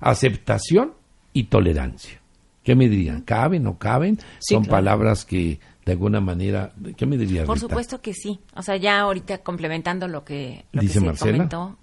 Aceptación 0.00 0.92
y 1.32 1.44
tolerancia. 1.44 2.20
¿Qué 2.66 2.74
me 2.74 2.88
dirían? 2.88 3.20
¿Caben 3.20 3.64
o 3.68 3.78
caben? 3.78 4.18
Son 4.40 4.64
palabras 4.64 5.24
que 5.24 5.60
de 5.84 5.92
alguna 5.92 6.20
manera, 6.20 6.72
¿qué 6.96 7.06
me 7.06 7.16
dirías? 7.16 7.46
Por 7.46 7.60
supuesto 7.60 8.00
que 8.00 8.12
sí. 8.12 8.40
O 8.56 8.62
sea, 8.62 8.76
ya 8.76 8.98
ahorita 8.98 9.38
complementando 9.38 10.08
lo 10.08 10.24
que, 10.24 10.64
lo 10.72 10.80
Dice 10.80 10.94
que 10.94 10.98
se 10.98 11.06
Marcela. 11.06 11.32
comentó, 11.34 11.78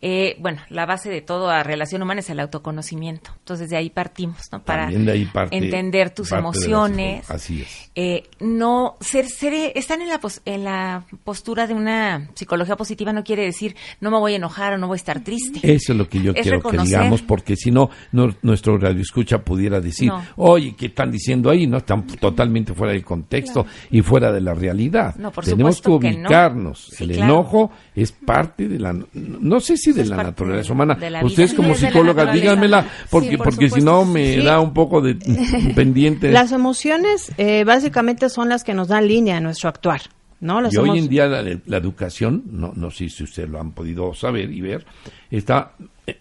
eh, 0.00 0.36
bueno, 0.38 0.60
la 0.70 0.86
base 0.86 1.10
de 1.10 1.20
toda 1.20 1.62
relación 1.62 2.02
humana 2.02 2.20
es 2.20 2.30
el 2.30 2.40
autoconocimiento. 2.40 3.30
Entonces 3.38 3.68
de 3.70 3.76
ahí 3.76 3.90
partimos, 3.90 4.38
¿no? 4.52 4.62
Para 4.62 4.82
También 4.84 5.04
de 5.06 5.12
ahí 5.12 5.24
parte- 5.26 5.56
entender 5.56 6.10
tus 6.10 6.30
parte 6.30 6.40
emociones. 6.40 7.30
Así 7.30 7.62
es. 7.62 7.90
Eh, 7.94 8.24
no 8.40 8.96
ser, 9.00 9.26
ser 9.28 9.72
están 9.74 10.00
en 10.02 10.08
la 10.08 10.20
pos- 10.20 10.40
en 10.44 10.64
la 10.64 11.04
postura 11.24 11.66
de 11.66 11.74
una 11.74 12.28
psicología 12.34 12.76
positiva 12.76 13.12
no 13.12 13.24
quiere 13.24 13.44
decir 13.44 13.74
no 14.00 14.10
me 14.10 14.18
voy 14.18 14.34
a 14.34 14.36
enojar 14.36 14.74
o 14.74 14.78
no 14.78 14.86
voy 14.86 14.94
a 14.94 14.96
estar 14.96 15.20
triste. 15.24 15.60
Eso 15.62 15.92
es 15.92 15.98
lo 15.98 16.08
que 16.08 16.20
yo 16.22 16.32
Es 16.34 16.42
quiero 16.42 16.60
que 16.62 16.76
digamos, 16.78 17.22
porque 17.22 17.56
si 17.56 17.70
no, 17.70 17.90
no- 18.12 18.34
nuestro 18.42 18.78
radio 18.78 19.00
escucha 19.02 19.38
pudiera 19.44 19.80
decir, 19.80 20.08
No. 20.08 20.22
oye, 20.36 20.74
¿qué 20.76 20.86
están 20.86 21.10
diciendo 21.10 21.50
ahí? 21.50 21.66
No 21.66 21.78
están 21.78 22.06
totalmente 22.06 22.74
fuera 22.74 22.92
del 22.92 23.04
contexto 23.04 23.66
y 23.90 24.02
fuera 24.02 24.30
de 24.32 24.40
la 24.40 24.54
realidad. 24.54 25.14
No, 25.16 25.30
por 25.32 25.44
Tenemos 25.44 25.76
que 25.76 25.82
supuesto 25.82 26.00
que 26.00 26.12
no. 26.12 26.20
ubicarnos. 26.28 26.86
Sí, 26.96 27.04
El 27.04 27.12
claro. 27.12 27.32
enojo 27.32 27.70
es 27.94 28.12
parte 28.12 28.68
de 28.68 28.78
la, 28.78 28.96
no 29.14 29.60
sé 29.60 29.76
si 29.76 29.92
de 29.92 30.04
la 30.06 30.16
naturaleza 30.16 30.72
humana. 30.72 30.96
la 31.10 31.24
Ustedes 31.24 31.54
como 31.54 31.74
psicólogas, 31.74 32.32
díganmela, 32.32 32.86
porque, 33.10 33.30
Sí, 33.30 33.36
por 33.36 33.46
porque 33.50 33.70
si 33.70 33.80
no 33.80 34.04
me 34.04 34.34
Sí. 34.34 34.42
da 34.42 34.60
un 34.60 34.72
poco 34.74 35.00
de 35.00 35.14
pendiente. 35.74 36.30
Las 36.30 36.52
emociones 36.52 37.32
eh, 37.38 37.64
básicamente 37.64 38.28
son 38.28 38.48
las 38.48 38.64
que 38.64 38.74
nos 38.74 38.88
dan 38.88 39.06
línea 39.08 39.36
a 39.36 39.40
nuestro 39.40 39.68
actuar, 39.68 40.02
¿no? 40.40 40.60
Las 40.60 40.72
Y 40.74 40.78
hoy 40.78 40.98
en 40.98 41.08
día 41.08 41.26
la, 41.26 41.42
la 41.42 41.76
educación, 41.76 42.42
no, 42.50 42.72
no 42.74 42.90
sé 42.90 43.08
si 43.08 43.24
ustedes 43.24 43.48
lo 43.48 43.60
han 43.60 43.72
podido 43.72 44.14
saber 44.14 44.50
y 44.52 44.60
ver, 44.60 44.86
está 45.30 45.72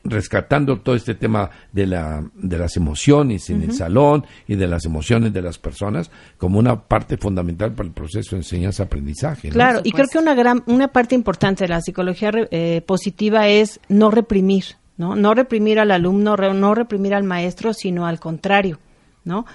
rescatando 0.04 0.80
todo 0.82 0.96
este 0.96 1.16
tema 1.16 1.50
de, 1.72 1.88
la, 1.88 2.24
de 2.36 2.58
las 2.58 2.76
emociones 2.78 3.50
en 3.50 3.62
el 3.64 3.74
salón 3.74 4.26
y 4.48 4.56
de 4.56 4.68
las 4.68 4.86
emociones 4.86 5.34
de 5.34 5.42
las 5.42 5.58
personas 5.58 6.12
como 6.38 6.60
una 6.60 6.82
parte 6.88 7.18
fundamental 7.18 7.74
para 7.74 7.88
el 7.88 7.94
proceso 7.94 8.32
de 8.36 8.42
enseñanza-aprendizaje. 8.42 9.50
¿no? 9.50 9.54
Claro, 9.54 9.82
y 9.84 9.92
creo 9.92 10.08
que 10.12 10.18
una 10.18 10.34
gran, 10.36 10.64
una 10.68 10.88
parte 10.90 11.16
importante 11.16 11.64
de 11.66 11.70
la 11.70 11.82
psicología 11.82 12.32
re- 12.32 12.48
eh, 12.52 12.82
positiva 12.86 13.48
es 13.48 13.80
no 13.90 14.12
reprimir, 14.12 14.66
¿no? 14.98 15.16
No 15.16 15.34
reprimir 15.34 15.80
al 15.80 15.92
alumno, 15.92 16.36
re- 16.36 16.54
no 16.54 16.76
reprimir 16.76 17.14
al 17.14 17.24
maestro, 17.24 17.74
sino 17.74 18.06
al 18.06 18.20
contrario, 18.20 18.80
¿no? 19.24 19.46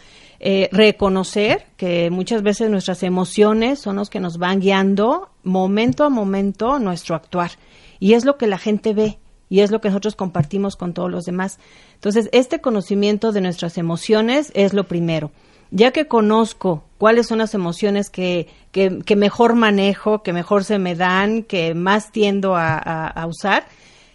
Eh, 0.40 0.68
reconocer 0.72 1.66
que 1.76 2.10
muchas 2.10 2.42
veces 2.42 2.68
nuestras 2.70 3.02
emociones 3.02 3.78
son 3.78 3.96
los 3.96 4.10
que 4.10 4.20
nos 4.20 4.36
van 4.38 4.60
guiando 4.60 5.30
momento 5.42 6.04
a 6.04 6.10
momento 6.10 6.78
nuestro 6.78 7.14
actuar. 7.14 7.52
Y 7.98 8.12
es 8.12 8.24
lo 8.26 8.36
que 8.36 8.46
la 8.46 8.58
gente 8.58 8.92
ve 8.92 9.18
y 9.48 9.60
es 9.60 9.70
lo 9.70 9.80
que 9.80 9.88
nosotros 9.88 10.16
compartimos 10.16 10.76
con 10.76 10.92
todos 10.94 11.10
los 11.10 11.24
demás. 11.24 11.58
Entonces, 11.94 12.28
este 12.32 12.60
conocimiento 12.60 13.32
de 13.32 13.40
nuestras 13.40 13.78
emociones 13.78 14.50
es 14.54 14.72
lo 14.72 14.84
primero. 14.84 15.30
Ya 15.70 15.90
que 15.90 16.06
conozco 16.06 16.84
cuáles 16.98 17.26
son 17.26 17.38
las 17.38 17.54
emociones 17.54 18.10
que, 18.10 18.48
que, 18.70 19.16
mejor 19.16 19.54
manejo, 19.54 20.22
que 20.22 20.32
mejor 20.32 20.64
se 20.64 20.78
me 20.78 20.94
dan, 20.94 21.42
que 21.42 21.74
más 21.74 22.12
tiendo 22.12 22.54
a 22.56 23.26
usar, 23.28 23.66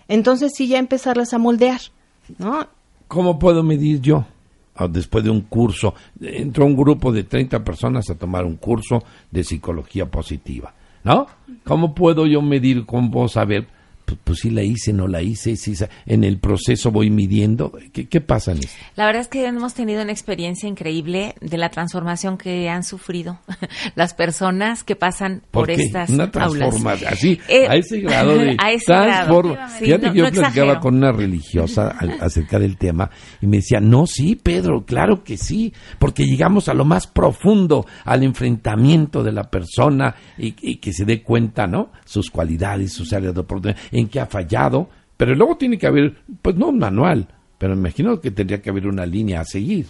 entonces 0.09 0.53
sí 0.55 0.67
ya 0.67 0.79
empezarlas 0.79 1.33
a 1.33 1.37
moldear, 1.37 1.79
¿no? 2.37 2.67
¿Cómo 3.07 3.39
puedo 3.39 3.63
medir 3.63 4.01
yo? 4.01 4.25
Ah, 4.75 4.87
Después 4.87 5.23
de 5.23 5.29
un 5.29 5.41
curso, 5.41 5.93
entró 6.19 6.65
un 6.65 6.75
grupo 6.75 7.11
de 7.11 7.23
30 7.23 7.63
personas 7.63 8.09
a 8.09 8.15
tomar 8.15 8.43
un 8.43 8.57
curso 8.57 9.03
de 9.29 9.43
psicología 9.43 10.05
positiva, 10.05 10.73
¿no? 11.03 11.27
¿Cómo 11.63 11.93
puedo 11.93 12.25
yo 12.25 12.41
medir, 12.41 12.85
cómo 12.85 13.09
puedo 13.11 13.27
saber? 13.27 13.67
Pues, 14.09 14.19
pues 14.23 14.39
si 14.39 14.49
la 14.49 14.63
hice, 14.63 14.91
no 14.93 15.07
la 15.07 15.21
hice, 15.21 15.55
si 15.55 15.75
sa- 15.75 15.89
en 16.05 16.23
el 16.23 16.39
proceso 16.39 16.91
voy 16.91 17.09
midiendo. 17.11 17.71
¿Qué, 17.93 18.07
qué 18.07 18.21
pasa 18.21 18.51
en 18.53 18.59
esto? 18.59 18.71
La 18.95 19.05
verdad 19.05 19.21
es 19.21 19.27
que 19.27 19.45
hemos 19.45 19.73
tenido 19.75 20.01
una 20.01 20.11
experiencia 20.11 20.67
increíble 20.67 21.35
de 21.41 21.57
la 21.57 21.69
transformación 21.69 22.37
que 22.37 22.69
han 22.69 22.83
sufrido 22.83 23.39
las 23.95 24.13
personas 24.13 24.83
que 24.83 24.95
pasan 24.95 25.41
por 25.51 25.67
¿Por 25.67 25.71
estas 25.71 26.09
Una 26.09 26.31
transformación, 26.31 27.13
así, 27.13 27.39
Eh, 27.49 27.67
a 27.69 27.75
ese 27.75 27.99
grado 28.01 28.35
de 28.37 28.55
a 28.59 28.71
ese 28.71 28.85
grado. 28.87 29.41
transforma- 29.43 29.69
Sí, 29.77 29.85
Fíjate 29.85 30.07
no- 30.07 30.13
que 30.13 30.19
yo 30.19 30.25
no 30.25 30.31
platicaba 30.31 30.79
con 30.79 30.95
una 30.95 31.11
religiosa 31.11 31.95
acerca 32.21 32.57
del 32.59 32.77
tema 32.77 33.09
y 33.41 33.47
me 33.47 33.57
decía, 33.57 33.79
no, 33.79 34.07
sí, 34.07 34.35
Pedro, 34.35 34.85
claro 34.85 35.23
que 35.23 35.37
sí, 35.37 35.73
porque 35.99 36.25
llegamos 36.25 36.67
a 36.69 36.73
lo 36.73 36.85
más 36.85 37.05
profundo, 37.07 37.85
al 38.05 38.23
enfrentamiento 38.23 39.23
de 39.23 39.31
la 39.31 39.43
persona 39.49 40.15
y, 40.37 40.55
y 40.61 40.77
que 40.77 40.93
se 40.93 41.05
dé 41.05 41.21
cuenta, 41.21 41.67
¿no? 41.67 41.91
Sus 42.05 42.29
cualidades, 42.31 42.93
sus 42.93 43.13
áreas 43.13 43.33
de 43.33 43.41
oportunidad, 43.41 43.79
en 43.99 44.07
qué 44.07 44.19
ha 44.19 44.25
fallado, 44.25 44.89
pero 45.17 45.35
luego 45.35 45.57
tiene 45.57 45.77
que 45.77 45.87
haber, 45.87 46.15
pues 46.41 46.55
no 46.55 46.67
un 46.69 46.79
manual, 46.79 47.27
pero 47.57 47.75
me 47.75 47.81
imagino 47.81 48.19
que 48.19 48.31
tendría 48.31 48.61
que 48.61 48.69
haber 48.69 48.87
una 48.87 49.05
línea 49.05 49.41
a 49.41 49.45
seguir. 49.45 49.87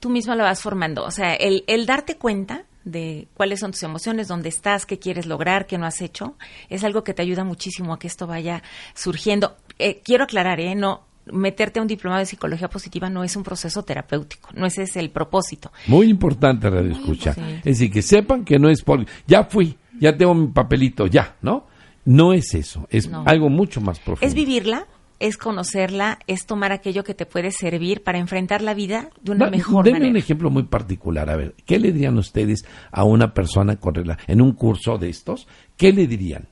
tú 0.00 0.10
mismo 0.10 0.34
lo 0.34 0.42
vas 0.44 0.60
formando. 0.60 1.04
O 1.04 1.10
sea, 1.10 1.34
el, 1.34 1.64
el 1.66 1.86
darte 1.86 2.16
cuenta 2.16 2.64
de 2.84 3.28
cuáles 3.34 3.60
son 3.60 3.70
tus 3.70 3.82
emociones, 3.84 4.26
dónde 4.26 4.48
estás, 4.48 4.86
qué 4.86 4.98
quieres 4.98 5.26
lograr, 5.26 5.66
qué 5.66 5.78
no 5.78 5.86
has 5.86 6.00
hecho, 6.00 6.34
es 6.68 6.82
algo 6.82 7.04
que 7.04 7.14
te 7.14 7.22
ayuda 7.22 7.44
muchísimo 7.44 7.92
a 7.92 7.98
que 8.00 8.08
esto 8.08 8.26
vaya 8.26 8.62
surgiendo. 8.94 9.56
Eh, 9.78 10.00
quiero 10.04 10.24
aclarar, 10.24 10.58
¿eh? 10.58 10.74
No, 10.74 11.02
meterte 11.26 11.78
a 11.78 11.82
un 11.82 11.86
diplomado 11.88 12.18
de 12.18 12.26
psicología 12.26 12.68
positiva 12.68 13.08
no 13.08 13.22
es 13.22 13.36
un 13.36 13.44
proceso 13.44 13.84
terapéutico, 13.84 14.48
no 14.54 14.66
ese 14.66 14.82
es 14.82 14.96
el 14.96 15.10
propósito. 15.10 15.70
Muy 15.86 16.08
importante, 16.08 16.68
Radio 16.68 16.90
Escucha. 16.92 17.36
Es 17.58 17.64
decir, 17.64 17.92
que 17.92 18.02
sepan 18.02 18.44
que 18.44 18.58
no 18.58 18.68
es 18.68 18.82
por... 18.82 19.06
Ya 19.28 19.44
fui, 19.44 19.76
ya 20.00 20.16
tengo 20.16 20.34
mi 20.34 20.48
papelito, 20.48 21.06
ya, 21.06 21.36
¿no? 21.42 21.68
No 22.04 22.32
es 22.32 22.54
eso, 22.54 22.86
es 22.90 23.08
No. 23.08 23.24
algo 23.26 23.48
mucho 23.48 23.80
más 23.80 23.98
profundo. 24.00 24.26
Es 24.26 24.34
vivirla, 24.34 24.86
es 25.20 25.36
conocerla, 25.36 26.18
es 26.26 26.46
tomar 26.46 26.72
aquello 26.72 27.04
que 27.04 27.14
te 27.14 27.26
puede 27.26 27.52
servir 27.52 28.02
para 28.02 28.18
enfrentar 28.18 28.60
la 28.60 28.74
vida 28.74 29.10
de 29.22 29.30
una 29.32 29.50
mejor 29.50 29.84
denme 29.84 29.98
un 29.98 30.02
manera. 30.06 30.18
ejemplo 30.18 30.50
muy 30.50 30.64
particular. 30.64 31.30
A 31.30 31.36
ver, 31.36 31.54
¿qué 31.64 31.78
le 31.78 31.92
dirían 31.92 32.18
ustedes 32.18 32.64
a 32.90 33.04
una 33.04 33.32
persona 33.32 33.76
con 33.76 33.94
en 34.26 34.40
un 34.40 34.52
curso 34.52 34.98
de 34.98 35.10
estos? 35.10 35.46
¿Qué 35.76 35.92
le 35.92 36.06
dirían? 36.08 36.48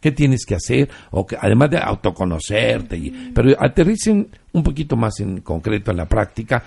¿Qué 0.00 0.10
tienes 0.12 0.44
que 0.44 0.56
hacer? 0.56 0.90
O 1.12 1.26
que, 1.26 1.36
además 1.40 1.70
de 1.70 1.78
autoconocerte. 1.78 2.96
y- 2.96 3.30
pero 3.34 3.54
aterricen 3.58 4.28
un 4.52 4.62
poquito 4.62 4.96
más 4.96 5.20
en 5.20 5.40
concreto 5.42 5.90
en 5.92 5.96
la 5.98 6.06
práctica. 6.08 6.62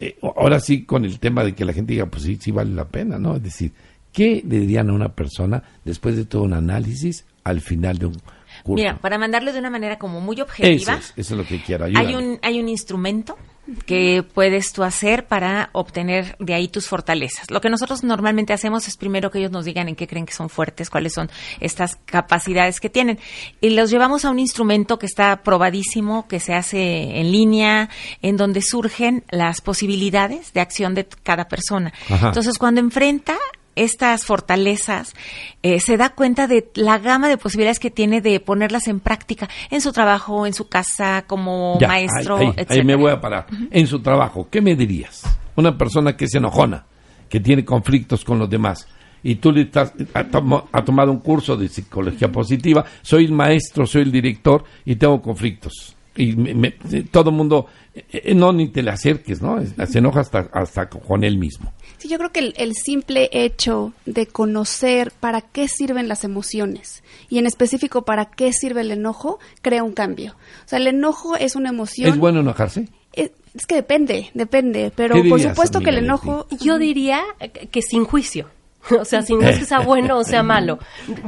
Eh, 0.00 0.16
ahora 0.22 0.58
sí, 0.60 0.84
con 0.84 1.04
el 1.04 1.18
tema 1.20 1.44
de 1.44 1.54
que 1.54 1.64
la 1.64 1.72
gente 1.72 1.92
diga, 1.92 2.06
pues 2.06 2.24
sí, 2.24 2.36
sí 2.40 2.50
vale 2.50 2.72
la 2.74 2.86
pena, 2.88 3.16
¿no? 3.18 3.36
Es 3.36 3.42
decir, 3.44 3.72
¿qué 4.12 4.42
le 4.46 4.58
dirían 4.60 4.90
a 4.90 4.92
una 4.92 5.10
persona 5.14 5.62
después 5.84 6.16
de 6.16 6.24
todo 6.24 6.42
un 6.42 6.52
análisis 6.52 7.24
al 7.44 7.60
final 7.60 7.98
de 7.98 8.06
un 8.06 8.14
curso? 8.62 8.82
Mira, 8.82 8.96
para 8.96 9.18
mandarlo 9.18 9.52
de 9.52 9.58
una 9.58 9.70
manera 9.70 9.98
como 9.98 10.20
muy 10.20 10.36
eso, 10.36 10.44
objetiva, 10.44 10.94
es, 10.94 11.12
eso 11.16 11.34
es 11.34 11.38
lo 11.38 11.46
que 11.46 11.62
quiero. 11.62 11.84
hay 11.84 11.96
ayúdame. 11.96 12.16
un, 12.16 12.38
hay 12.42 12.60
un 12.60 12.68
instrumento 12.68 13.38
que 13.86 14.22
puedes 14.22 14.72
tú 14.72 14.82
hacer 14.82 15.26
para 15.26 15.70
obtener 15.72 16.36
de 16.38 16.54
ahí 16.54 16.68
tus 16.68 16.86
fortalezas. 16.86 17.50
Lo 17.50 17.60
que 17.60 17.70
nosotros 17.70 18.04
normalmente 18.04 18.52
hacemos 18.52 18.86
es 18.88 18.96
primero 18.96 19.30
que 19.30 19.38
ellos 19.38 19.50
nos 19.50 19.64
digan 19.64 19.88
en 19.88 19.96
qué 19.96 20.06
creen 20.06 20.26
que 20.26 20.34
son 20.34 20.50
fuertes, 20.50 20.90
cuáles 20.90 21.14
son 21.14 21.30
estas 21.60 21.96
capacidades 22.04 22.80
que 22.80 22.90
tienen. 22.90 23.18
Y 23.60 23.70
los 23.70 23.90
llevamos 23.90 24.24
a 24.24 24.30
un 24.30 24.38
instrumento 24.38 24.98
que 24.98 25.06
está 25.06 25.42
probadísimo, 25.42 26.28
que 26.28 26.40
se 26.40 26.54
hace 26.54 27.18
en 27.20 27.32
línea, 27.32 27.88
en 28.20 28.36
donde 28.36 28.60
surgen 28.60 29.24
las 29.30 29.60
posibilidades 29.60 30.52
de 30.52 30.60
acción 30.60 30.94
de 30.94 31.06
cada 31.22 31.48
persona. 31.48 31.92
Ajá. 32.10 32.28
Entonces, 32.28 32.58
cuando 32.58 32.80
enfrenta 32.80 33.36
estas 33.76 34.24
fortalezas, 34.24 35.14
eh, 35.62 35.80
se 35.80 35.96
da 35.96 36.10
cuenta 36.14 36.46
de 36.46 36.70
la 36.74 36.98
gama 36.98 37.28
de 37.28 37.36
posibilidades 37.38 37.78
que 37.78 37.90
tiene 37.90 38.20
de 38.20 38.38
ponerlas 38.40 38.88
en 38.88 39.00
práctica 39.00 39.48
en 39.70 39.80
su 39.80 39.92
trabajo, 39.92 40.46
en 40.46 40.52
su 40.54 40.68
casa, 40.68 41.24
como 41.26 41.78
Ya, 41.80 41.88
maestro, 41.88 42.36
ahí, 42.36 42.52
ahí- 42.68 42.84
me 42.84 42.94
voy 42.96 43.10
a 43.10 43.20
parar. 43.20 43.46
En 43.70 43.86
su 43.86 44.00
trabajo, 44.00 44.48
¿qué 44.50 44.60
me 44.60 44.74
dirías? 44.76 45.22
Una 45.56 45.76
persona 45.76 46.16
que 46.16 46.24
es 46.26 46.34
enojona, 46.34 46.84
que 47.28 47.40
tiene 47.40 47.64
conflictos 47.64 48.24
con 48.24 48.38
los 48.38 48.48
demás, 48.50 48.86
y 49.22 49.36
tú 49.36 49.50
le 49.52 49.62
estás, 49.62 49.92
ha, 50.12 50.24
tomo- 50.24 50.68
ha 50.70 50.84
tomado 50.84 51.10
un 51.10 51.20
curso 51.20 51.56
de 51.56 51.68
psicología 51.68 52.30
positiva, 52.30 52.84
soy 53.02 53.24
el 53.24 53.32
maestro, 53.32 53.86
soy 53.86 54.02
el 54.02 54.12
director 54.12 54.64
y 54.84 54.96
tengo 54.96 55.20
conflictos. 55.22 55.96
Y 56.16 56.36
me- 56.36 56.54
me- 56.54 56.70
todo 57.10 57.30
el 57.30 57.36
mundo, 57.36 57.66
eh, 57.94 58.04
eh, 58.12 58.34
no, 58.34 58.52
ni 58.52 58.68
te 58.68 58.82
le 58.82 58.90
acerques, 58.90 59.42
¿no? 59.42 59.56
Se 59.86 59.98
enoja 59.98 60.20
hasta, 60.20 60.48
hasta 60.52 60.88
con 60.88 61.24
él 61.24 61.38
mismo. 61.38 61.72
Sí, 62.04 62.10
yo 62.10 62.18
creo 62.18 62.32
que 62.32 62.40
el, 62.40 62.54
el 62.58 62.74
simple 62.74 63.30
hecho 63.32 63.94
de 64.04 64.26
conocer 64.26 65.10
para 65.20 65.40
qué 65.40 65.68
sirven 65.68 66.06
las 66.06 66.22
emociones 66.22 67.02
y 67.30 67.38
en 67.38 67.46
específico 67.46 68.02
para 68.02 68.26
qué 68.26 68.52
sirve 68.52 68.82
el 68.82 68.90
enojo 68.90 69.38
crea 69.62 69.82
un 69.82 69.92
cambio. 69.92 70.34
O 70.66 70.68
sea, 70.68 70.78
el 70.78 70.86
enojo 70.86 71.34
es 71.34 71.56
una 71.56 71.70
emoción. 71.70 72.10
¿Es 72.10 72.18
bueno 72.18 72.40
enojarse? 72.40 72.88
Es, 73.14 73.30
es 73.54 73.64
que 73.64 73.76
depende, 73.76 74.30
depende, 74.34 74.92
pero 74.94 75.14
¿Qué 75.14 75.30
por 75.30 75.40
supuesto 75.40 75.80
que 75.80 75.88
el 75.88 75.96
enojo 75.96 76.46
Yo 76.60 76.76
diría 76.76 77.22
que 77.70 77.80
sin 77.80 78.04
juicio. 78.04 78.50
O 79.00 79.06
sea, 79.06 79.22
sin 79.22 79.38
no 79.38 79.48
es 79.48 79.60
que 79.60 79.64
sea 79.64 79.80
bueno 79.80 80.18
o 80.18 80.24
sea 80.24 80.42
malo. 80.42 80.78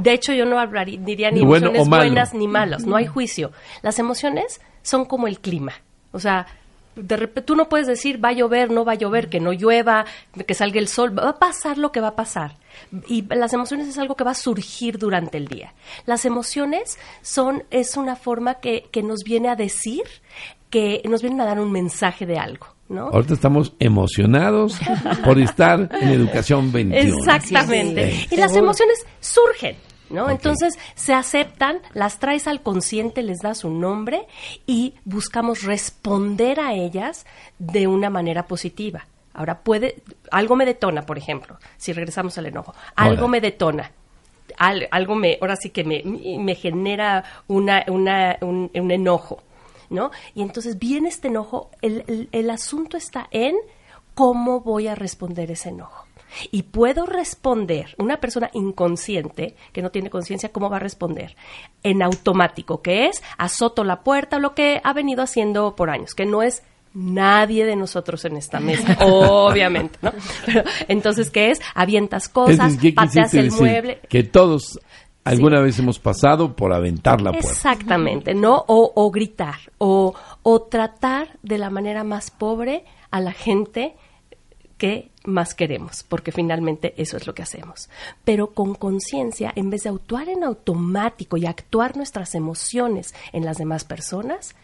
De 0.03 0.13
hecho, 0.13 0.35
yo 0.35 0.45
no 0.45 0.61
hablaría, 0.61 1.01
diría 1.01 1.31
ni 1.31 1.41
bueno 1.41 1.69
emociones 1.69 1.89
buenas 1.89 2.35
ni 2.35 2.49
malas. 2.49 2.85
No 2.85 2.97
hay 2.97 3.07
juicio. 3.07 3.51
Las 3.81 3.99
emociones 3.99 4.61
son 4.83 5.07
como 5.07 5.27
el 5.27 5.41
clima. 5.41 5.73
O 6.13 6.21
sea, 6.21 6.47
de 6.97 7.17
repente 7.17 7.43
tú 7.43 7.55
no 7.55 7.69
puedes 7.69 7.87
decir 7.87 8.23
va 8.25 8.31
a 8.31 8.33
llover, 8.33 8.71
no 8.71 8.85
va 8.85 8.93
a 8.93 8.97
llover, 8.97 9.29
que 9.29 9.39
no 9.39 9.53
llueva, 9.53 10.07
que 10.47 10.55
salga 10.55 10.81
el 10.81 10.89
sol, 10.89 11.17
va 11.17 11.29
a 11.31 11.39
pasar 11.39 11.79
lo 11.79 11.93
que 11.93 12.01
va 12.01 12.09
a 12.09 12.17
pasar. 12.17 12.57
Y 13.07 13.23
las 13.35 13.53
emociones 13.53 13.89
es 13.89 13.99
algo 13.99 14.17
que 14.17 14.25
va 14.25 14.33
a 14.33 14.35
surgir 14.35 14.99
durante 14.99 15.39
el 15.39 15.47
día. 15.47 15.75
Las 16.07 16.25
emociones 16.25 16.99
son, 17.23 17.65
es 17.71 17.97
una 17.97 18.17
forma 18.17 18.55
que, 18.55 18.89
que 18.91 19.03
nos 19.03 19.23
viene 19.25 19.49
a 19.49 19.57
decir, 19.57 20.05
que 20.71 21.03
nos 21.09 21.23
vienen 21.23 21.41
a 21.41 21.45
dar 21.47 21.61
un 21.61 21.71
mensaje 21.71 22.27
de 22.27 22.39
algo. 22.39 22.67
¿No? 22.89 23.09
Ahorita 23.09 23.35
estamos 23.35 23.75
emocionados 23.81 24.79
por 25.25 25.41
estar 25.41 25.91
en 26.01 26.09
Educación 26.09 26.71
21. 26.71 27.19
Exactamente. 27.19 28.29
Y 28.31 28.37
las 28.37 28.55
emociones 28.55 29.05
surgen. 29.19 29.77
¿No? 30.11 30.31
Entonces 30.31 30.79
se 30.95 31.15
aceptan, 31.15 31.81
las 31.95 32.19
traes 32.19 32.47
al 32.47 32.63
consciente, 32.63 33.23
les 33.23 33.41
das 33.41 33.65
un 33.65 33.81
nombre 33.81 34.27
y 34.67 34.95
buscamos 35.05 35.63
responder 35.63 36.61
a 36.61 36.75
ellas 36.75 37.27
de 37.59 37.87
una 37.87 38.11
manera 38.11 38.47
positiva. 38.47 39.07
Ahora 39.35 39.59
puede, 39.61 40.03
algo 40.31 40.57
me 40.57 40.65
detona, 40.65 41.03
por 41.03 41.19
ejemplo, 41.19 41.59
si 41.77 41.93
regresamos 41.93 42.39
al 42.39 42.47
enojo, 42.47 42.75
algo 42.95 43.29
me 43.29 43.41
detona. 43.41 43.93
algo 44.59 45.15
me, 45.15 45.39
ahora 45.41 45.57
sí 45.57 45.71
que 45.71 45.85
me, 45.85 46.03
me 46.39 46.55
genera 46.55 47.23
una, 47.47 47.85
una, 47.89 48.39
un, 48.41 48.71
enojo, 48.91 49.43
¿no? 49.91 50.11
Y 50.35 50.43
entonces 50.43 50.79
viene 50.79 51.11
este 51.11 51.29
enojo, 51.29 51.71
el, 51.83 52.29
el 52.33 52.51
asunto 52.51 52.97
está 52.97 53.29
en 53.31 53.57
cómo 54.15 54.61
voy 54.61 54.89
a 54.89 54.95
responder 54.95 55.51
ese 55.51 55.69
enojo. 55.69 56.06
Y 56.51 56.65
puedo 56.65 57.07
responder, 57.07 57.95
una 57.99 58.19
persona 58.19 58.51
inconsciente 58.53 59.57
que 59.73 59.83
no 59.83 59.91
tiene 59.91 60.11
conciencia, 60.11 60.51
¿cómo 60.51 60.71
va 60.71 60.77
a 60.77 60.81
responder? 60.81 61.37
En 61.83 62.03
automático, 62.03 62.83
que 62.83 63.07
es 63.07 63.23
azoto 63.39 63.85
la 63.85 64.03
puerta, 64.03 64.39
lo 64.39 64.55
que 64.55 64.81
ha 64.83 64.93
venido 64.93 65.23
haciendo 65.23 65.77
por 65.77 65.91
años, 65.91 66.15
que 66.15 66.27
no 66.27 66.43
es 66.43 66.63
nadie 66.95 67.67
de 67.67 67.77
nosotros 67.77 68.25
en 68.25 68.37
esta 68.37 68.59
mesa, 68.59 68.97
obviamente, 69.01 69.99
¿no? 70.01 70.13
entonces, 70.89 71.31
¿qué 71.31 71.51
es? 71.51 71.61
Avientas 71.75 72.29
cosas, 72.29 72.79
pateas 72.95 73.35
el 73.35 73.53
mueble. 73.53 74.01
Que 74.09 74.23
todos 74.23 74.81
alguna 75.25 75.61
vez 75.61 75.79
hemos 75.79 75.99
pasado 75.99 76.55
por 76.55 76.73
aventar 76.73 77.21
la 77.21 77.33
puerta. 77.33 77.51
Exactamente, 77.51 78.35
¿no? 78.35 78.65
O, 78.69 78.93
o 78.95 79.11
gritar, 79.11 79.57
o, 79.79 80.15
o 80.43 80.63
tratar 80.63 81.39
de 81.43 81.59
la 81.59 81.69
manera 81.69 82.05
más 82.05 82.31
pobre 82.31 82.85
a 83.11 83.21
la 83.21 83.33
gente 83.33 83.95
que 84.79 85.11
más 85.25 85.55
queremos, 85.55 86.03
porque 86.03 86.33
finalmente 86.33 86.95
eso 86.97 87.17
es 87.17 87.27
lo 87.27 87.35
que 87.35 87.43
hacemos. 87.43 87.89
Pero 88.25 88.53
con 88.53 88.75
conciencia, 88.75 89.53
en 89.57 89.71
vez 89.71 89.85
de 89.85 89.91
actuar 89.91 90.29
en 90.29 90.45
automático 90.45 91.37
y 91.37 91.47
actuar 91.47 91.97
nuestras 91.97 92.35
emociones 92.35 93.15
en 93.33 93.45
las 93.45 93.57
demás 93.57 93.85
personas, 93.85 94.55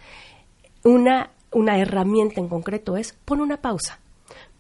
una, 0.84 1.30
una 1.50 1.78
herramienta 1.78 2.40
en 2.40 2.48
concreto 2.48 2.96
es 2.96 3.14
pon 3.24 3.40
una 3.40 3.60
pausa. 3.60 3.98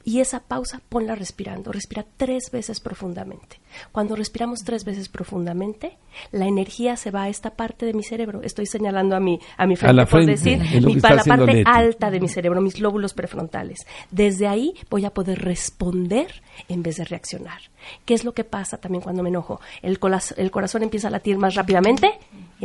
Y 0.04 0.20
esa 0.20 0.40
pausa 0.40 0.80
ponla 0.88 1.14
respirando. 1.14 1.70
Respira 1.70 2.04
tres 2.16 2.50
veces 2.50 2.80
profundamente. 2.80 3.61
Cuando 3.90 4.16
respiramos 4.16 4.60
tres 4.64 4.84
veces 4.84 5.08
profundamente, 5.08 5.98
la 6.30 6.46
energía 6.46 6.96
se 6.96 7.10
va 7.10 7.24
a 7.24 7.28
esta 7.28 7.50
parte 7.50 7.86
de 7.86 7.94
mi 7.94 8.02
cerebro. 8.02 8.42
Estoy 8.42 8.66
señalando 8.66 9.16
a 9.16 9.20
mi, 9.20 9.38
a 9.56 9.66
mi 9.66 9.76
frente, 9.76 10.06
por 10.06 10.26
decir, 10.26 10.60
mi, 10.82 11.00
para 11.00 11.16
la 11.16 11.24
parte 11.24 11.62
alta 11.66 12.10
de 12.10 12.20
mi 12.20 12.28
cerebro, 12.28 12.60
mis 12.60 12.80
lóbulos 12.80 13.14
prefrontales. 13.14 13.86
Desde 14.10 14.46
ahí 14.46 14.74
voy 14.90 15.04
a 15.04 15.10
poder 15.10 15.40
responder 15.40 16.42
en 16.68 16.82
vez 16.82 16.96
de 16.96 17.04
reaccionar. 17.04 17.60
¿Qué 18.04 18.14
es 18.14 18.24
lo 18.24 18.32
que 18.32 18.44
pasa 18.44 18.78
también 18.78 19.02
cuando 19.02 19.22
me 19.22 19.28
enojo? 19.28 19.60
El, 19.82 19.98
el 20.36 20.50
corazón 20.50 20.82
empieza 20.82 21.08
a 21.08 21.10
latir 21.10 21.36
más 21.38 21.54
rápidamente. 21.54 22.12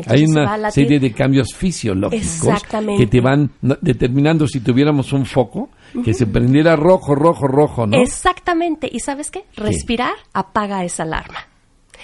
Hay 0.05 0.25
una 0.25 0.69
serie 0.69 0.99
de 0.99 1.11
cambios 1.11 1.53
fisiológicos 1.55 2.63
que 2.97 3.07
te 3.07 3.19
van 3.19 3.51
determinando 3.61 4.47
si 4.47 4.59
tuviéramos 4.59 5.11
un 5.11 5.25
foco 5.25 5.69
que 6.03 6.13
se 6.13 6.27
prendiera 6.27 6.75
rojo, 6.75 7.15
rojo, 7.15 7.47
rojo, 7.47 7.87
¿no? 7.87 7.97
Exactamente. 7.97 8.89
¿Y 8.91 8.99
sabes 8.99 9.31
qué? 9.31 9.45
Respirar 9.55 10.13
apaga 10.33 10.83
alarma. 11.03 11.39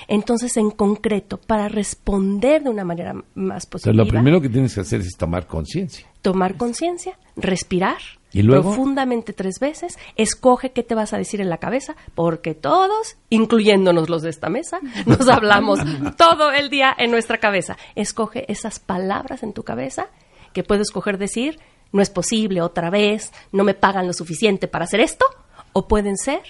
Entonces, 0.07 0.57
en 0.57 0.71
concreto, 0.71 1.37
para 1.37 1.69
responder 1.69 2.63
de 2.63 2.69
una 2.69 2.83
manera 2.83 3.13
más 3.35 3.65
positiva. 3.65 3.95
lo 3.95 4.07
primero 4.07 4.41
que 4.41 4.49
tienes 4.49 4.73
que 4.73 4.81
hacer 4.81 5.01
es 5.01 5.15
tomar 5.17 5.47
conciencia. 5.47 6.07
Tomar 6.21 6.57
conciencia, 6.57 7.17
respirar 7.35 7.97
¿Y 8.33 8.41
profundamente 8.41 9.31
tres 9.31 9.59
veces, 9.59 9.99
escoge 10.15 10.71
qué 10.71 10.81
te 10.81 10.95
vas 10.95 11.13
a 11.13 11.17
decir 11.17 11.39
en 11.39 11.49
la 11.49 11.59
cabeza, 11.59 11.95
porque 12.15 12.55
todos, 12.55 13.15
incluyéndonos 13.29 14.09
los 14.09 14.23
de 14.23 14.31
esta 14.31 14.49
mesa, 14.49 14.79
nos 15.05 15.29
hablamos 15.29 15.79
todo 16.17 16.51
el 16.51 16.71
día 16.71 16.93
en 16.97 17.11
nuestra 17.11 17.37
cabeza. 17.37 17.77
Escoge 17.93 18.51
esas 18.51 18.79
palabras 18.79 19.43
en 19.43 19.53
tu 19.53 19.63
cabeza 19.63 20.07
que 20.51 20.63
puedes 20.63 20.87
escoger 20.87 21.19
decir, 21.19 21.59
no 21.91 22.01
es 22.01 22.09
posible 22.09 22.61
otra 22.61 22.89
vez, 22.89 23.31
no 23.51 23.63
me 23.63 23.75
pagan 23.75 24.07
lo 24.07 24.13
suficiente 24.13 24.67
para 24.67 24.85
hacer 24.85 24.99
esto, 24.99 25.25
o 25.71 25.87
pueden 25.87 26.17
ser, 26.17 26.41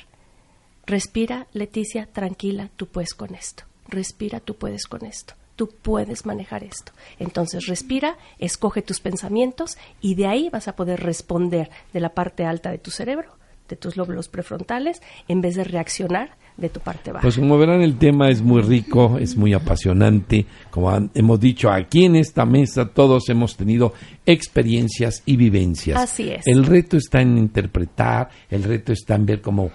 respira, 0.85 1.47
Leticia, 1.53 2.07
tranquila, 2.11 2.69
tú 2.75 2.87
puedes 2.87 3.13
con 3.13 3.35
esto, 3.35 3.63
respira, 3.87 4.39
tú 4.39 4.55
puedes 4.55 4.85
con 4.87 5.05
esto, 5.05 5.33
tú 5.55 5.69
puedes 5.81 6.25
manejar 6.25 6.63
esto. 6.63 6.91
Entonces 7.19 7.67
respira, 7.67 8.17
escoge 8.39 8.81
tus 8.81 8.99
pensamientos 8.99 9.77
y 10.01 10.15
de 10.15 10.27
ahí 10.27 10.49
vas 10.49 10.67
a 10.67 10.75
poder 10.75 11.01
responder 11.01 11.69
de 11.93 11.99
la 11.99 12.09
parte 12.09 12.45
alta 12.45 12.71
de 12.71 12.77
tu 12.77 12.91
cerebro, 12.91 13.29
de 13.69 13.75
tus 13.75 13.97
lóbulos 13.97 14.27
prefrontales, 14.27 15.01
en 15.27 15.41
vez 15.41 15.55
de 15.55 15.63
reaccionar 15.63 16.35
de 16.57 16.69
tu 16.69 16.79
parte 16.79 17.11
baja. 17.11 17.23
Pues 17.23 17.37
como 17.37 17.57
verán 17.57 17.81
el 17.81 17.97
tema 17.97 18.29
es 18.29 18.41
muy 18.41 18.61
rico, 18.61 19.17
es 19.19 19.35
muy 19.35 19.53
apasionante. 19.53 20.45
Como 20.69 21.09
hemos 21.13 21.39
dicho 21.39 21.69
aquí 21.71 22.05
en 22.05 22.15
esta 22.15 22.45
mesa 22.45 22.89
todos 22.89 23.29
hemos 23.29 23.55
tenido 23.57 23.93
experiencias 24.25 25.23
y 25.25 25.35
vivencias. 25.35 25.99
Así 25.99 26.29
es. 26.29 26.45
El 26.45 26.65
reto 26.65 26.97
está 26.97 27.21
en 27.21 27.37
interpretar, 27.37 28.29
el 28.49 28.63
reto 28.63 28.93
está 28.93 29.15
en 29.15 29.25
ver 29.25 29.41
cómo 29.41 29.71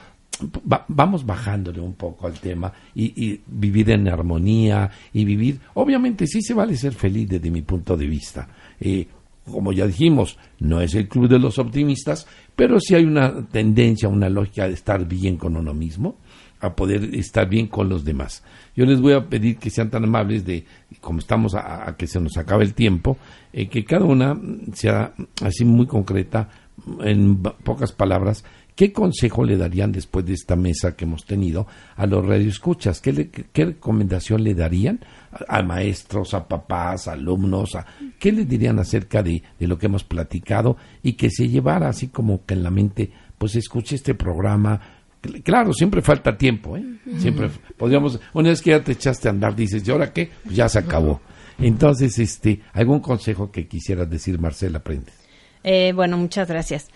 vamos 0.88 1.24
bajándole 1.24 1.80
un 1.80 1.94
poco 1.94 2.26
al 2.26 2.38
tema 2.38 2.72
y, 2.94 3.40
vivir 3.46 3.90
en 3.90 4.08
armonía 4.08 4.90
y 5.12 5.24
vivir, 5.24 5.60
obviamente 5.74 6.26
sí 6.26 6.42
se 6.42 6.54
vale 6.54 6.76
ser 6.76 6.94
feliz 6.94 7.28
desde 7.28 7.50
mi 7.50 7.62
punto 7.62 7.96
de 7.96 8.06
vista. 8.06 8.48
Eh, 8.80 9.06
como 9.50 9.72
ya 9.72 9.86
dijimos, 9.86 10.36
no 10.60 10.80
es 10.80 10.94
el 10.94 11.08
club 11.08 11.28
de 11.28 11.38
los 11.38 11.58
optimistas, 11.58 12.26
pero 12.54 12.78
sí 12.80 12.94
hay 12.94 13.04
una 13.04 13.46
tendencia, 13.46 14.08
una 14.08 14.28
lógica 14.28 14.68
de 14.68 14.74
estar 14.74 15.06
bien 15.06 15.36
con 15.36 15.56
uno 15.56 15.72
mismo 15.72 16.16
a 16.60 16.74
poder 16.74 17.14
estar 17.14 17.48
bien 17.48 17.68
con 17.68 17.88
los 17.88 18.04
demás. 18.04 18.42
Yo 18.76 18.84
les 18.84 19.00
voy 19.00 19.12
a 19.12 19.26
pedir 19.28 19.58
que 19.58 19.70
sean 19.70 19.90
tan 19.90 20.04
amables 20.04 20.44
de, 20.44 20.64
como 21.00 21.20
estamos 21.20 21.54
a, 21.54 21.94
que 21.96 22.06
se 22.06 22.20
nos 22.20 22.36
acabe 22.36 22.64
el 22.64 22.74
tiempo, 22.74 23.16
eh, 23.52 23.68
que 23.68 23.84
cada 23.84 24.04
una 24.04 24.38
sea 24.72 25.14
así 25.42 25.64
muy 25.64 25.86
concreta, 25.86 26.48
en 27.00 27.42
pocas 27.42 27.92
palabras, 27.92 28.44
¿qué 28.78 28.92
consejo 28.92 29.42
le 29.42 29.56
darían 29.56 29.90
después 29.90 30.24
de 30.24 30.34
esta 30.34 30.54
mesa 30.54 30.94
que 30.94 31.04
hemos 31.04 31.24
tenido 31.24 31.66
a 31.96 32.06
los 32.06 32.24
radioescuchas? 32.24 33.00
¿Qué, 33.00 33.28
qué 33.28 33.64
recomendación 33.64 34.44
le 34.44 34.54
darían 34.54 35.00
a, 35.48 35.64
maestros, 35.64 36.32
a 36.32 36.46
papás, 36.46 37.08
a 37.08 37.14
alumnos? 37.14 37.74
A, 37.74 37.84
¿Qué 38.20 38.30
les 38.30 38.48
dirían 38.48 38.78
acerca 38.78 39.20
de, 39.20 39.42
de 39.58 39.66
lo 39.66 39.76
que 39.76 39.86
hemos 39.86 40.04
platicado 40.04 40.76
y 41.02 41.14
que 41.14 41.28
se 41.28 41.48
llevara 41.48 41.88
así 41.88 42.06
como 42.06 42.46
que 42.46 42.54
en 42.54 42.62
la 42.62 42.70
mente, 42.70 43.10
pues 43.36 43.56
escuche 43.56 43.96
este 43.96 44.14
programa, 44.14 44.80
Claro, 45.42 45.72
siempre 45.72 46.00
falta 46.00 46.38
tiempo, 46.38 46.76
¿eh? 46.76 46.84
Siempre 47.18 47.50
podríamos, 47.76 48.20
una 48.34 48.50
vez 48.50 48.62
que 48.62 48.70
ya 48.70 48.84
te 48.84 48.92
echaste 48.92 49.26
a 49.26 49.32
andar, 49.32 49.56
dices, 49.56 49.82
¿y 49.84 49.90
ahora 49.90 50.12
qué? 50.12 50.30
Pues 50.44 50.54
ya 50.54 50.68
se 50.68 50.78
acabó. 50.78 51.20
Entonces, 51.58 52.16
este, 52.20 52.60
¿algún 52.72 53.00
consejo 53.00 53.50
que 53.50 53.66
quisieras 53.66 54.08
decir, 54.08 54.38
Marcela 54.38 54.78
Prendes? 54.78 55.16
Eh, 55.64 55.92
bueno, 55.92 56.16
muchas 56.16 56.48
gracias. 56.48 56.86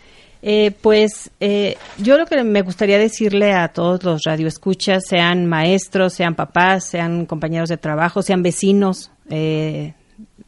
Eh, 0.45 0.73
pues 0.81 1.31
eh, 1.39 1.77
yo 1.99 2.19
lo 2.19 2.27
que 2.27 2.43
me 2.43 2.63
gustaría 2.63 2.99
decirle 2.99 3.53
a 3.53 3.69
todos 3.69 4.03
los 4.03 4.23
radioescuchas, 4.25 5.05
sean 5.07 5.47
maestros, 5.47 6.15
sean 6.15 6.35
papás, 6.35 6.85
sean 6.85 7.27
compañeros 7.27 7.69
de 7.69 7.77
trabajo, 7.77 8.23
sean 8.23 8.43
vecinos, 8.43 9.13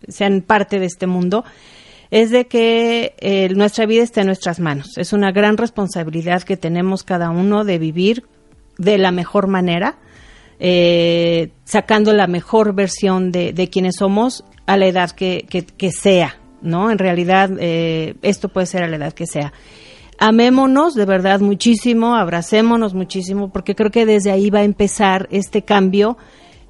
sean 0.08 0.42
parte 0.42 0.80
de 0.80 0.86
este 0.86 1.06
mundo, 1.06 1.44
es 2.14 2.30
de 2.30 2.46
que 2.46 3.14
eh, 3.18 3.48
nuestra 3.56 3.86
vida 3.86 4.04
está 4.04 4.20
en 4.20 4.28
nuestras 4.28 4.60
manos. 4.60 4.98
Es 4.98 5.12
una 5.12 5.32
gran 5.32 5.56
responsabilidad 5.56 6.42
que 6.42 6.56
tenemos 6.56 7.02
cada 7.02 7.30
uno 7.30 7.64
de 7.64 7.78
vivir 7.78 8.24
de 8.78 8.98
la 8.98 9.10
mejor 9.10 9.48
manera, 9.48 9.96
eh, 10.60 11.50
sacando 11.64 12.12
la 12.12 12.28
mejor 12.28 12.72
versión 12.72 13.32
de, 13.32 13.68
quienes 13.68 13.96
somos 13.96 14.44
a 14.66 14.76
la 14.76 14.86
edad 14.86 15.10
que, 15.10 15.90
sea, 15.90 16.36
¿no? 16.62 16.92
En 16.92 16.98
realidad, 16.98 17.50
eh, 17.58 18.14
esto 18.22 18.48
puede 18.48 18.66
ser 18.66 18.84
a 18.84 18.88
la 18.88 18.94
edad 18.94 19.12
que 19.12 19.26
sea. 19.26 19.52
Amémonos 20.18 20.94
de 20.94 21.04
verdad 21.04 21.40
muchísimo, 21.40 22.14
abracémonos 22.14 22.94
muchísimo, 22.94 23.50
porque 23.50 23.74
creo 23.74 23.90
que 23.90 24.06
desde 24.06 24.30
ahí 24.30 24.50
va 24.50 24.60
a 24.60 24.64
empezar 24.64 25.28
este 25.30 25.62
cambio 25.62 26.16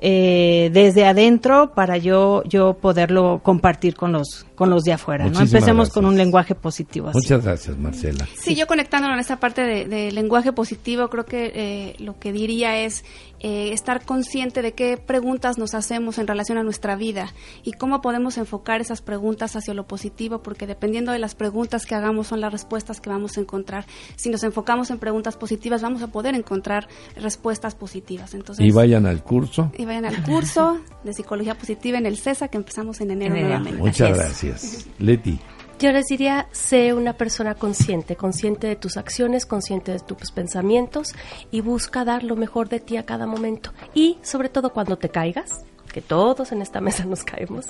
eh, 0.06 0.68
desde 0.72 1.06
adentro 1.06 1.72
para 1.72 1.96
yo 1.96 2.42
yo 2.44 2.74
poderlo 2.74 3.40
compartir 3.42 3.94
con 3.94 4.12
los 4.12 4.44
con 4.54 4.68
los 4.68 4.84
de 4.84 4.92
afuera. 4.92 5.30
¿no? 5.30 5.40
Empecemos 5.40 5.88
con 5.88 6.04
un 6.04 6.16
lenguaje 6.16 6.54
positivo. 6.54 7.10
Muchas 7.14 7.42
gracias, 7.42 7.78
Marcela. 7.78 8.28
Sí, 8.38 8.54
yo 8.54 8.66
conectándolo 8.66 9.14
en 9.14 9.20
esta 9.20 9.40
parte 9.40 9.62
de, 9.62 10.12
lenguaje 10.12 10.52
positivo, 10.52 11.08
creo 11.08 11.24
que 11.24 11.52
eh, 11.54 11.96
lo 12.00 12.18
que 12.18 12.32
diría 12.32 12.80
es 12.80 13.02
eh, 13.46 13.74
estar 13.74 14.06
consciente 14.06 14.62
de 14.62 14.72
qué 14.72 14.96
preguntas 14.96 15.58
nos 15.58 15.74
hacemos 15.74 16.16
en 16.16 16.26
relación 16.26 16.56
a 16.56 16.62
nuestra 16.62 16.96
vida 16.96 17.34
y 17.62 17.72
cómo 17.72 18.00
podemos 18.00 18.38
enfocar 18.38 18.80
esas 18.80 19.02
preguntas 19.02 19.54
hacia 19.54 19.74
lo 19.74 19.86
positivo, 19.86 20.42
porque 20.42 20.66
dependiendo 20.66 21.12
de 21.12 21.18
las 21.18 21.34
preguntas 21.34 21.84
que 21.84 21.94
hagamos 21.94 22.28
son 22.28 22.40
las 22.40 22.50
respuestas 22.50 23.02
que 23.02 23.10
vamos 23.10 23.36
a 23.36 23.42
encontrar. 23.42 23.84
Si 24.16 24.30
nos 24.30 24.44
enfocamos 24.44 24.90
en 24.90 24.98
preguntas 24.98 25.36
positivas, 25.36 25.82
vamos 25.82 26.00
a 26.00 26.06
poder 26.06 26.34
encontrar 26.34 26.88
respuestas 27.16 27.74
positivas. 27.74 28.32
Entonces, 28.32 28.64
y 28.64 28.70
vayan 28.70 29.04
al 29.04 29.22
curso. 29.22 29.70
Y 29.76 29.84
vayan 29.84 30.06
al 30.06 30.22
curso 30.22 30.80
de 31.02 31.12
psicología 31.12 31.54
positiva 31.54 31.98
en 31.98 32.06
el 32.06 32.16
CESA 32.16 32.48
que 32.48 32.56
empezamos 32.56 33.02
en 33.02 33.10
enero, 33.10 33.34
nuevamente. 33.34 33.78
Muchas 33.78 34.16
gracias. 34.16 34.86
Leti. 34.98 35.38
Yo 35.84 35.92
les 35.92 36.06
diría, 36.06 36.48
sé 36.50 36.94
una 36.94 37.12
persona 37.12 37.56
consciente, 37.56 38.16
consciente 38.16 38.66
de 38.66 38.74
tus 38.74 38.96
acciones, 38.96 39.44
consciente 39.44 39.92
de 39.92 39.98
tus 39.98 40.30
pensamientos 40.30 41.12
y 41.50 41.60
busca 41.60 42.06
dar 42.06 42.24
lo 42.24 42.36
mejor 42.36 42.70
de 42.70 42.80
ti 42.80 42.96
a 42.96 43.04
cada 43.04 43.26
momento. 43.26 43.70
Y 43.92 44.16
sobre 44.22 44.48
todo 44.48 44.72
cuando 44.72 44.96
te 44.96 45.10
caigas, 45.10 45.62
que 45.92 46.00
todos 46.00 46.52
en 46.52 46.62
esta 46.62 46.80
mesa 46.80 47.04
nos 47.04 47.22
caemos, 47.22 47.66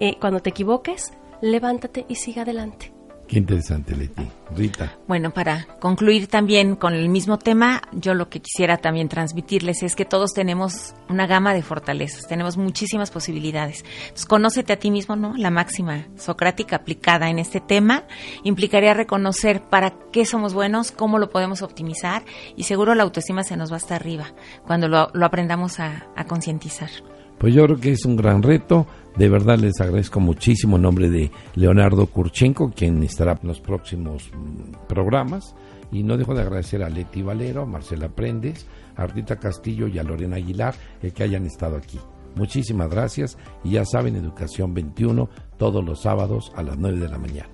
eh, 0.00 0.16
cuando 0.18 0.40
te 0.40 0.50
equivoques, 0.50 1.12
levántate 1.40 2.04
y 2.08 2.16
siga 2.16 2.42
adelante. 2.42 2.92
Qué 3.30 3.38
interesante, 3.38 3.94
Leti. 3.94 4.26
Rita. 4.56 4.98
Bueno, 5.06 5.30
para 5.30 5.64
concluir 5.78 6.26
también 6.26 6.74
con 6.74 6.94
el 6.94 7.08
mismo 7.08 7.38
tema, 7.38 7.80
yo 7.92 8.12
lo 8.14 8.28
que 8.28 8.40
quisiera 8.40 8.78
también 8.78 9.08
transmitirles 9.08 9.84
es 9.84 9.94
que 9.94 10.04
todos 10.04 10.32
tenemos 10.32 10.96
una 11.08 11.28
gama 11.28 11.54
de 11.54 11.62
fortalezas, 11.62 12.26
tenemos 12.26 12.56
muchísimas 12.56 13.12
posibilidades. 13.12 13.84
Entonces, 14.02 14.26
conócete 14.26 14.72
a 14.72 14.80
ti 14.80 14.90
mismo, 14.90 15.14
¿no? 15.14 15.36
La 15.36 15.52
máxima 15.52 16.08
socrática 16.16 16.74
aplicada 16.74 17.30
en 17.30 17.38
este 17.38 17.60
tema 17.60 18.02
implicaría 18.42 18.94
reconocer 18.94 19.62
para 19.62 19.94
qué 20.10 20.24
somos 20.24 20.52
buenos, 20.52 20.90
cómo 20.90 21.20
lo 21.20 21.30
podemos 21.30 21.62
optimizar 21.62 22.24
y 22.56 22.64
seguro 22.64 22.96
la 22.96 23.04
autoestima 23.04 23.44
se 23.44 23.56
nos 23.56 23.70
va 23.70 23.76
hasta 23.76 23.94
arriba 23.94 24.34
cuando 24.66 24.88
lo, 24.88 25.08
aprendamos 25.24 25.78
a, 25.78 26.08
a 26.16 26.24
concientizar. 26.24 26.90
Pues 27.38 27.54
yo 27.54 27.64
creo 27.64 27.78
que 27.78 27.92
es 27.92 28.04
un 28.04 28.16
gran 28.16 28.42
reto 28.42 28.88
de 29.16 29.28
verdad 29.28 29.58
les 29.58 29.80
agradezco 29.80 30.20
muchísimo 30.20 30.76
en 30.76 30.82
nombre 30.82 31.10
de 31.10 31.30
Leonardo 31.54 32.06
Kurchenko, 32.06 32.70
quien 32.70 33.02
estará 33.02 33.38
en 33.40 33.48
los 33.48 33.60
próximos 33.60 34.30
mm, 34.32 34.86
programas. 34.86 35.54
Y 35.92 36.04
no 36.04 36.16
dejo 36.16 36.34
de 36.34 36.42
agradecer 36.42 36.84
a 36.84 36.88
Leti 36.88 37.20
Valero, 37.22 37.62
a 37.62 37.66
Marcela 37.66 38.08
Prendes, 38.08 38.66
a 38.96 39.02
Ardita 39.02 39.36
Castillo 39.36 39.88
y 39.88 39.98
a 39.98 40.04
Lorena 40.04 40.36
Aguilar 40.36 40.74
el 41.02 41.12
que 41.12 41.24
hayan 41.24 41.46
estado 41.46 41.76
aquí. 41.76 41.98
Muchísimas 42.36 42.88
gracias 42.88 43.36
y 43.64 43.72
ya 43.72 43.84
saben, 43.84 44.14
Educación 44.14 44.72
21 44.72 45.28
todos 45.58 45.84
los 45.84 46.02
sábados 46.02 46.52
a 46.54 46.62
las 46.62 46.78
9 46.78 47.00
de 47.00 47.08
la 47.08 47.18
mañana. 47.18 47.50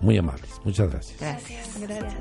Muy 0.00 0.16
amables. 0.16 0.60
Muchas 0.64 0.90
gracias. 0.90 1.20
Gracias. 1.20 1.80
gracias. 1.80 2.20